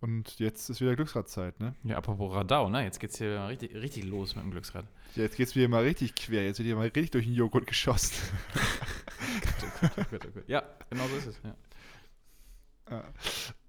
[0.00, 1.74] Und jetzt ist wieder Glücksradzeit, ne?
[1.84, 2.84] Ja, apropos Radau, ne?
[2.84, 4.86] Jetzt geht's hier mal richtig, richtig los mit dem Glücksrad.
[5.14, 6.44] Jetzt geht's wieder mal richtig quer.
[6.44, 8.14] Jetzt wird hier mal richtig durch den Joghurt geschossen.
[10.46, 11.40] Ja, genau so ist es.
[11.42, 11.54] Ja.
[12.90, 13.04] Ja.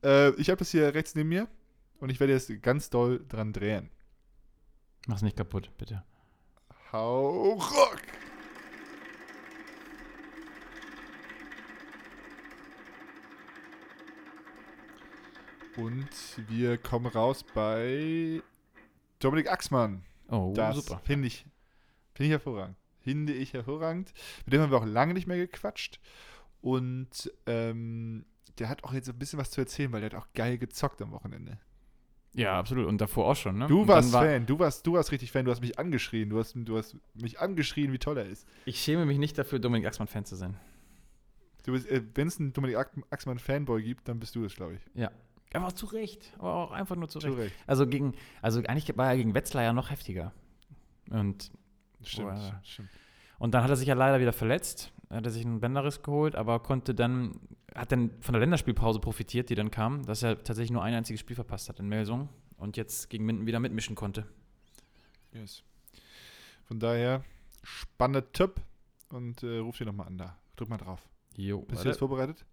[0.03, 1.47] äh, ich habe das hier rechts neben mir
[1.99, 3.89] und ich werde jetzt ganz doll dran drehen.
[5.07, 6.03] Mach's nicht kaputt, bitte.
[6.91, 8.01] Hau Rock!
[15.83, 16.09] Und
[16.49, 18.41] wir kommen raus bei
[19.19, 20.03] Dominik Axmann.
[20.29, 21.01] Oh, Das super.
[21.03, 21.45] finde ich,
[22.13, 22.75] finde ich hervorragend.
[22.99, 24.13] Finde ich hervorragend.
[24.45, 25.99] Mit dem haben wir auch lange nicht mehr gequatscht.
[26.61, 28.25] Und ähm,
[28.59, 30.57] der hat auch jetzt so ein bisschen was zu erzählen, weil der hat auch geil
[30.57, 31.57] gezockt am Wochenende.
[32.33, 32.85] Ja, absolut.
[32.85, 33.67] Und davor auch schon, ne?
[33.67, 36.39] Du warst war- Fan, du warst, du warst richtig Fan, du hast mich angeschrien, du
[36.39, 38.47] hast, du hast mich angeschrien, wie toll er ist.
[38.65, 40.55] Ich schäme mich nicht dafür, Dominik Axmann-Fan zu sein.
[41.67, 44.81] Äh, wenn es einen Dominik Ack- Axmann Fanboy gibt, dann bist du es, glaube ich.
[44.93, 45.11] Ja.
[45.53, 46.33] Aber auch zu Recht.
[46.37, 47.39] Aber auch einfach nur zu Zu Recht.
[47.39, 47.55] Recht.
[47.67, 50.31] Also gegen, also eigentlich war er gegen Wetzlar ja noch heftiger.
[51.09, 51.51] Und,
[52.03, 52.61] Stimmt, Boah.
[52.63, 52.89] stimmt,
[53.37, 54.91] und dann hat er sich ja leider wieder verletzt.
[55.09, 57.39] Er hat sich einen Bänderriss geholt, aber konnte dann,
[57.75, 61.19] hat dann von der Länderspielpause profitiert, die dann kam, dass er tatsächlich nur ein einziges
[61.19, 64.25] Spiel verpasst hat in Melsung und jetzt gegen Minden wieder mitmischen konnte.
[65.33, 65.63] Yes.
[66.65, 67.23] Von daher,
[67.63, 68.61] spannender Tipp
[69.09, 70.37] und äh, ruf dir nochmal an da.
[70.55, 71.01] Drück mal drauf.
[71.35, 72.45] Jo, Bist du jetzt vorbereitet?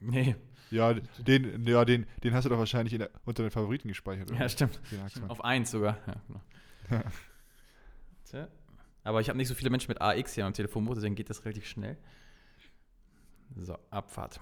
[0.00, 0.36] Nee,
[0.70, 4.30] Ja, den, ja, den, den hast du doch wahrscheinlich in der, unter den Favoriten gespeichert.
[4.30, 4.48] ja, oder?
[4.48, 4.80] stimmt.
[4.90, 5.30] Den Axmann.
[5.30, 5.98] Auf eins sogar.
[6.06, 7.02] Ja, genau.
[9.04, 11.44] Aber ich habe nicht so viele Menschen mit AX hier am Telefonbuch, deswegen geht das
[11.44, 11.96] relativ schnell.
[13.56, 14.40] So, Abfahrt.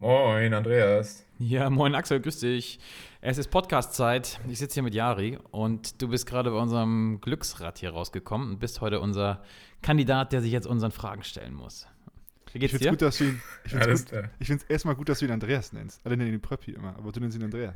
[0.00, 1.24] Moin, Andreas.
[1.38, 2.78] Ja, moin Axel, grüß dich.
[3.20, 4.38] Es ist Podcast-Zeit.
[4.48, 8.58] Ich sitze hier mit Jari und du bist gerade bei unserem Glücksrad hier rausgekommen und
[8.60, 9.42] bist heute unser
[9.82, 11.86] Kandidat, der sich jetzt unseren Fragen stellen muss.
[12.52, 12.90] Wie Ich geht's finde es dir?
[12.90, 13.42] gut, dass du ihn.
[13.64, 14.24] Ich es klar.
[14.68, 16.00] erstmal gut, dass du ihn Andreas nennst.
[16.06, 17.74] Alle nennen ihn Pröppi immer, aber du nennst ihn Andreas.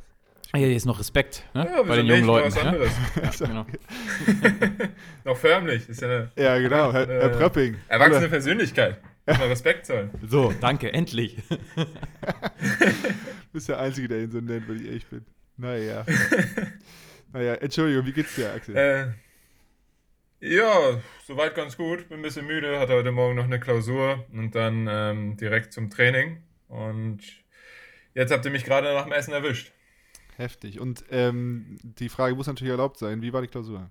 [0.53, 1.65] Ah, hier ist noch Respekt ne?
[1.65, 2.25] Ja, bei den jungen?
[2.25, 2.53] Leuten.
[2.53, 2.91] Mal Ja?
[3.25, 3.41] Was anderes.
[3.41, 3.65] Ja, genau.
[5.25, 5.89] Noch förmlich.
[5.89, 7.75] Ist ja eine Ja, genau, Herr, Herr Äh, Pröpping.
[7.87, 8.99] erwachsene Persönlichkeit.
[9.25, 10.11] Muss man Respekt zollen.
[10.27, 11.37] So, danke, endlich.
[11.75, 11.85] Du
[13.53, 15.25] bist der Einzige, der ihn so nennt, wenn ich ehrlich bin.
[15.55, 16.05] Naja.
[17.31, 18.75] naja, Entschuldigung, wie geht's dir, Axel?
[18.75, 19.11] Äh,
[20.41, 22.09] Ja, soweit ganz gut.
[22.09, 25.89] Bin ein bisschen müde, hatte heute Morgen noch eine Klausur und dann ähm, direkt zum
[25.89, 26.43] Training.
[26.67, 27.19] Und
[28.13, 29.71] jetzt habt ihr mich gerade nach dem Essen erwischt.
[30.35, 30.79] Heftig.
[30.81, 33.21] Und ähm, die Frage muss natürlich erlaubt sein.
[33.21, 33.89] Wie war die Klausur?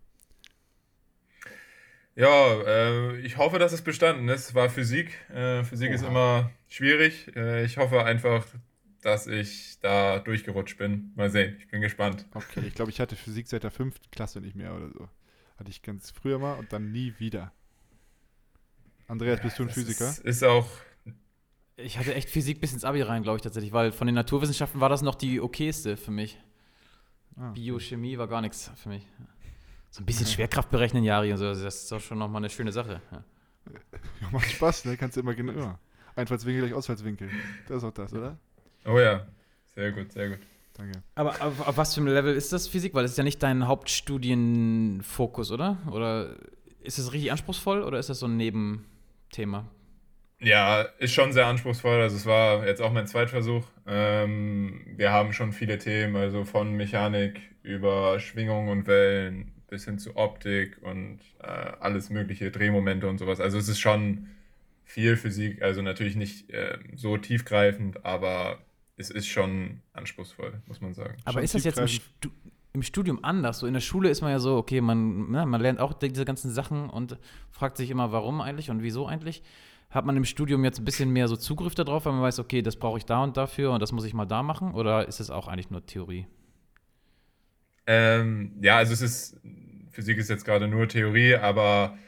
[2.14, 4.54] Ja, äh, ich hoffe, dass es bestanden ist.
[4.54, 5.18] War Physik.
[5.30, 6.10] Äh, Physik ist Oha.
[6.10, 7.34] immer schwierig.
[7.34, 8.44] Äh, ich hoffe einfach,
[9.00, 11.12] dass ich da durchgerutscht bin.
[11.16, 12.26] Mal sehen, ich bin gespannt.
[12.34, 15.08] Okay, ich glaube, ich hatte Physik seit der fünften Klasse nicht mehr oder so.
[15.58, 17.52] Hatte ich ganz früher mal und dann nie wieder.
[19.08, 20.08] Andreas, bist du ein Physiker?
[20.08, 20.68] Ist, ist auch.
[21.76, 24.80] Ich hatte echt Physik bis ins Abi rein, glaube ich tatsächlich, weil von den Naturwissenschaften
[24.80, 26.38] war das noch die okayste für mich.
[27.36, 27.60] Ah, okay.
[27.60, 29.06] Biochemie war gar nichts für mich.
[29.92, 32.48] So ein bisschen Schwerkraft berechnen, Jari und so, also das ist doch schon nochmal eine
[32.48, 33.02] schöne Sache.
[33.12, 33.24] Ja.
[34.22, 34.96] Ja, macht Spaß, ne?
[34.96, 35.52] Kannst du immer genau.
[35.52, 35.78] Ja.
[36.16, 37.28] Einfallswinkel gleich Ausfallswinkel.
[37.68, 38.38] Das ist auch das, oder?
[38.86, 39.26] Oh ja,
[39.74, 40.38] sehr gut, sehr gut.
[40.72, 41.02] Danke.
[41.14, 42.94] Aber auf, auf was für einem Level ist das Physik?
[42.94, 45.76] Weil das ist ja nicht dein Hauptstudienfokus, oder?
[45.90, 46.36] Oder
[46.80, 49.66] ist es richtig anspruchsvoll oder ist das so ein Nebenthema?
[50.40, 52.00] Ja, ist schon sehr anspruchsvoll.
[52.00, 53.64] Also es war jetzt auch mein Zweitversuch.
[53.86, 59.98] Ähm, wir haben schon viele Themen, also von Mechanik über Schwingung und Wellen bis hin
[59.98, 61.46] zu Optik und äh,
[61.80, 63.40] alles mögliche, Drehmomente und sowas.
[63.40, 64.28] Also es ist schon
[64.84, 68.58] viel Physik, also natürlich nicht äh, so tiefgreifend, aber
[68.98, 71.16] es ist schon anspruchsvoll, muss man sagen.
[71.24, 71.88] Aber Schon ist das jetzt im.
[71.88, 72.28] Stu
[72.74, 73.58] im Studium anders?
[73.58, 76.24] So in der Schule ist man ja so, okay, man, ne, man lernt auch diese
[76.24, 77.18] ganzen Sachen und
[77.50, 79.42] fragt sich immer, warum eigentlich und wieso eigentlich.
[79.90, 82.62] Hat man im Studium jetzt ein bisschen mehr so Zugriff darauf, weil man weiß, okay,
[82.62, 84.72] das brauche ich da und dafür und das muss ich mal da machen?
[84.72, 86.26] Oder ist es auch eigentlich nur Theorie?
[87.86, 89.40] Ähm, ja, also es ist,
[89.90, 91.98] Physik ist jetzt gerade nur Theorie, aber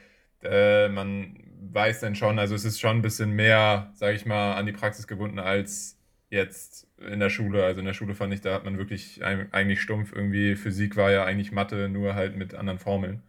[0.42, 1.36] äh, man
[1.72, 4.72] weiß dann schon, also es ist schon ein bisschen mehr, sage ich mal, an die
[4.72, 5.98] Praxis gebunden als
[6.30, 7.64] jetzt in der Schule.
[7.64, 11.10] Also in der Schule fand ich, da hat man wirklich eigentlich stumpf irgendwie, Physik war
[11.10, 13.22] ja eigentlich Mathe, nur halt mit anderen Formeln.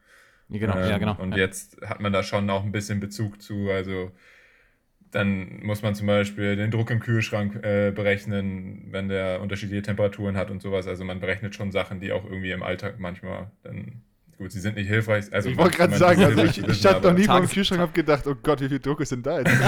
[0.50, 1.18] Genau, Ähm, ja, genau.
[1.18, 1.38] Und ja.
[1.38, 4.12] jetzt hat man da schon auch ein bisschen Bezug zu, also
[5.16, 10.36] dann muss man zum Beispiel den Druck im Kühlschrank äh, berechnen, wenn der unterschiedliche Temperaturen
[10.36, 10.88] hat und sowas.
[10.88, 14.02] Also man berechnet schon Sachen, die auch irgendwie im Alltag manchmal dann,
[14.38, 15.32] gut, sie sind nicht hilfreich.
[15.32, 17.88] Also ich wollte gerade sagen, also ich, ich stand noch nie vor dem Kühlschrank und
[17.88, 19.52] hab gedacht, oh Gott, wie viel Druck ist denn da jetzt?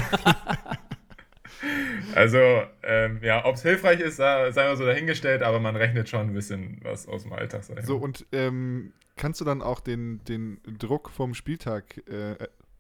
[2.13, 2.39] Also,
[2.81, 6.33] ähm, ja, ob es hilfreich ist, sei mal so dahingestellt, aber man rechnet schon ein
[6.33, 7.63] bisschen was aus dem Alltag.
[7.83, 12.35] So, und ähm, kannst du dann auch den, den Druck vom Spieltag äh,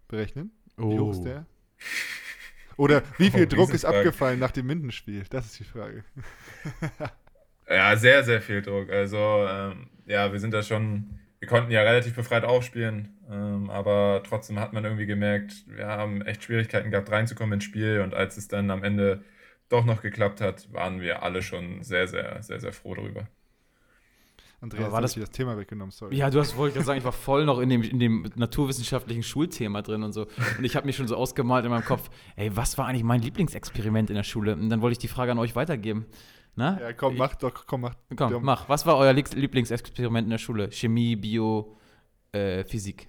[0.07, 0.51] berechnen?
[0.77, 1.45] Wie hoch ist der?
[2.77, 5.25] Oder wie viel Oh, Druck ist abgefallen nach dem Mindenspiel?
[5.29, 6.03] Das ist die Frage.
[7.69, 8.89] Ja, sehr, sehr viel Druck.
[8.89, 9.17] Also,
[9.47, 14.59] ähm, ja, wir sind da schon, wir konnten ja relativ befreit aufspielen, ähm, aber trotzdem
[14.59, 18.47] hat man irgendwie gemerkt, wir haben echt Schwierigkeiten gehabt, reinzukommen ins Spiel und als es
[18.47, 19.23] dann am Ende
[19.69, 23.27] doch noch geklappt hat, waren wir alle schon sehr, sehr, sehr, sehr froh darüber.
[24.59, 26.15] Andreas, Aber war das- das Thema weggenommen, sorry.
[26.15, 28.31] Ja, du hast, wollte ich gerade sagen, ich war voll noch in dem, in dem
[28.35, 30.25] naturwissenschaftlichen Schulthema drin und so.
[30.57, 33.21] Und ich habe mir schon so ausgemalt in meinem Kopf, ey, was war eigentlich mein
[33.21, 34.53] Lieblingsexperiment in der Schule?
[34.53, 36.07] Und dann wollte ich die Frage an euch weitergeben.
[36.55, 36.79] Na?
[36.81, 37.93] Ja, komm, mach doch, komm, mach.
[38.15, 38.39] Komm, Ja.
[38.39, 38.67] mach.
[38.67, 40.71] Was war euer Lieblings- Lieblingsexperiment in der Schule?
[40.71, 41.77] Chemie, Bio,
[42.31, 43.07] äh, Physik?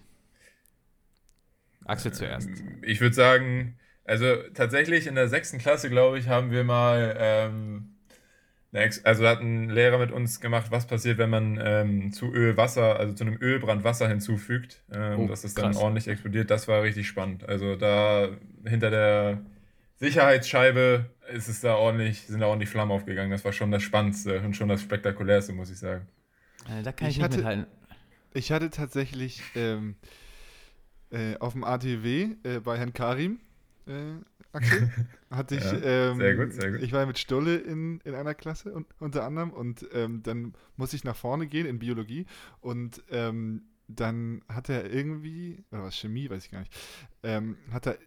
[1.86, 2.50] Axel zuerst.
[2.82, 7.94] Ich würde sagen, also tatsächlich in der sechsten Klasse, glaube ich, haben wir mal, ähm,
[8.72, 12.56] also da hat ein Lehrer mit uns gemacht, was passiert, wenn man ähm, zu Öl
[12.56, 16.50] Wasser, also zu einem Ölbrand Wasser hinzufügt, ähm, Oh, dass es dann ordentlich explodiert.
[16.50, 17.48] Das war richtig spannend.
[17.48, 18.28] Also da
[18.66, 19.40] hinter der
[19.96, 23.30] Sicherheitsscheibe ist es da ordentlich, sind da ordentlich Flammen aufgegangen.
[23.30, 26.06] Das war schon das Spannendste und schon das Spektakulärste, muss ich sagen.
[26.68, 27.66] Äh, da kann ich, Ich nicht hatte- mithalten.
[28.34, 29.96] Ich hatte tatsächlich ähm,
[31.10, 33.40] äh, auf dem ATW äh, bei Herrn Karim,
[33.86, 33.92] äh,
[34.58, 34.90] Axel,
[35.30, 36.82] hatte ich, Ja, ähm, sehr gut, sehr gut.
[36.82, 40.96] ich war mit Stolle in, in einer Klasse und, unter anderem und ähm, dann musste
[40.96, 42.26] ich nach vorne gehen in Biologie
[42.60, 46.76] und ähm, dann hat er irgendwie, oder was, Chemie, weiß ich gar nicht,
[47.22, 47.98] ähm, hat er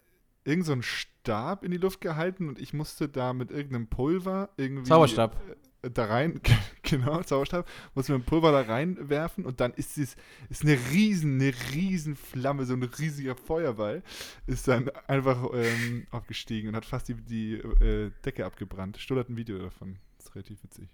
[0.44, 4.50] irgend so einen Stab in die Luft gehalten und ich musste da mit irgendeinem Pulver
[4.56, 5.36] irgendwie Zauberstab.
[5.48, 6.40] äh, da rein,
[6.82, 10.16] genau, Zauberstab, mit dem Pulver da reinwerfen und dann ist es
[10.48, 14.02] ist eine riesen, eine riesen Flamme, so ein riesiger Feuerball,
[14.46, 18.98] ist dann einfach ähm, aufgestiegen und hat fast die, die äh, Decke abgebrannt.
[18.98, 19.96] Stull hat ein Video davon.
[20.18, 20.88] Das ist relativ witzig.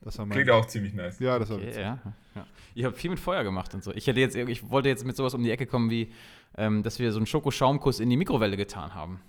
[0.00, 0.36] Das war mein.
[0.36, 1.18] Klingt auch ziemlich nice.
[1.20, 1.82] Ja, das war Okay, witzig.
[1.82, 1.98] ja,
[2.34, 2.46] ja.
[2.74, 3.92] Ihr habt viel mit Feuer gemacht und so.
[3.94, 6.12] Ich hätte jetzt, ich wollte jetzt mit sowas um die Ecke kommen, wie,
[6.56, 9.20] ähm, dass wir so einen Schokoschaumkuss in die Mikrowelle getan haben.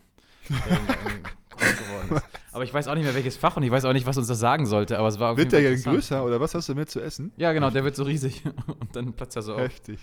[0.48, 2.24] Geworden ist.
[2.52, 4.28] Aber ich weiß auch nicht mehr welches Fach und ich weiß auch nicht, was uns
[4.28, 4.98] das sagen sollte.
[4.98, 7.34] Aber es war Wird der ja größer oder was hast du mit zu essen?
[7.36, 8.44] Ja, genau, der wird so riesig
[8.80, 9.62] und dann platzt er so auf.
[9.62, 10.00] Heftig.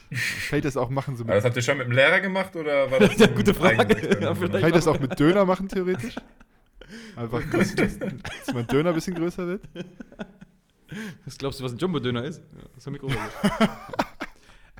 [0.51, 1.17] Kann ich das auch machen?
[1.17, 3.27] So Aber das mit, habt ihr schon mit dem Lehrer gemacht oder war das Ja,
[3.29, 4.21] ein gute Frage.
[4.21, 4.53] Ja, vielleicht.
[4.61, 6.17] kann ich das auch mit Döner machen, theoretisch?
[7.17, 7.99] Einfach, dass, dass
[8.55, 9.63] mein Döner ein bisschen größer wird?
[11.25, 12.39] Was glaubst du, was ein Jumbo-Döner ist?
[12.55, 13.19] Ja, das ist eine Mikrowelle.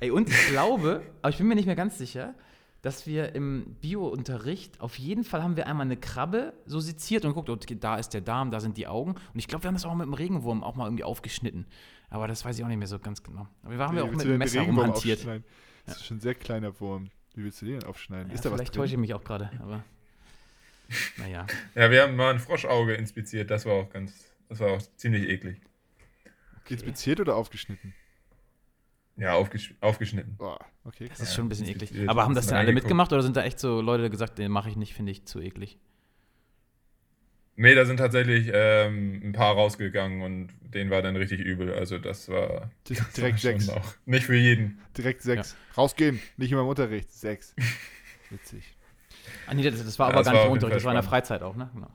[0.01, 2.35] Ey, und ich glaube, aber ich bin mir nicht mehr ganz sicher,
[2.83, 7.31] dass wir im Bio-Unterricht auf jeden Fall haben wir einmal eine Krabbe so seziert und
[7.31, 9.13] geguckt, okay, da ist der Darm, da sind die Augen.
[9.13, 11.67] Und ich glaube, wir haben das auch mit dem Regenwurm auch mal irgendwie aufgeschnitten.
[12.11, 13.47] Aber das weiß ich auch nicht mehr so ganz genau.
[13.63, 15.25] Aber wir haben ja auch mit dem Messer Regenwurm rumhantiert.
[15.87, 17.11] Das ist schon ein sehr kleiner Wurm.
[17.35, 18.29] Wie willst du den aufschneiden?
[18.29, 18.83] Ja, ist da was vielleicht drin?
[18.83, 19.85] täusche ich mich auch gerade, aber
[21.17, 21.47] naja.
[21.75, 24.13] Ja, wir haben mal ein Froschauge inspiziert, das war auch ganz,
[24.49, 25.61] das war auch ziemlich eklig.
[26.69, 27.95] Inspiziert oder aufgeschnitten?
[29.17, 30.37] Ja, aufgesch aufgeschnitten.
[30.37, 31.07] Boah, okay.
[31.09, 31.93] Das ist schon ein bisschen eklig.
[32.09, 34.71] Aber haben das denn alle mitgemacht oder sind da echt so Leute gesagt, den mache
[34.71, 35.79] ich nicht, finde ich zu eklig?
[37.55, 41.75] Nee, da sind tatsächlich ähm, ein paar rausgegangen und denen war dann richtig übel.
[41.75, 43.69] Also das war, das Direkt war sechs.
[43.69, 44.81] auch nicht für jeden.
[44.97, 45.55] Direkt sechs.
[45.77, 47.13] Rausgehen, nicht immer im Unterricht.
[47.13, 47.55] Sechs.
[48.31, 48.65] Witzig.
[49.47, 50.97] Ah, nee, das, das war Ja, aber das gar nicht im Unterricht, das war in
[50.97, 51.71] der Freizeit auch, ne?
[51.75, 51.91] Genau.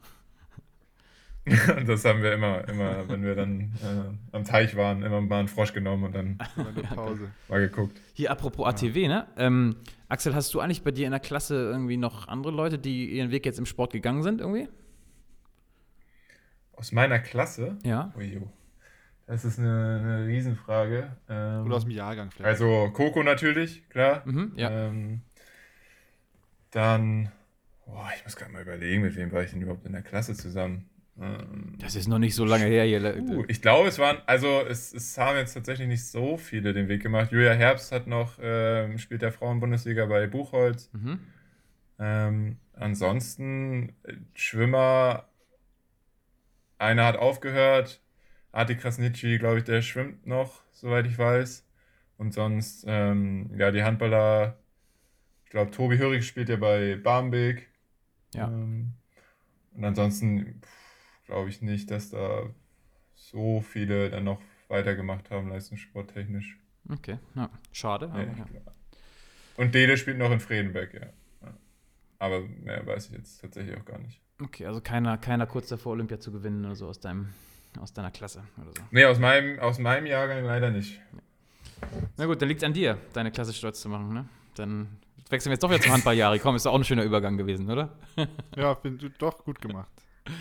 [1.88, 5.48] das haben wir immer, immer, wenn wir dann äh, am Teich waren, immer mal einen
[5.48, 6.38] Frosch genommen und dann
[6.95, 7.30] Pause.
[7.48, 8.00] mal geguckt.
[8.14, 9.28] Hier, apropos ATW, ne?
[9.38, 9.76] Ähm,
[10.10, 13.32] Axel, hast du eigentlich bei dir in der Klasse irgendwie noch andere Leute, die ihren
[13.32, 14.68] Weg jetzt im Sport gegangen sind, irgendwie?
[16.74, 17.78] Aus meiner Klasse?
[17.84, 18.14] Ja.
[18.18, 18.52] Uijo.
[19.26, 21.12] Das ist eine, eine Riesenfrage.
[21.28, 22.48] Ähm, Oder aus dem Jahrgang vielleicht.
[22.48, 24.22] also Coco natürlich, klar.
[24.26, 24.70] Mhm, ja.
[24.70, 25.22] Ähm,
[26.72, 27.30] dann,
[27.86, 30.34] boah, ich muss gerade mal überlegen, mit wem war ich denn überhaupt in der Klasse
[30.34, 30.89] zusammen?
[31.20, 33.18] Ähm, Das ist noch nicht so lange her hier.
[33.18, 36.88] uh, ich glaube, es waren, also es, es haben jetzt tatsächlich nicht so viele den
[36.88, 37.32] Weg gemacht.
[37.32, 40.89] Julia Herbst hat noch, ähm, spielt der Frauenbundesliga bei Buchholz.
[40.93, 41.20] Mhm.
[41.99, 45.28] Ähm, ansonsten, äh, Schwimmer,
[46.78, 48.01] einer hat aufgehört.
[48.51, 51.65] Ati Krasnitschi, glaube ich, der schwimmt noch, soweit ich weiß.
[52.18, 54.57] Und sonst, ähm, ja, die Handballer,
[55.45, 57.68] ich glaube, Tobi Hörig spielt ja bei Barmbek.
[58.34, 58.47] Ja.
[58.47, 58.93] Ähm,
[59.74, 60.61] und ansonsten
[61.28, 62.50] glaube ich nicht, dass da
[63.16, 66.58] so viele dann noch weitergemacht haben, leistungssporttechnisch.
[66.90, 67.50] Okay, ja.
[67.72, 68.10] schade.
[68.10, 68.32] Aber, Nee.
[68.54, 68.62] ja.
[69.58, 71.08] Und Dede spielt noch in Fredenberg, ja.
[72.20, 74.20] Aber mehr weiß ich jetzt tatsächlich auch gar nicht.
[74.42, 77.30] Okay, also keiner, keiner kurz davor, Olympia zu gewinnen oder so aus, deinem,
[77.80, 78.82] aus deiner Klasse oder so.
[78.92, 81.00] Nee, aus meinem, aus meinem Jahrgang leider nicht.
[82.18, 84.28] Na gut, dann liegt es an dir, deine Klasse stolz zu machen, ne?
[84.56, 84.88] Dann
[85.30, 86.40] wechseln wir jetzt doch wieder zum Handball, Jari.
[86.40, 87.96] Komm, ist doch auch ein schöner Übergang gewesen, oder?
[88.56, 89.92] Ja, bin du doch gut gemacht.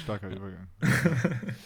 [0.02, 0.68] Starker Übergang.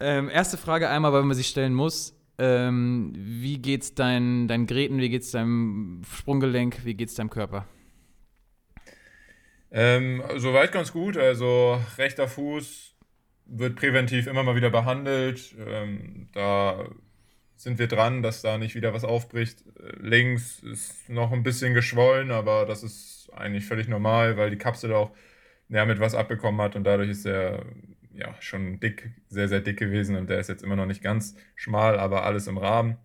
[0.00, 2.14] Ähm, erste Frage einmal, weil man sie stellen muss.
[2.36, 7.66] Ähm, wie geht's dein, dein Gräten, wie geht's deinem Sprunggelenk, wie geht's deinem Körper?
[9.70, 11.16] Ähm, soweit ganz gut.
[11.16, 12.96] Also rechter Fuß
[13.46, 15.54] wird präventiv immer mal wieder behandelt.
[15.64, 16.86] Ähm, da
[17.56, 19.64] sind wir dran, dass da nicht wieder was aufbricht.
[20.00, 24.92] Links ist noch ein bisschen geschwollen, aber das ist eigentlich völlig normal, weil die Kapsel
[24.92, 25.12] auch
[25.68, 27.64] ja, mit was abbekommen hat und dadurch ist er
[28.14, 31.36] ja schon dick, sehr, sehr dick gewesen und der ist jetzt immer noch nicht ganz
[31.56, 32.96] schmal, aber alles im Rahmen.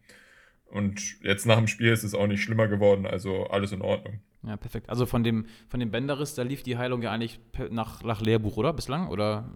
[0.66, 4.20] Und jetzt nach dem Spiel ist es auch nicht schlimmer geworden, also alles in Ordnung.
[4.44, 4.90] Ja, perfekt.
[4.90, 7.40] Also von dem, von dem Bänderriss, da lief die Heilung ja eigentlich
[7.72, 8.72] nach, nach Lehrbuch, oder?
[8.72, 9.08] Bislang?
[9.10, 9.50] Oder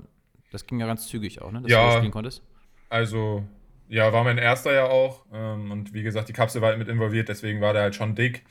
[0.51, 1.62] das ging ja ganz zügig auch, ne?
[1.62, 1.80] Dass Ja.
[1.82, 2.43] du das spielen konntest.
[2.89, 3.47] Also,
[3.88, 5.26] ja, war mein erster ja auch.
[5.32, 8.16] Ähm, und wie gesagt, die Kapsel war halt mit involviert, deswegen war der halt schon
[8.16, 8.43] dick.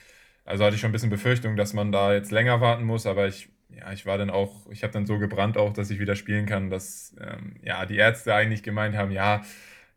[0.45, 3.27] Also hatte ich schon ein bisschen Befürchtung, dass man da jetzt länger warten muss, aber
[3.29, 3.49] ich,
[3.79, 6.47] ja, ich war dann auch, ich habe dann so gebrannt auch, dass ich wieder spielen
[6.47, 9.43] kann, dass ähm, ja, die Ärzte eigentlich gemeint haben, ja,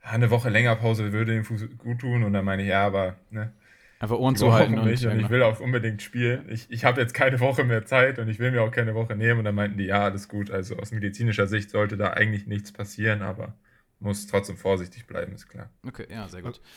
[0.01, 2.23] eine Woche länger Pause würde dem Fuß gut tun.
[2.23, 3.51] Und dann meine ich, ja, aber ne,
[3.99, 4.83] Einfach Ohren zu halten.
[4.83, 6.45] mich und ich will auch unbedingt spielen.
[6.49, 9.15] Ich, ich habe jetzt keine Woche mehr Zeit und ich will mir auch keine Woche
[9.15, 9.39] nehmen.
[9.39, 10.51] Und dann meinten die, ja, alles gut.
[10.51, 13.55] Also aus medizinischer Sicht sollte da eigentlich nichts passieren, aber
[13.99, 15.69] muss trotzdem vorsichtig bleiben, ist klar.
[15.87, 16.59] Okay, ja, sehr gut.
[16.59, 16.67] Okay.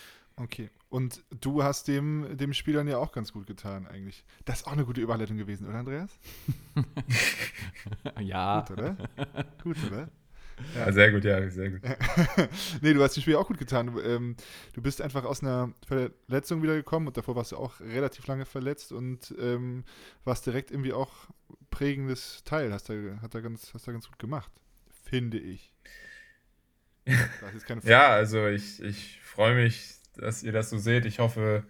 [0.88, 4.24] Und du hast dem, dem Spielern ja auch ganz gut getan, eigentlich.
[4.44, 6.18] Das ist auch eine gute Überleitung gewesen, oder, Andreas?
[8.20, 8.60] ja.
[8.60, 8.96] Gut, oder?
[9.62, 10.08] gut, oder?
[10.74, 11.80] Ja, sehr gut, ja, sehr gut.
[12.80, 13.88] nee, du hast dem Spiel auch gut getan.
[13.88, 14.36] Du, ähm,
[14.72, 18.92] du bist einfach aus einer Verletzung wiedergekommen und davor warst du auch relativ lange verletzt
[18.92, 19.84] und ähm,
[20.24, 21.12] warst direkt irgendwie auch
[21.70, 22.72] prägendes Teil.
[22.72, 24.50] Hast da, hat da ganz, hast da ganz gut gemacht.
[25.04, 25.72] Finde ich.
[27.40, 31.04] Das ist keine Ja, also ich, ich freue mich, dass ihr das so seht.
[31.04, 31.64] Ich hoffe,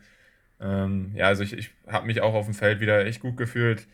[0.61, 3.87] ähm, ja, also ich, ich habe mich auch auf dem Feld wieder echt gut gefühlt.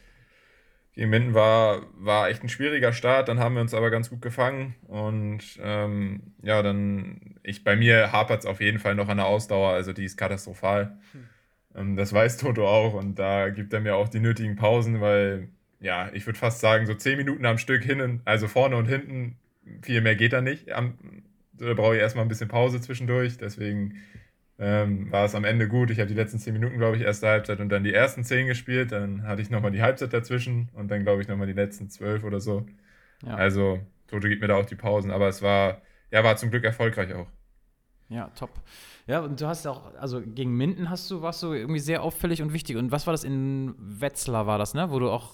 [0.95, 4.23] Gegen Minden war, war echt ein schwieriger Start, dann haben wir uns aber ganz gut
[4.23, 4.77] gefangen.
[4.87, 9.27] Und ähm, ja, dann, ich, bei mir hapert es auf jeden Fall noch an der
[9.27, 10.97] Ausdauer, also die ist katastrophal.
[11.75, 15.49] Ähm, das weiß Toto auch und da gibt er mir auch die nötigen Pausen, weil,
[15.81, 19.37] ja, ich würde fast sagen, so zehn Minuten am Stück hin, also vorne und hinten,
[19.83, 20.71] viel mehr geht da nicht.
[20.73, 20.97] Am,
[21.55, 23.39] da brauche ich erstmal ein bisschen Pause zwischendurch.
[23.39, 24.03] Deswegen
[24.59, 25.91] ähm, war es am Ende gut.
[25.91, 28.47] Ich habe die letzten zehn Minuten, glaube ich, erste Halbzeit und dann die ersten zehn
[28.47, 28.93] gespielt.
[28.93, 32.25] Dann hatte ich nochmal die Halbzeit dazwischen und dann, glaube ich, nochmal die letzten zwölf
[32.25, 32.67] oder so.
[33.27, 33.37] Ja.
[33.37, 35.11] Also, Toto gibt mir da auch die Pausen.
[35.11, 37.29] Aber es war, ja, war zum Glück erfolgreich auch.
[38.09, 38.51] Ja, top.
[39.07, 42.43] Ja, und du hast auch, also gegen Minden hast du, warst du irgendwie sehr auffällig
[42.43, 42.77] und wichtig.
[42.77, 44.91] Und was war das in Wetzlar war das, ne?
[44.91, 45.33] Wo du auch,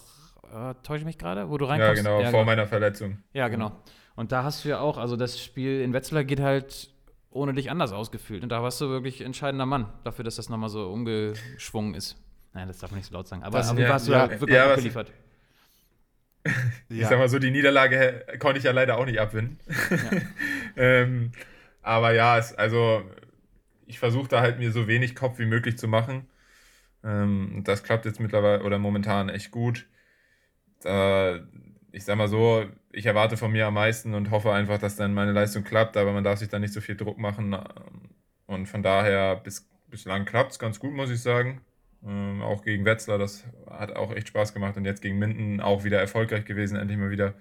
[0.51, 1.49] äh, täusche ich mich gerade?
[1.49, 2.03] Wo du Ja, reinkommst?
[2.03, 3.17] genau, vor meiner Verletzung.
[3.33, 3.71] Ja, genau.
[4.15, 6.89] Und da hast du ja auch, also das Spiel in Wetzlar geht halt
[7.31, 8.43] ohne dich anders ausgefühlt.
[8.43, 12.17] Und da warst du wirklich entscheidender Mann dafür, dass das nochmal so umgeschwungen ist.
[12.53, 13.43] Nein, das darf man nicht so laut sagen.
[13.43, 15.11] Aber, Das- aber wie ja, warst du ja, da wirklich ja, abgeliefert?
[16.89, 19.59] Ich sag mal so, die Niederlage konnte ich ja leider auch nicht abwinden.
[20.75, 21.31] ähm,
[21.81, 23.03] aber ja, es, also
[23.85, 26.27] ich versuche da halt mir so wenig Kopf wie möglich zu machen.
[27.03, 29.87] Ähm, das klappt jetzt mittlerweile oder momentan echt gut.
[30.81, 31.39] Da,
[31.91, 35.13] ich sag mal so, ich erwarte von mir am meisten und hoffe einfach, dass dann
[35.13, 37.57] meine Leistung klappt, aber man darf sich da nicht so viel Druck machen.
[38.47, 41.61] Und von daher, bis, bislang klappt es ganz gut, muss ich sagen.
[42.05, 44.75] Ähm, auch gegen Wetzlar, das hat auch echt Spaß gemacht.
[44.77, 47.33] Und jetzt gegen Minden auch wieder erfolgreich gewesen, endlich mal wieder,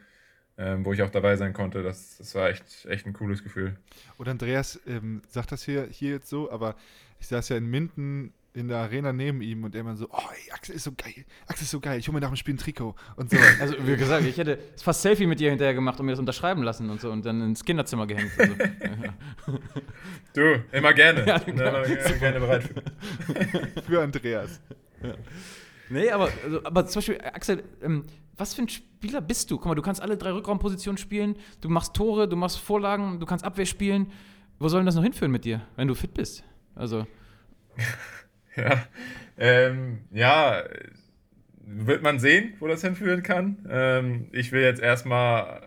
[0.58, 1.82] ähm, wo ich auch dabei sein konnte.
[1.82, 3.76] Das, das war echt, echt ein cooles Gefühl.
[4.18, 6.76] Und Andreas ähm, sagt das hier, hier jetzt so, aber
[7.18, 10.28] ich saß ja in Minden in der Arena neben ihm und er immer so, oh,
[10.32, 12.54] ey, Axel ist so geil, Axel ist so geil, ich hole mir nach dem Spiel
[12.54, 13.36] ein Trikot und so.
[13.60, 16.62] Also, wie gesagt, ich hätte fast Selfie mit dir hinterher gemacht und mir das unterschreiben
[16.62, 18.32] lassen und so und dann ins Kinderzimmer gehängt.
[18.38, 19.14] Ja.
[20.32, 21.26] Du, immer gerne.
[21.26, 23.82] Ja, immer, immer gerne bereit für.
[23.82, 24.60] Für Andreas.
[25.88, 28.04] Nee, aber, also, aber zum Beispiel, Axel, ähm,
[28.36, 29.56] was für ein Spieler bist du?
[29.56, 33.26] Guck mal, du kannst alle drei Rückraumpositionen spielen, du machst Tore, du machst Vorlagen, du
[33.26, 34.12] kannst Abwehr spielen.
[34.58, 36.44] Wo soll denn das noch hinführen mit dir, wenn du fit bist?
[36.74, 37.06] Also,
[38.56, 38.84] Ja,
[39.38, 40.64] ähm, ja,
[41.64, 43.66] wird man sehen, wo das hinführen kann.
[43.70, 45.62] Ähm, ich will jetzt erstmal,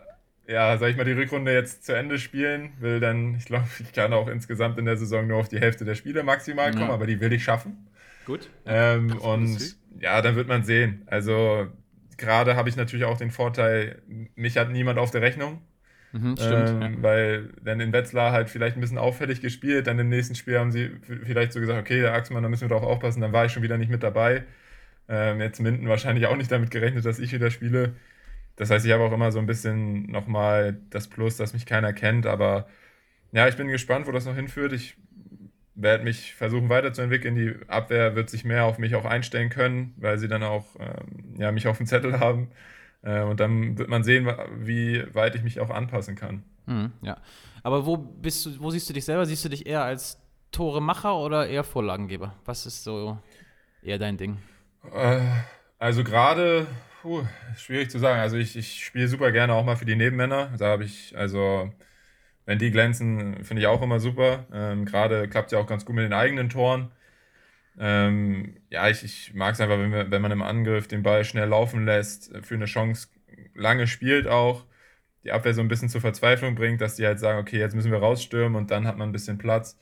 [0.48, 2.74] ja, sag ich mal, die Rückrunde jetzt zu Ende spielen.
[2.80, 5.86] Will dann, ich glaube, ich kann auch insgesamt in der Saison nur auf die Hälfte
[5.86, 6.94] der Spiele maximal kommen, Ja.
[6.94, 7.88] aber die will ich schaffen.
[8.26, 8.50] gut.
[8.66, 11.04] Ähm, und ja, dann wird man sehen.
[11.06, 11.68] Also
[12.18, 14.02] gerade habe ich natürlich auch den Vorteil,
[14.36, 15.62] mich hat niemand auf der Rechnung.
[16.14, 16.70] Mhm, stimmt.
[16.82, 20.60] Ähm, Weil dann in Wetzlar halt vielleicht ein bisschen auffällig gespielt, dann im nächsten Spiel
[20.60, 20.92] haben sie
[21.24, 23.64] vielleicht so gesagt, okay, der Axmann, da müssen wir drauf aufpassen, dann war ich schon
[23.64, 24.46] wieder nicht mit dabei.
[25.10, 27.96] Ähm, jetzt Minden wahrscheinlich auch nicht damit gerechnet, dass ich wieder spiele.
[28.58, 31.94] Das heißt, ich habe auch immer so ein bisschen nochmal das Plus, dass mich keiner
[31.94, 32.68] kennt, aber
[33.32, 34.74] ja, ich bin gespannt, wo das noch hinführt.
[34.74, 34.98] Ich
[35.76, 37.36] werde mich versuchen weiterzuentwickeln.
[37.36, 41.36] Die Abwehr wird sich mehr auf mich auch einstellen können, weil sie dann auch ähm,
[41.40, 42.50] ja, mich auf dem Zettel haben.
[43.04, 44.28] Äh, und dann wird man sehen,
[44.58, 46.44] wie weit ich mich auch anpassen kann.
[46.66, 47.18] Mhm, ja.
[47.62, 49.26] Aber wo bist du, wo siehst du dich selber?
[49.26, 50.20] Siehst du dich eher als
[50.52, 52.36] Toremacher oder eher Vorlagengeber?
[52.46, 53.18] Was ist so
[53.82, 54.38] eher dein Ding?
[54.94, 55.22] Äh,
[55.80, 56.68] Also gerade,
[57.58, 58.20] schwierig zu sagen.
[58.20, 60.54] Also ich, ich spiele super gerne auch mal für die Nebenmänner.
[60.58, 61.72] Da habe ich, also
[62.46, 64.46] wenn die glänzen, finde ich auch immer super.
[64.54, 66.92] Ähm, gerade klappt ja auch ganz gut mit den eigenen Toren.
[67.80, 71.26] Ähm, ja, ich, ich mag es einfach, wenn, wir, wenn man im Angriff den Ball
[71.26, 73.08] schnell laufen lässt, für eine Chance
[73.56, 74.66] lange spielt auch,
[75.24, 77.92] die Abwehr so ein bisschen zur Verzweiflung bringt, dass die halt sagen, okay, jetzt müssen
[77.92, 79.78] wir rausstürmen und dann hat man ein bisschen Platz.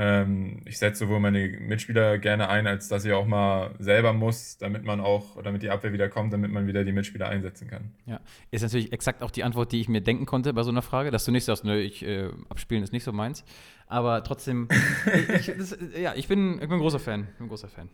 [0.00, 4.56] Ähm, ich setze sowohl meine Mitspieler gerne ein, als dass ich auch mal selber muss,
[4.56, 7.90] damit man auch, damit die Abwehr wieder kommt, damit man wieder die Mitspieler einsetzen kann.
[8.06, 8.20] Ja,
[8.52, 11.10] ist natürlich exakt auch die Antwort, die ich mir denken konnte bei so einer Frage,
[11.10, 13.44] dass du nicht sagst, nö, ich äh, abspielen ist nicht so meins.
[13.88, 14.68] Aber trotzdem,
[15.36, 17.26] ich, das, ja, ich bin, ich bin ein großer Fan.
[17.32, 17.88] Ich bin ein großer Fan.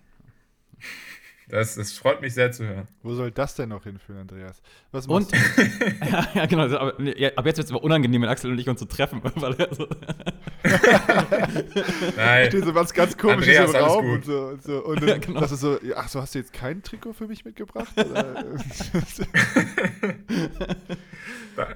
[1.49, 2.89] Das, das freut mich sehr zu hören.
[3.03, 4.63] Wo soll das denn noch hinführen, Andreas?
[4.93, 5.31] Was Und,
[6.11, 8.67] ja, ja, genau, aber, ja, ab jetzt wird es aber unangenehm, mit Axel und ich
[8.69, 9.21] uns zu treffen.
[9.35, 9.87] Weil er so,
[12.17, 14.39] Nein, Steht so was ganz komisches Andreas, im Raum und so.
[14.47, 14.85] Und, so.
[14.85, 15.41] und dann Ja, genau.
[15.41, 17.93] sagst du so, ach so, hast du jetzt kein Trikot für mich mitgebracht?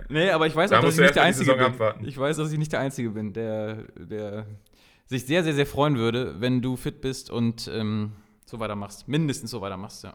[0.08, 1.62] Nee, aber ich weiß Da auch, dass ich nicht der Einzige bin.
[1.64, 2.04] abwarten.
[2.06, 4.46] Ich weiß, dass ich nicht der Einzige bin, der, der
[5.06, 8.12] sich sehr, sehr, sehr freuen würde, wenn du fit bist und ähm,
[8.48, 9.06] so weitermachst.
[9.08, 10.14] Mindestens so weitermachst, ja.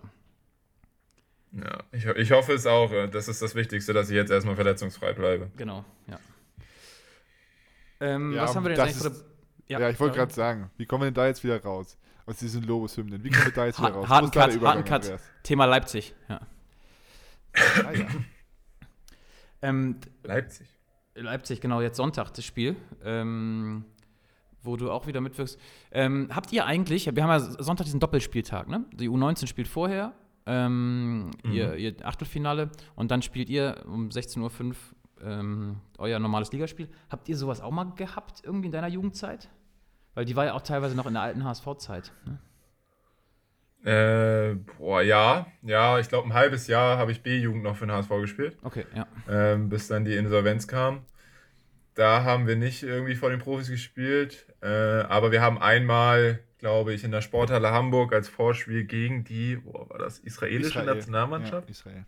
[1.52, 2.92] ja, ich, ich hoffe es auch.
[2.92, 5.52] äh, Das ist das Wichtigste, dass ich jetzt erstmal verletzungsfrei bleibe.
[5.58, 6.20] Genau, ja.
[8.00, 9.26] Ähm, Ja, was haben wir denn für ist-
[9.70, 11.98] der- ja, ich wollte gerade sagen, wie kommen wir denn da jetzt wieder raus?
[12.26, 13.24] Aus diesen Lobeshymnen.
[13.24, 14.08] Wie kommen wir da jetzt wieder raus?
[14.08, 15.20] der Cut, harten Cut.
[15.44, 16.42] Thema Leipzig, ja.
[17.86, 18.08] Ah, ja.
[19.62, 20.68] Ähm, Leipzig.
[21.16, 23.86] Leipzig, genau, jetzt Sonntag das Spiel, ähm,
[24.64, 25.60] wo du auch wieder mitwirkst.
[25.92, 28.86] Ähm, habt ihr eigentlich, wir haben ja Sonntag diesen Doppelspieltag, ne?
[28.94, 30.14] Die U19 spielt vorher,
[30.46, 34.76] ähm, ihr, ihr Achtelfinale, und dann spielt ihr um 16.05 Uhr
[35.24, 36.90] ähm, euer normales Ligaspiel.
[37.10, 39.50] Habt ihr sowas auch mal gehabt, irgendwie in deiner Jugendzeit?
[40.16, 42.12] Weil die war ja auch teilweise noch in der alten HSV-Zeit.
[42.26, 42.40] Ne?
[43.86, 45.48] Äh, boah, ja.
[45.62, 48.58] Ja, ich glaube, ein halbes Jahr habe ich B-Jugend noch für den HSV gespielt.
[48.64, 49.08] Okay, ja.
[49.30, 51.02] ähm, bis dann die Insolvenz kam.
[51.96, 56.94] Da haben wir nicht irgendwie vor den Profis gespielt, äh, aber wir haben einmal, glaube
[56.94, 60.96] ich, in der Sporthalle Hamburg als Vorspiel gegen die, wo war das, israelische Israel.
[60.96, 61.68] Nationalmannschaft?
[61.68, 62.06] Ja, Israel.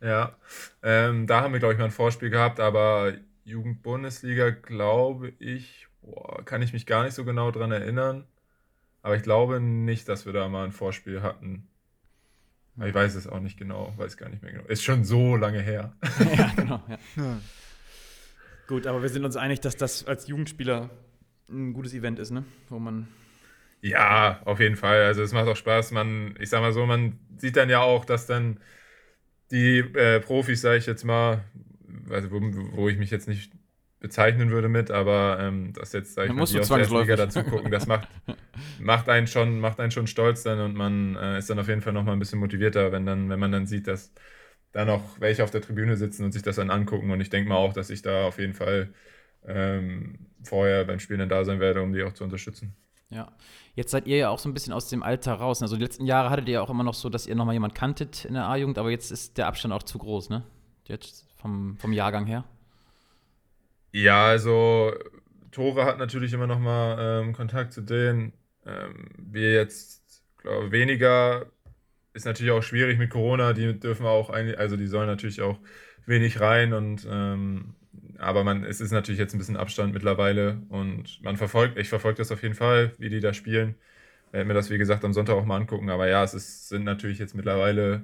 [0.00, 0.36] Ja,
[0.82, 3.12] ähm, da haben wir, glaube ich, mal ein Vorspiel gehabt, aber
[3.44, 8.24] Jugendbundesliga, glaube ich, boah, kann ich mich gar nicht so genau dran erinnern.
[9.02, 11.68] Aber ich glaube nicht, dass wir da mal ein Vorspiel hatten.
[12.76, 14.64] Aber ich weiß es auch nicht genau, weiß gar nicht mehr genau.
[14.66, 15.92] Ist schon so lange her.
[16.36, 16.82] ja, genau.
[17.16, 17.38] Ja.
[18.72, 20.88] Gut, aber wir sind uns einig, dass das als Jugendspieler
[21.50, 22.46] ein gutes Event ist, ne?
[22.70, 23.06] Wo man.
[23.82, 25.02] Ja, auf jeden Fall.
[25.02, 25.90] Also es macht auch Spaß.
[25.90, 28.60] Man, ich sag mal so, man sieht dann ja auch, dass dann
[29.50, 31.44] die äh, Profis, sage ich jetzt mal,
[32.08, 32.40] also wo,
[32.74, 33.52] wo ich mich jetzt nicht
[34.00, 37.44] bezeichnen würde mit, aber ähm, das jetzt, sag ich mal, die aus der Liga dazu
[37.44, 38.08] gucken, das macht,
[38.80, 41.82] macht einen schon, macht einen schon stolz dann und man äh, ist dann auf jeden
[41.82, 44.14] Fall nochmal ein bisschen motivierter, wenn dann, wenn man dann sieht, dass
[44.72, 47.10] da noch welche auf der Tribüne sitzen und sich das dann angucken.
[47.10, 48.92] Und ich denke mal auch, dass ich da auf jeden Fall
[49.46, 52.74] ähm, vorher beim Spielen dann da sein werde, um die auch zu unterstützen.
[53.10, 53.30] Ja.
[53.74, 55.62] Jetzt seid ihr ja auch so ein bisschen aus dem Alter raus.
[55.62, 57.74] Also die letzten Jahre hattet ihr ja auch immer noch so, dass ihr nochmal jemand
[57.74, 60.44] kanntet in der A-Jugend, aber jetzt ist der Abstand auch zu groß, ne?
[60.88, 62.44] Jetzt vom, vom Jahrgang her.
[63.92, 64.92] Ja, also
[65.50, 68.32] Tore hat natürlich immer noch mal ähm, Kontakt zu denen.
[68.66, 71.46] Ähm, wir jetzt, glaube weniger.
[72.14, 73.52] Ist natürlich auch schwierig mit Corona.
[73.52, 75.58] Die dürfen auch, eigentlich, also die sollen natürlich auch
[76.06, 77.74] wenig rein und ähm,
[78.18, 82.18] aber man, es ist natürlich jetzt ein bisschen Abstand mittlerweile und man verfolgt, ich verfolge
[82.18, 83.74] das auf jeden Fall, wie die da spielen.
[84.32, 85.90] Werde mir das, wie gesagt, am Sonntag auch mal angucken.
[85.90, 88.02] Aber ja, es ist, sind natürlich jetzt mittlerweile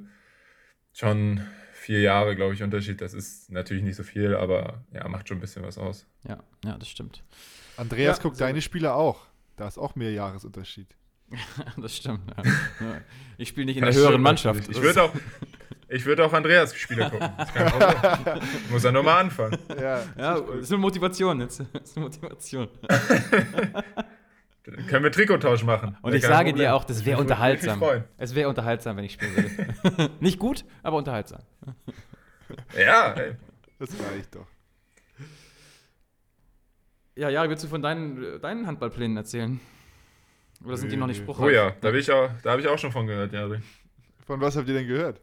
[0.92, 1.40] schon
[1.72, 3.00] vier Jahre, glaube ich, Unterschied.
[3.00, 6.06] Das ist natürlich nicht so viel, aber ja, macht schon ein bisschen was aus.
[6.24, 7.22] Ja, ja, das stimmt.
[7.76, 8.64] Andreas Ja, guckt sehr deine gut.
[8.64, 9.26] Spiele auch.
[9.56, 10.97] Da ist auch mehr Jahresunterschied.
[11.76, 12.20] das stimmt.
[12.36, 12.42] Ja.
[13.36, 14.68] Ich spiele nicht in Das der höheren Mannschaft.
[14.68, 15.12] Ich würde auch,
[15.88, 17.28] ich würde auch Andreas Spiele gucken.
[18.70, 19.58] Muss er nur mal anfangen.
[19.80, 21.60] Ja, Ja, das ist eine Motivation jetzt.
[21.72, 22.68] Das ist eine Motivation.
[24.64, 25.96] Dann können wir Trikottausch machen.
[26.02, 26.56] Und Wäre ich sage Problem.
[26.56, 27.82] dir auch, das wäre unterhaltsam.
[28.18, 30.10] Es wäre unterhaltsam, wenn ich spielen würde.
[30.20, 31.40] nicht gut, aber unterhaltsam.
[32.76, 33.36] Ja, ey.
[33.78, 34.46] das reicht doch.
[37.16, 39.58] Ja, ja, willst du von deinen, deinen Handballplänen erzählen?
[40.64, 41.46] Oder sind die noch nicht spruchreif?
[41.46, 43.60] Oh ja, da, ich auch, da habe ich auch schon von gehört, Jari.
[44.26, 45.20] Von was habt ihr denn gehört?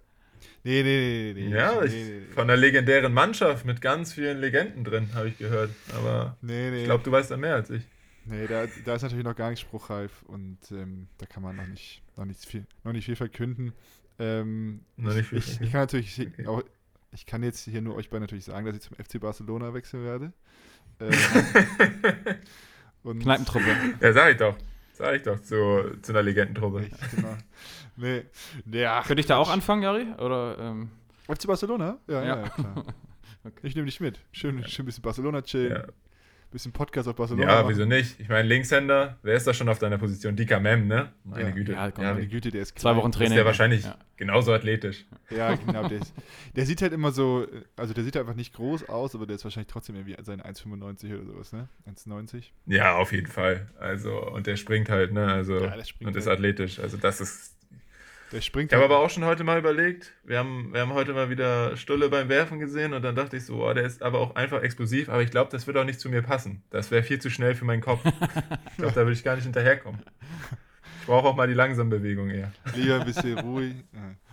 [0.64, 1.56] Nee, nee, nee, nee.
[1.56, 2.34] Ja, nee, ich, nee, nee.
[2.34, 5.70] von der legendären Mannschaft mit ganz vielen Legenden drin, habe ich gehört.
[5.96, 6.80] Aber Nee, nee.
[6.80, 7.84] ich glaube, du weißt da mehr als ich.
[8.26, 11.68] Nee, da, da ist natürlich noch gar nicht spruchreif und ähm, da kann man noch
[11.68, 13.74] nicht, noch nicht viel, noch nicht viel verkünden.
[14.18, 16.64] Ähm, Noch nicht viel ich, ich, ich kann natürlich hier auch,
[17.12, 20.04] ich kann jetzt hier nur euch beiden natürlich sagen, dass ich zum FC Barcelona wechseln
[20.04, 20.34] werde.
[20.98, 21.12] Ähm,
[23.04, 23.66] und Kneipentruppe.
[24.02, 24.58] Ja, sag ich doch.
[24.98, 26.90] Sag ich doch zu, zu einer Legendentruppe.
[27.16, 27.36] Genau.
[27.98, 28.26] Nee,
[28.70, 29.02] ja.
[29.04, 30.06] Könnte ich da auch anfangen, Jari?
[30.18, 30.90] Oder, ähm,
[31.30, 31.98] FC Barcelona?
[32.08, 32.42] Ja, ja, Ja.
[32.42, 32.84] ja klar.
[33.46, 33.60] Okay.
[33.68, 34.20] Ich nehme dich mit.
[34.32, 35.84] Schön, schön ein bisschen Barcelona chillen, Ja,
[36.56, 37.48] bisschen Podcast auf Barcelona.
[37.48, 37.70] ja machen.
[37.70, 38.20] wieso nicht?
[38.20, 40.36] Ich meine, Linkshänder, wer ist da schon auf deiner Position?
[40.36, 41.12] Dika Mem, ne?
[41.24, 41.56] Meine Ja.
[41.56, 41.72] Güte.
[41.74, 42.96] Ja, komm, Ja, Meine Güte, der ist zwei klein.
[42.98, 43.36] Wochen ist Training.
[43.36, 43.98] der wahrscheinlich Ja.
[44.18, 45.06] genauso athletisch.
[45.30, 45.88] Ja, genau.
[45.88, 46.14] Der, ist,
[46.56, 47.46] der sieht halt immer so,
[47.76, 51.14] also der sieht einfach nicht groß aus, aber der ist wahrscheinlich trotzdem irgendwie seine 1,95
[51.16, 51.70] oder sowas, ne?
[51.88, 52.44] 1,90.
[52.66, 53.68] Ja, auf jeden Fall.
[53.80, 55.28] Also, und der springt halt, ne?
[55.32, 56.38] Also, Ja, der springt und ist halt.
[56.40, 56.80] athletisch.
[56.80, 57.55] Also, das ist.
[58.36, 61.14] Der springt Ich habe aber auch schon heute mal überlegt, wir haben, wir haben heute
[61.14, 64.20] mal wieder Stulle beim Werfen gesehen und dann dachte ich so, oh, der ist aber
[64.20, 66.62] auch einfach explosiv, aber ich glaube, das wird auch nicht zu mir passen.
[66.70, 68.04] Das wäre viel zu schnell für meinen Kopf.
[68.72, 70.02] Ich glaube, da würde ich gar nicht hinterherkommen.
[71.00, 72.52] Ich brauche auch mal die langsame Bewegung eher.
[72.76, 73.74] lieber ein bisschen ruhig.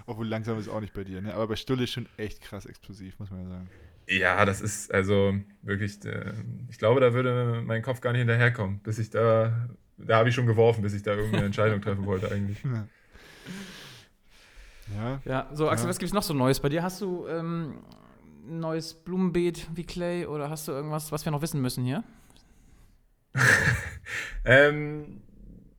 [0.07, 1.33] Obwohl langsam ist auch nicht bei dir, ne?
[1.33, 3.71] Aber bei Stulle ist schon echt krass explosiv, muss man ja sagen.
[4.09, 6.33] Ja, das ist also wirklich, äh,
[6.69, 10.35] ich glaube, da würde mein Kopf gar nicht hinterherkommen, bis ich da, da habe ich
[10.35, 12.65] schon geworfen, bis ich da irgendeine Entscheidung treffen wollte eigentlich.
[12.65, 12.89] Ja.
[15.25, 15.91] Ja, so, Axel, Ja.
[15.91, 16.83] was gibt's noch so Neues bei dir?
[16.83, 17.75] Hast du ähm,
[18.47, 22.05] ein neues Blumenbeet wie Clay oder hast du irgendwas, was wir noch wissen müssen hier?
[24.45, 25.23] Ähm,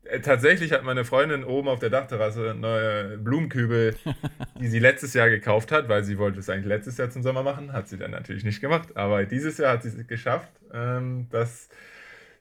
[0.05, 3.95] äh, tatsächlich hat meine Freundin oben auf der Dachterrasse neue Blumenkübel,
[4.59, 7.43] die sie letztes Jahr gekauft hat, weil sie wollte es eigentlich letztes Jahr zum Sommer
[7.43, 8.95] machen, hat sie dann natürlich nicht gemacht.
[8.95, 11.67] Aber dieses Jahr hat sie es geschafft, ähm, dass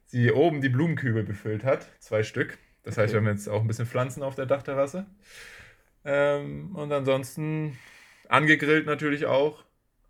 [0.06, 2.56] sie oben die Blumenkübel befüllt hat, zwei Stück.
[2.84, 5.06] Das heißt, wir haben jetzt auch ein bisschen Pflanzen auf der Dachterrasse.
[6.05, 7.78] Ähm, und ansonsten
[8.28, 9.64] angegrillt natürlich auch.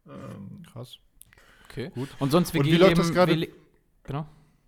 [0.07, 0.99] Ähm, Krass.
[1.69, 1.91] Okay.
[1.95, 2.09] Gut.
[2.19, 3.49] Und sonst Und wie läuft das gerade?
[4.05, 4.27] Genau.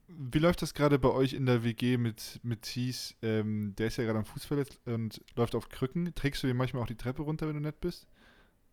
[0.09, 3.17] Wie läuft das gerade bei euch in der WG mit, mit Thies?
[3.21, 6.15] Ähm, der ist ja gerade am Fuß verletzt und läuft auf Krücken.
[6.15, 8.07] Trägst du ihn manchmal auch die Treppe runter, wenn du nett bist?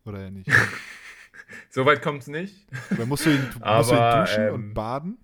[0.04, 0.48] Oder ja nicht?
[1.70, 2.66] Soweit kommt es nicht.
[2.90, 5.18] Oder musst du ihn, musst du ihn Aber, duschen ähm, und baden?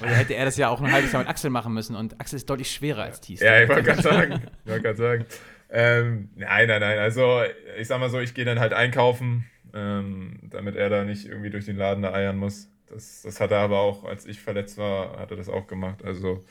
[0.00, 2.36] Oder hätte er das ja auch ein halbes Jahr mit Axel machen müssen und Axel
[2.36, 3.40] ist deutlich schwerer als Thies.
[3.40, 4.42] Ja, ich wollte gerade sagen.
[4.64, 5.26] Ich wollte gerade sagen.
[5.70, 6.98] Ähm, nein, nein, nein.
[6.98, 7.42] Also,
[7.78, 11.50] ich sag mal so, ich gehe dann halt einkaufen, ähm, damit er da nicht irgendwie
[11.50, 12.68] durch den Laden da eiern muss.
[12.88, 16.04] Das, das hat er aber auch, als ich verletzt war, hat er das auch gemacht.
[16.04, 16.44] Also,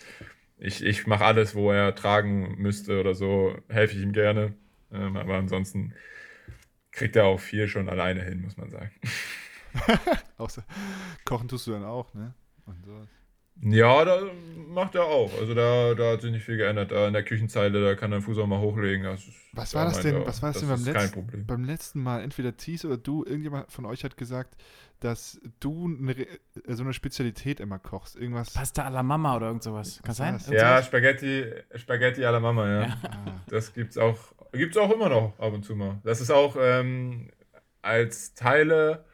[0.57, 4.53] ich, ich mache alles, wo er tragen müsste oder so, helfe ich ihm gerne.
[4.91, 5.93] Ähm, aber ansonsten
[6.91, 8.91] kriegt er auch viel schon alleine hin, muss man sagen.
[10.37, 10.63] Außer,
[11.25, 12.33] kochen tust du dann auch, ne?
[12.65, 13.07] Und so.
[13.61, 14.19] Ja, da
[14.67, 15.31] macht er auch.
[15.39, 16.91] Also da, da hat sich nicht viel geändert.
[16.91, 19.03] Da in der Küchenzeile, da kann er den Fuß auch mal hochlegen.
[19.03, 20.93] Das Was da war das meint denn, er, was war das denn das beim, ist
[20.93, 21.45] kein letzten, Problem.
[21.45, 22.21] beim letzten Mal?
[22.23, 24.55] Entweder Thies oder du, irgendjemand von euch hat gesagt,
[25.01, 26.27] dass du eine, Re-
[26.67, 28.15] äh, so eine Spezialität immer kochst.
[28.15, 28.53] Irgendwas.
[28.53, 29.99] Pasta alla Mama oder irgend sowas.
[30.03, 30.33] Kann Was sein?
[30.51, 30.85] Ja, sowas?
[30.85, 31.45] Spaghetti,
[31.75, 32.81] Spaghetti alla Mama, ja.
[32.81, 32.97] Ja.
[33.03, 34.17] Ah, Das gibt's auch,
[34.53, 35.99] gibt's auch immer noch ab und zu mal.
[36.03, 37.29] Das ist auch ähm,
[37.81, 39.05] als Teile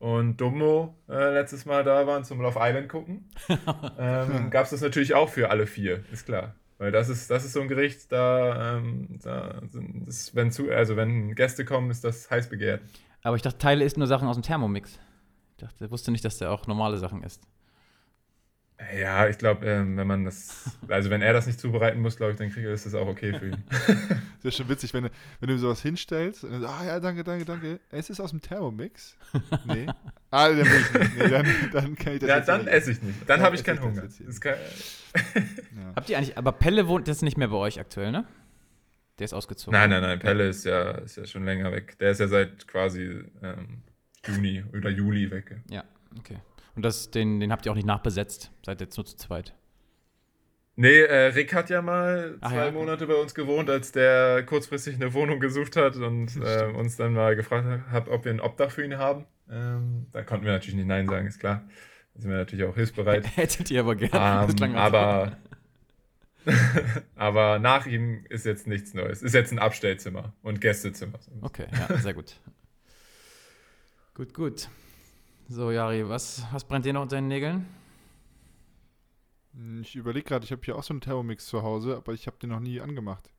[0.00, 3.28] und Dumbo äh, letztes Mal da waren zum Love Island gucken,
[3.98, 6.54] ähm, gab es das natürlich auch für alle vier, ist klar.
[6.78, 10.70] Weil das ist, das ist so ein Gericht, da, ähm, da sind, das, wenn zu,
[10.70, 12.80] also wenn Gäste kommen, ist das heiß begehrt.
[13.22, 14.98] Aber ich dachte, Teile isst nur Sachen aus dem Thermomix.
[15.50, 17.42] Ich dachte, wusste nicht, dass der auch normale Sachen isst.
[18.98, 22.32] Ja, ich glaube, ähm, wenn man das, also wenn er das nicht zubereiten muss, glaube
[22.32, 23.64] ich, dann kriege ist das auch okay für ihn.
[24.42, 25.10] das ist schon witzig, wenn, du-
[25.40, 27.78] wenn du sowas hinstellst und dann, ah ja, danke, danke, danke.
[27.90, 29.16] Es ist aus dem Thermomix.
[29.64, 29.86] Nee.
[30.32, 31.18] Ah, dann will ich nicht.
[31.18, 32.72] Nee, dann, dann kann ich das ja, jetzt dann nicht.
[32.72, 33.18] esse ich nicht.
[33.22, 34.04] Dann Dann habe ich keinen ich Hunger.
[34.04, 34.54] ist kein,
[35.34, 35.92] Ja.
[35.96, 38.24] Habt ihr eigentlich, aber Pelle wohnt jetzt nicht mehr bei euch aktuell, ne?
[39.18, 39.72] Der ist ausgezogen.
[39.78, 41.98] Nein, nein, nein, Pelle ist ja, ist ja schon länger weg.
[41.98, 43.82] Der ist ja seit quasi ähm,
[44.24, 45.56] Juni oder Juli weg.
[45.68, 45.82] Ja,
[46.16, 46.38] okay.
[46.76, 48.52] Und das, den, den habt ihr auch nicht nachbesetzt.
[48.64, 49.54] Seid jetzt nur zu zweit.
[50.76, 52.72] Nee, äh, Rick hat ja mal Ach zwei ja, okay.
[52.72, 57.12] Monate bei uns gewohnt, als der kurzfristig eine Wohnung gesucht hat und äh, uns dann
[57.12, 59.26] mal gefragt hat, ob wir ein Obdach für ihn haben.
[59.50, 61.64] Ähm, da konnten wir natürlich nicht Nein sagen, ist klar.
[62.14, 63.26] Da sind wir natürlich auch hilfsbereit.
[63.36, 64.54] Hättet ihr aber gerne.
[64.54, 65.36] Klang Ähm, aber,
[67.14, 69.22] aber nach ihm ist jetzt nichts Neues.
[69.22, 71.18] Ist jetzt ein Abstellzimmer und Gästezimmer.
[71.42, 72.40] Okay, ja, sehr gut.
[74.14, 74.68] gut, gut.
[75.50, 77.66] So, Jari, was, was brennt dir noch unter den Nägeln?
[79.54, 82.26] Hm, Ich überlege gerade, ich habe hier auch so einen Thermomix zu Hause, aber ich
[82.26, 83.30] habe den noch nie angemacht.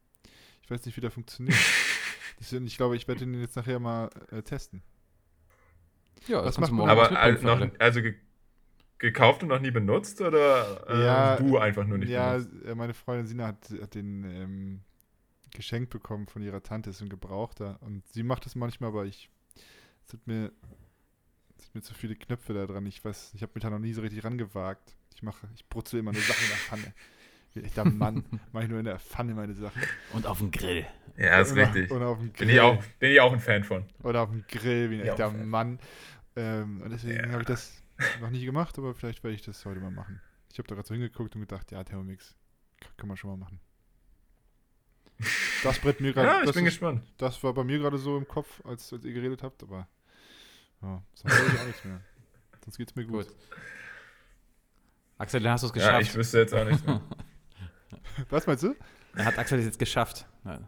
[0.64, 1.58] Ich weiß nicht, wie der funktioniert.
[2.40, 4.84] Deswegen, ich glaube, ich werde den jetzt nachher mal äh, testen.
[6.28, 8.16] Ja, du macht man- morgen Aber was mitbringen al- für noch, also ge
[9.00, 12.50] gekauft und noch nie benutzt oder äh, Ja, du einfach nur nicht ja, benutzt?
[12.66, 14.82] äh, meine Freundin Sina hat, hat den ähm,
[15.52, 17.80] geschenkt bekommen von ihrer Tante, ist ein Gebrauchter.
[17.82, 19.30] Und sie macht es manchmal, aber ich.
[20.06, 20.52] Es sind mir,
[21.76, 22.86] mir zu viele Knöpfe da dran.
[22.86, 24.96] Ich weiß, ich habe mich da noch nie so richtig rangewagt.
[25.16, 26.94] Ich mache, ich brutzel immer nur Sachen in der Pfanne.
[27.54, 29.82] Wie ein echter Mann mache ich nur in der Pfanne meine Sachen.
[30.14, 30.86] Und auf dem Grill.
[31.18, 31.92] Ja, ist Oder- richtig.
[31.92, 32.48] Oder auf dem Grill.
[32.48, 33.86] Bin ich, auch, bin ich auch ein Fan von.
[34.04, 35.80] Oder auf dem Grill, wie ein echter Mann.
[36.36, 37.30] Ähm, und deswegen Ja.
[37.32, 37.84] habe ich das
[38.22, 40.22] noch nie gemacht, aber vielleicht werde ich das heute mal machen.
[40.52, 42.36] Ich habe da gerade so hingeguckt und gedacht, ja, Thermomix
[42.98, 43.60] kann man schon mal machen.
[45.64, 46.28] Das brennt mir gerade.
[46.28, 47.04] Ja, ich das, bin ist- gespannt.
[47.18, 49.88] das war bei mir gerade so im Kopf, als, als ihr geredet habt, aber
[50.82, 52.02] ja, sonst habe ich auch nichts mehr.
[52.64, 53.28] Sonst geht's mir gut.
[53.28, 53.36] Gut.
[55.18, 56.02] Axel, dann hast du es Ja, geschafft.
[56.02, 57.02] ich wüsste jetzt auch nicht mehr.
[58.30, 58.76] Was meinst du?
[59.16, 60.26] Dann hat Axel es jetzt geschafft.
[60.46, 60.60] Ja.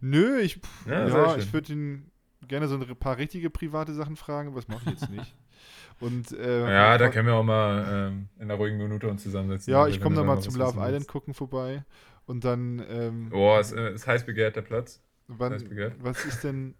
[0.00, 2.10] Nö, ich, Ja, ja, ich würde ihn
[2.48, 5.34] gerne so ein paar richtige private Sachen fragen, aber das mache ich jetzt nicht.
[6.00, 9.72] Und, äh, Ja, da können wir auch mal ähm, in einer ruhigen Minute uns zusammensetzen.
[9.72, 10.88] Ja, ich komme dann mal zum Love willst.
[10.88, 11.84] Island gucken vorbei.
[12.26, 15.00] Und dann, ähm, Oh, ist, äh, ist heiß begehrt der Platz.
[15.28, 15.94] wann, heiß begehrt.
[16.00, 16.74] was ist denn,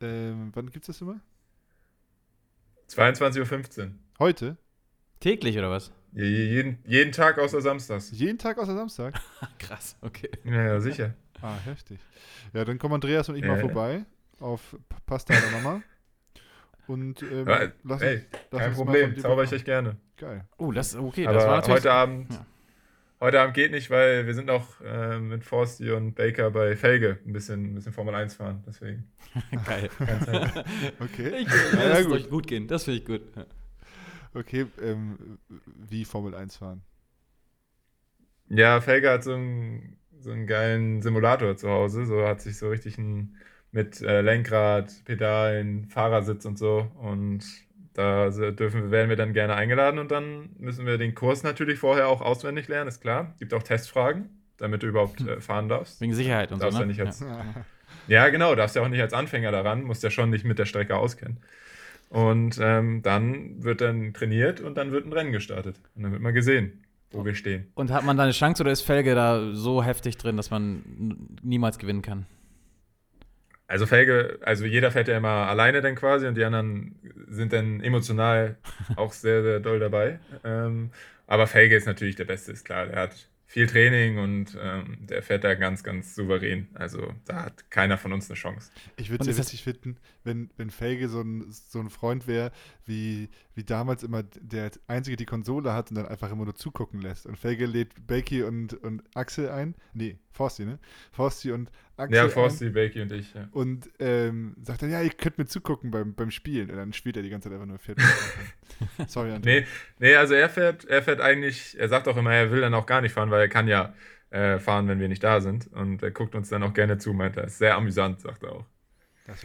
[0.00, 1.20] ähm, wann gibt's das immer?
[2.96, 3.90] 22.15 Uhr.
[4.18, 4.56] Heute?
[5.20, 5.92] Täglich oder was?
[6.12, 8.10] Je- je- Jeden, jeden Tag außer Samstags.
[8.12, 9.14] Jeden Tag außer Samstag?
[9.58, 10.30] Krass, okay.
[10.44, 11.14] Ja, ja, sicher.
[11.40, 11.98] Ah, heftig.
[12.52, 13.60] Ja, dann kommen Andreas und ich Ja, mal ja.
[13.60, 14.04] vorbei
[14.40, 14.76] auf
[15.06, 15.82] Pasta der Mama.
[16.86, 19.96] Und ähm, Ja, lass ey, lass Kein uns mal von Problem, zauber ich euch gerne.
[20.16, 20.44] Geil.
[20.58, 21.76] Oh, das, okay, das war Aber natürlich.
[21.80, 22.46] heute Abend, Ja.
[23.22, 27.18] Heute Abend geht nicht, weil wir sind noch äh, mit Forsti und Baker bei Felge
[27.24, 28.62] ein bisschen, ein bisschen Formel 1 fahren.
[28.66, 29.10] Deswegen.
[29.66, 29.88] Geil.
[31.00, 31.42] Okay.
[31.42, 32.10] Ich, Ja, das gut.
[32.12, 33.22] wird euch gut gehen, das finde ich gut.
[33.36, 33.46] Ja.
[34.34, 35.38] Okay, ähm,
[35.88, 36.82] wie Formel 1 fahren.
[38.48, 42.04] Ja, Felge hat so einen, so einen geilen Simulator zu Hause.
[42.06, 43.36] So hat sich so richtig ein,
[43.70, 46.90] mit äh, Lenkrad, Pedalen, Fahrersitz und so.
[47.00, 47.44] Und
[47.94, 51.78] da so dürfen, werden wir dann gerne eingeladen und dann müssen wir den Kurs natürlich
[51.78, 53.34] vorher auch auswendig lernen, ist klar.
[53.38, 56.00] Gibt auch Testfragen, damit du überhaupt äh, fahren darfst.
[56.00, 56.64] Wegen Sicherheit und so.
[56.64, 56.92] Darfst ja Ne?
[56.92, 57.44] nicht als, ja.
[58.08, 60.64] Ja, genau, darfst ja auch nicht als Anfänger daran, musst ja schon nicht mit der
[60.64, 61.38] Strecke auskennen.
[62.08, 65.76] Und ähm, dann wird dann trainiert und dann wird ein Rennen gestartet.
[65.94, 67.70] Und dann wird mal gesehen, wo wir stehen.
[67.74, 70.82] Und hat man da eine Chance oder ist Felge da so heftig drin, dass man
[71.42, 72.26] niemals gewinnen kann?
[73.72, 76.94] Also Felge, also jeder fährt ja immer alleine dann quasi und die anderen
[77.26, 78.58] sind dann emotional
[78.96, 80.20] auch sehr, sehr doll dabei.
[80.44, 80.90] Ähm,
[81.26, 82.84] aber Felge ist natürlich der Beste, ist klar.
[82.84, 86.68] Der hat viel Training und ähm, der fährt da ganz, ganz souverän.
[86.74, 88.70] Also da hat keiner von uns eine Chance.
[88.96, 92.52] Ich würde es witzig finden, wenn, wenn Felge so ein, so ein Freund wäre,
[92.84, 97.00] wie, wie damals immer der Einzige die Konsole hat und dann einfach immer nur zugucken
[97.00, 97.24] lässt.
[97.24, 99.76] Und Felge lädt Becky und, und Axel ein.
[99.94, 100.78] Nee, Forsti, ne?
[101.12, 102.28] Forsti und Axel Ja.
[102.28, 103.32] Forsti, Bakey und ich.
[103.34, 103.48] Ja.
[103.52, 106.70] Und ähm, sagt dann, ja, ihr könnt mir zugucken beim, beim Spielen.
[106.70, 107.98] Und dann spielt er die ganze Zeit einfach nur Pferd.
[109.08, 109.44] Sorry, André.
[109.44, 109.66] Nee,
[109.98, 112.86] nee, also er fährt, er fährt eigentlich, er sagt auch immer, er will dann auch
[112.86, 113.94] gar nicht fahren, weil er kann ja
[114.30, 115.70] äh, fahren, wenn wir nicht da sind.
[115.72, 117.44] Und er guckt uns dann auch gerne zu, meint er.
[117.44, 118.64] Ist sehr amüsant, sagt er auch.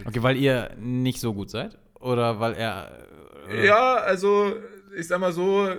[0.06, 1.78] Okay, weil ihr nicht so gut seid?
[2.00, 2.98] Oder weil er.
[3.50, 4.56] äh, Ja, also
[4.96, 5.70] ich sag mal so,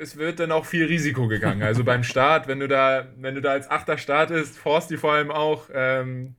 [0.00, 1.62] es wird dann auch viel Risiko gegangen.
[1.62, 5.30] Also beim Start, wenn du da, wenn du da als Achter startest, Forsti vor allem
[5.30, 6.36] auch, ähm,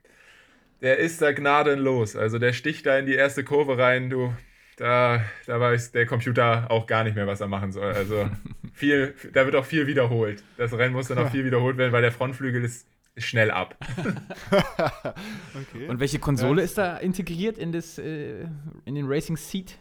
[0.81, 2.15] der ist da gnadenlos.
[2.15, 4.33] Also der sticht da in die erste Kurve rein, du,
[4.77, 7.93] da, da weiß der Computer auch gar nicht mehr, was er machen soll.
[7.93, 8.29] Also
[8.73, 10.43] viel, da wird auch viel wiederholt.
[10.57, 12.87] Das Rennen muss dann auch viel wiederholt werden, weil der Frontflügel ist,
[13.17, 13.77] schnell ab.
[14.49, 15.87] okay.
[15.87, 18.47] Und welche Konsole ist da integriert in, das, äh,
[18.85, 19.77] in den Racing Seat?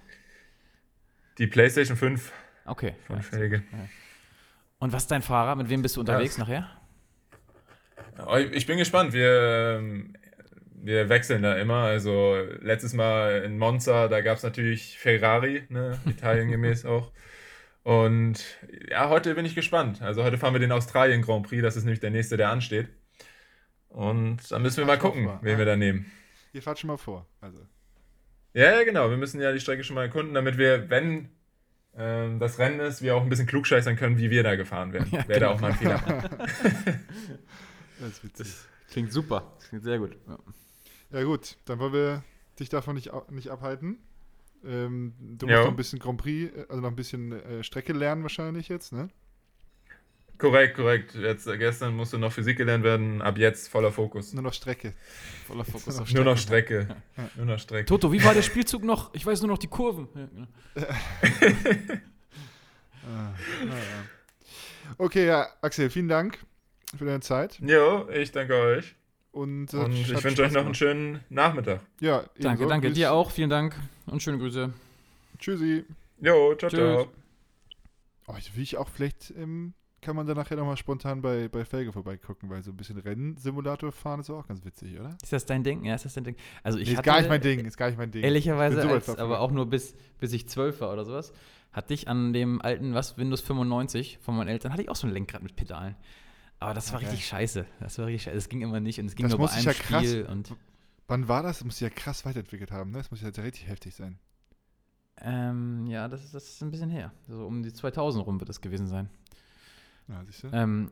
[1.38, 2.32] Die PlayStation 5
[2.64, 2.94] Okay.
[3.06, 3.22] von Ja.
[3.22, 3.62] Felge.
[4.78, 5.56] Und was ist dein Fahrer?
[5.56, 6.44] Mit wem bist du unterwegs Ja.
[6.44, 6.70] nachher?
[8.26, 9.12] Oh, Ich bin gespannt.
[9.12, 9.82] Wir,
[10.74, 11.84] wir wechseln da immer.
[11.84, 15.98] Also letztes Mal in Monza, da gab es natürlich Ferrari, ne?
[16.06, 17.12] Italien gemäß auch.
[17.82, 18.44] Und
[18.90, 20.02] ja, heute bin ich gespannt.
[20.02, 21.62] Also heute fahren wir den Australien Grand Prix.
[21.62, 22.88] Das ist nämlich der nächste, der ansteht.
[23.88, 25.38] Und dann müssen wir mal gucken, mal.
[25.42, 26.10] wen wir da nehmen.
[26.52, 27.26] Ihr fahrt schon mal vor.
[27.40, 27.66] Also.
[28.52, 29.08] Ja, ja, genau.
[29.10, 31.30] Wir müssen ja die Strecke schon mal erkunden, damit wir, wenn
[31.96, 35.08] ähm, das Rennen ist, wir auch ein bisschen klugscheißern können, wie wir da gefahren werden.
[35.12, 35.56] Ja, Wer da genau.
[35.56, 36.30] auch mal einen Fehler macht.
[38.00, 38.54] Das ist witzig.
[38.90, 39.52] Klingt super.
[39.68, 40.16] Klingt sehr gut.
[40.26, 40.38] Ja.
[41.12, 42.24] Ja gut, dann wollen wir
[42.58, 43.98] dich davon nicht, nicht abhalten.
[44.64, 47.92] Ähm, du musst noch ein bisschen Grand Prix, äh, also noch ein bisschen äh, Strecke
[47.92, 49.08] lernen wahrscheinlich jetzt, ne?
[50.40, 51.14] Korrekt, korrekt.
[51.14, 54.32] Jetzt, äh, gestern musste noch Physik gelernt werden, ab jetzt voller Fokus.
[54.32, 54.94] Nur noch Strecke.
[55.46, 56.88] Voller Fokus auf Nur noch Strecke.
[57.14, 57.30] Strecke.
[57.36, 57.84] Nur noch Strecke.
[57.84, 59.12] Toto, wie war der Spielzug noch?
[59.14, 60.08] Ich weiß nur noch die Kurven.
[60.14, 60.46] Ja, genau.
[63.02, 63.32] Ah,
[63.64, 64.04] naja.
[64.98, 66.38] Okay, ja, Axel, vielen Dank
[66.96, 67.58] für deine Zeit.
[67.60, 68.94] Jo, ich danke euch.
[69.32, 71.80] Und, äh, Und ich wünsche euch noch einen schönen Nachmittag.
[72.00, 72.88] Ja, Danke, danke.
[72.88, 73.30] Grüß- Dir auch.
[73.30, 73.74] Vielen Dank
[74.06, 74.72] und schöne Grüße.
[75.38, 75.84] Tschüssi.
[76.20, 76.78] Jo, ciao, Tschüss.
[76.78, 77.08] ciao.
[78.26, 81.64] Oh, ich will ich auch vielleicht, ähm, kann man da nachher nochmal spontan bei, bei
[81.64, 85.16] Felge vorbeigucken, weil so ein bisschen Rennsimulator fahren ist auch ganz witzig, oder?
[85.22, 85.84] Ist das dein Ding?
[85.84, 86.36] Ja, ist das dein Ding?
[86.62, 88.22] Also ich Nee, ist hatte, gar nicht mein Ding, ist gar nicht mein Ding.
[88.22, 91.32] Ehrlicherweise, als, aber auch nur bis, bis ich zwölf war oder sowas,
[91.72, 95.06] hatte ich an dem alten, was, Windows 95 von meinen Eltern, hatte ich auch so
[95.06, 95.96] ein Lenkrad mit Pedalen.
[96.58, 97.08] Aber das war Okay.
[97.08, 97.64] richtig scheiße.
[97.80, 98.36] Das war richtig scheiße.
[98.36, 100.26] Es ging immer nicht und es ging Das nur bei einem ja krass- Spiel.
[100.26, 100.54] Und,
[101.08, 101.58] Wann war das?
[101.58, 102.98] Das muss sich ja krass weiterentwickelt haben, ne?
[102.98, 104.18] Das muss ja richtig heftig sein.
[105.22, 107.12] ähm, ja, das ist, das ist ein bisschen her.
[107.28, 109.10] So um die 2000 rum wird das gewesen sein.
[110.10, 110.48] Ja, siehst du?
[110.52, 110.90] Ähm,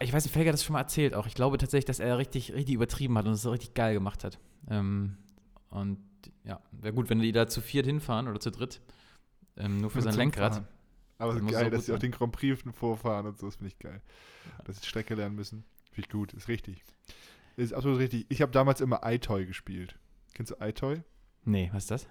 [0.00, 1.26] ich weiß nicht, Felger hat das schon mal erzählt auch.
[1.26, 4.24] Ich glaube tatsächlich, dass er richtig, richtig übertrieben hat und es so richtig geil gemacht
[4.24, 4.38] hat.
[4.68, 5.18] Ähm,
[5.68, 5.98] und
[6.44, 8.80] ja, wäre gut, wenn die da zu viert hinfahren oder zu dritt.
[9.56, 10.54] Ähm, nur für sein Lenkrad.
[10.54, 10.68] Fahren.
[11.18, 13.78] Aber Das geil, dass sie auch den Grand Prix vorfahren und so, das finde ich
[13.78, 14.00] geil.
[14.64, 15.64] Dass sie Strecke lernen müssen.
[15.92, 16.82] Finde ich gut, ist richtig.
[17.56, 18.26] Ist absolut richtig.
[18.30, 19.96] Ich habe damals immer iToy gespielt.
[20.34, 21.02] Kennst du iToy?
[21.44, 22.08] Nee, was ist das?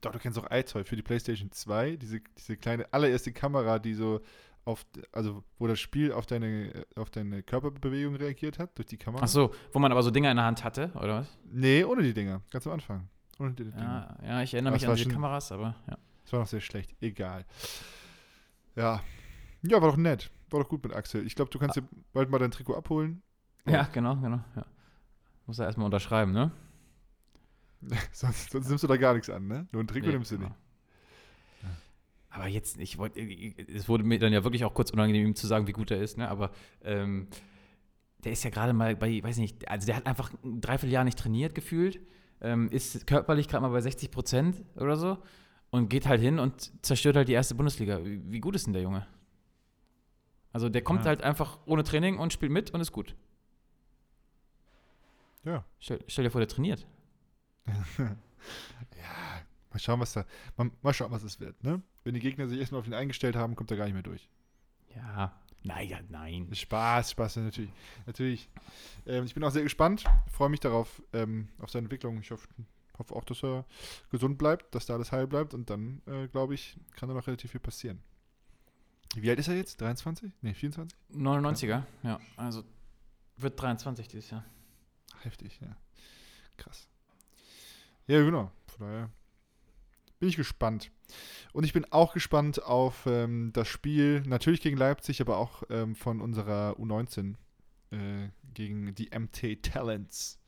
[0.00, 1.96] Doch, du kennst auch iToy für die PlayStation 2.
[1.96, 4.20] Diese, diese kleine allererste Kamera, die so
[4.64, 9.24] auf, also wo das Spiel auf deine, auf deine Körperbewegung reagiert hat, durch die Kamera.
[9.24, 11.38] Ach so, wo man aber so Dinger in der Hand hatte, oder was?
[11.50, 12.42] Nee, ohne die Dinger.
[12.50, 13.08] Ganz am Anfang.
[13.38, 14.16] Ohne die Dinger.
[14.22, 15.98] Ja, ja ich erinnere mich an schon- Kameras, aber ja.
[16.22, 16.94] Das war noch sehr schlecht.
[17.00, 17.44] Egal.
[18.76, 19.02] Ja.
[19.62, 20.30] Ja, war doch nett.
[20.50, 21.26] War doch gut mit Axel.
[21.26, 21.82] Ich glaube, du kannst dir
[22.12, 23.22] bald mal dein Trikot abholen.
[23.66, 24.40] Ja, genau, genau.
[24.56, 24.64] Ja.
[25.46, 26.52] Muss er erstmal unterschreiben, ne?
[28.12, 29.66] sonst, sonst nimmst du da gar nichts an, ne?
[29.72, 30.48] Nur ein Trikot Nee, nimmst du genau.
[30.50, 30.58] nicht.
[32.34, 35.46] Aber jetzt, ich wollte, es wurde mir dann ja wirklich auch kurz unangenehm, ihm zu
[35.46, 36.28] sagen, wie gut er ist, ne?
[36.28, 36.50] Aber
[36.82, 37.28] ähm,
[38.24, 41.18] der ist ja gerade mal bei, weiß nicht, also der hat einfach ein Dreivierteljahr nicht
[41.18, 42.00] trainiert gefühlt,
[42.40, 45.18] ähm, ist körperlich gerade mal bei 60 Prozent oder so
[45.70, 48.02] und geht halt hin und zerstört halt die erste Bundesliga.
[48.04, 49.06] Wie, wie gut ist denn der Junge?
[50.54, 51.08] Also der kommt Ja.
[51.08, 53.14] halt einfach ohne Training und spielt mit und ist gut.
[55.44, 55.64] Ja.
[55.80, 56.86] Stell, stell dir vor, der trainiert.
[58.96, 59.31] Ja,
[59.72, 60.24] mal schauen, was da.
[60.56, 61.82] Mal, mal schauen, was es wird, ne?
[62.04, 64.28] Wenn die Gegner sich erstmal auf ihn eingestellt haben, kommt er gar nicht mehr durch.
[64.94, 65.32] Ja,
[65.64, 66.48] naja, nein.
[66.52, 67.72] Spaß, Spaß, natürlich.
[68.06, 68.48] Natürlich.
[69.06, 70.04] Ähm, ich bin auch sehr gespannt.
[70.30, 72.20] Freue mich darauf, ähm, auf seine Entwicklung.
[72.20, 72.48] Ich hoffe,
[72.98, 73.64] hoffe auch, dass er
[74.10, 77.26] gesund bleibt, dass da alles heil bleibt und dann, äh, glaube ich, kann da noch
[77.26, 78.02] relativ viel passieren.
[79.14, 79.80] Wie alt ist er jetzt?
[79.80, 80.32] 23?
[80.40, 80.98] Nee, 24?
[81.14, 82.64] 99er, ja, also
[83.36, 84.44] wird 23 dieses Jahr.
[85.20, 85.76] Heftig, ja.
[86.56, 86.88] Krass.
[88.06, 88.50] Ja, genau.
[88.66, 89.10] Von daher
[90.22, 90.92] bin ich gespannt.
[91.52, 95.96] Und ich bin auch gespannt auf ähm, das Spiel, natürlich gegen Leipzig, aber auch ähm,
[95.96, 97.34] von unserer U19
[97.90, 100.38] äh, gegen die MT Talents.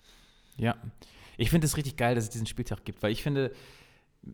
[0.57, 0.77] Ja,
[1.37, 3.53] ich finde es richtig geil, dass es diesen Spieltag gibt, weil ich finde,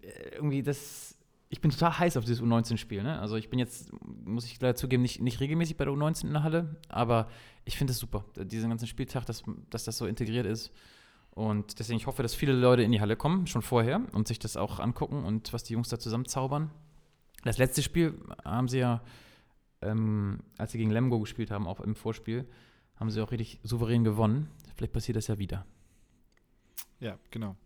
[0.03, 1.17] äh, irgendwie das,
[1.49, 3.03] ich bin total heiß auf dieses U19-Spiel.
[3.03, 3.19] Ne?
[3.19, 3.91] Also ich bin jetzt,
[4.27, 7.31] muss ich leider zugeben, nicht, nicht regelmäßig bei der U19 in der Halle, aber
[7.65, 10.71] ich finde es super, diesen ganzen Spieltag, dass, dass das so integriert ist.
[11.41, 14.39] Und deswegen, ich hoffe, dass viele Leute in die Halle kommen, schon vorher, und sich
[14.39, 16.71] das auch angucken und was die Jungs da zusammenzaubern.
[17.45, 19.03] Das letzte Spiel haben sie ja,
[19.81, 22.47] ähm, als sie gegen Lemgo gespielt haben, auch im Vorspiel,
[22.97, 24.51] haben sie auch richtig souverän gewonnen.
[24.77, 25.65] Vielleicht passiert das ja wieder.
[26.99, 27.57] Ja, genau.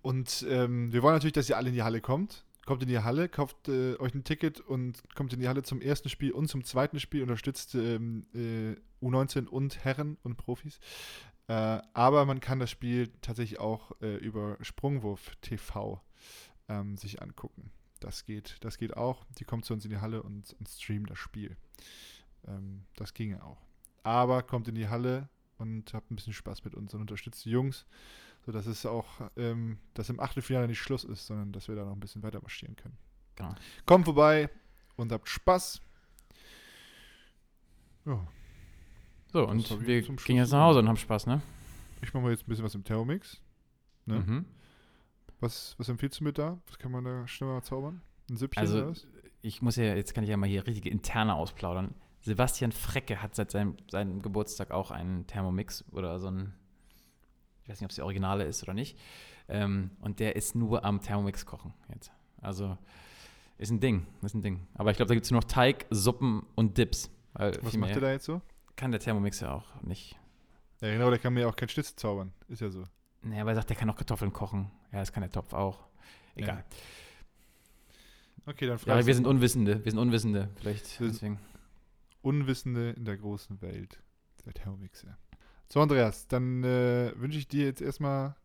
[0.00, 2.46] Und ähm, wir wollen natürlich, dass ihr alle in die Halle kommt.
[2.64, 5.82] Kommt in die Halle, kauft äh, euch ein Ticket und kommt in die Halle zum
[5.82, 10.80] ersten Spiel und zum zweiten Spiel, unterstützt ähm, äh, U19 und Herren und Profis.
[11.48, 16.02] Äh, aber man kann das Spiel tatsächlich auch äh, über Sprungwurf TV
[16.68, 17.70] ähm, sich angucken.
[18.00, 19.24] Das geht, das geht auch.
[19.38, 21.56] Die kommt zu uns in die Halle und, und streamt das Spiel.
[22.46, 23.62] Ähm, das ginge auch.
[24.02, 25.28] Aber kommt in die Halle
[25.58, 27.86] und habt ein bisschen Spaß mit uns und unterstützt die Jungs,
[28.44, 31.92] sodass es auch, ähm, dass im Achtelfinale nicht Schluss ist, sondern dass wir da noch
[31.92, 32.96] ein bisschen weiter marschieren können.
[33.36, 33.54] Genau.
[33.84, 34.50] Kommt vorbei
[34.96, 35.80] und habt Spaß.
[38.04, 38.26] Ja,
[39.32, 41.42] So, und wir Schluss gehen jetzt nach Hause und haben Spaß, ne?
[42.02, 43.40] ich mache mal jetzt ein bisschen was im Thermomix.
[44.06, 44.20] Ne?
[44.20, 44.44] Mhm.
[45.40, 46.58] Was, was empfiehlst du mir da?
[46.66, 48.00] Was kann man da schnell mal zaubern?
[48.30, 49.06] Ein Süppchen Also, oder was?
[49.42, 51.94] Ich muss ja, jetzt kann ich ja mal hier richtige interne ausplaudern.
[52.20, 56.54] Sebastian Frecke hat seit seinem, seinem Geburtstag auch einen Thermomix oder so ein,
[57.62, 58.98] ich weiß nicht, ob es der Originale ist oder nicht.
[59.48, 62.10] Ähm, und der ist nur am Thermomix kochen jetzt.
[62.40, 62.76] Also
[63.58, 64.66] ist ein Ding, ist ein Ding.
[64.74, 67.10] Aber ich glaube, da gibt es nur noch Teig, Suppen und Dips.
[67.34, 68.40] Was macht der da jetzt so?
[68.76, 70.16] Kann der Thermomix ja auch nicht.
[70.80, 72.32] Ja, genau, der kann mir auch kein Schnitzel zaubern.
[72.48, 72.84] Ist ja so.
[73.22, 74.70] Naja, aber er sagt, der kann auch Kartoffeln kochen.
[74.92, 75.86] Ja, das kann der Topf auch.
[76.34, 76.64] Egal.
[78.44, 79.84] Okay, dann Ja, frage aber wir sind Unwissende.
[79.84, 80.50] Wir sind Unwissende.
[80.56, 81.40] Vielleicht deswegen.
[82.22, 84.00] Unwissende in der großen Welt.
[84.44, 85.16] Der Thermomixer.
[85.68, 88.36] So, Andreas, dann äh, wünsche ich dir jetzt erstmal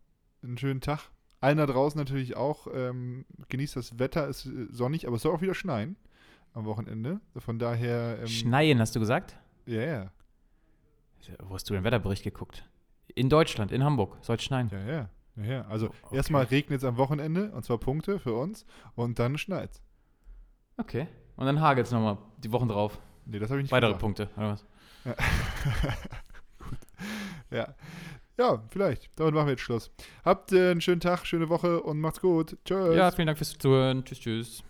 [0.42, 1.02] einen schönen Tag.
[1.40, 2.68] Allen da draußen natürlich auch.
[2.74, 5.98] Ähm, genießt das Wetter, ist äh, sonnig, aber es soll auch wieder schneien
[6.54, 7.20] am Wochenende.
[7.38, 8.20] Von daher.
[8.22, 9.36] Ähm, Schneien, hast du gesagt?
[9.66, 10.12] Ja, ja.
[11.40, 12.64] Wo hast du den Wetterbericht geguckt?
[13.14, 14.70] In Deutschland, in Hamburg, soll es schneien.
[14.72, 15.10] Ja, ja.
[15.38, 15.62] ja, ja.
[15.68, 16.16] Also Okay.
[16.16, 18.66] erstmal regnet es am Wochenende, und zwar Punkte für uns,
[18.96, 19.82] und dann schneit
[20.78, 21.08] Okay.
[21.36, 23.00] Und dann hagelt es nochmal die Wochen drauf.
[23.26, 24.02] Nee, das habe ich nicht Weitere gesagt.
[24.02, 24.66] Punkte, oder was?
[26.60, 26.78] Gut.
[27.52, 27.76] Ja.
[28.38, 29.10] Ja, vielleicht.
[29.20, 29.92] Damit machen wir jetzt Schluss.
[30.26, 32.58] Habt einen schönen Tag, schöne Woche und macht's gut.
[32.66, 32.96] Tschüss.
[32.96, 34.04] Ja, vielen Dank fürs Zuhören.
[34.04, 34.64] Tschüss, tschüss.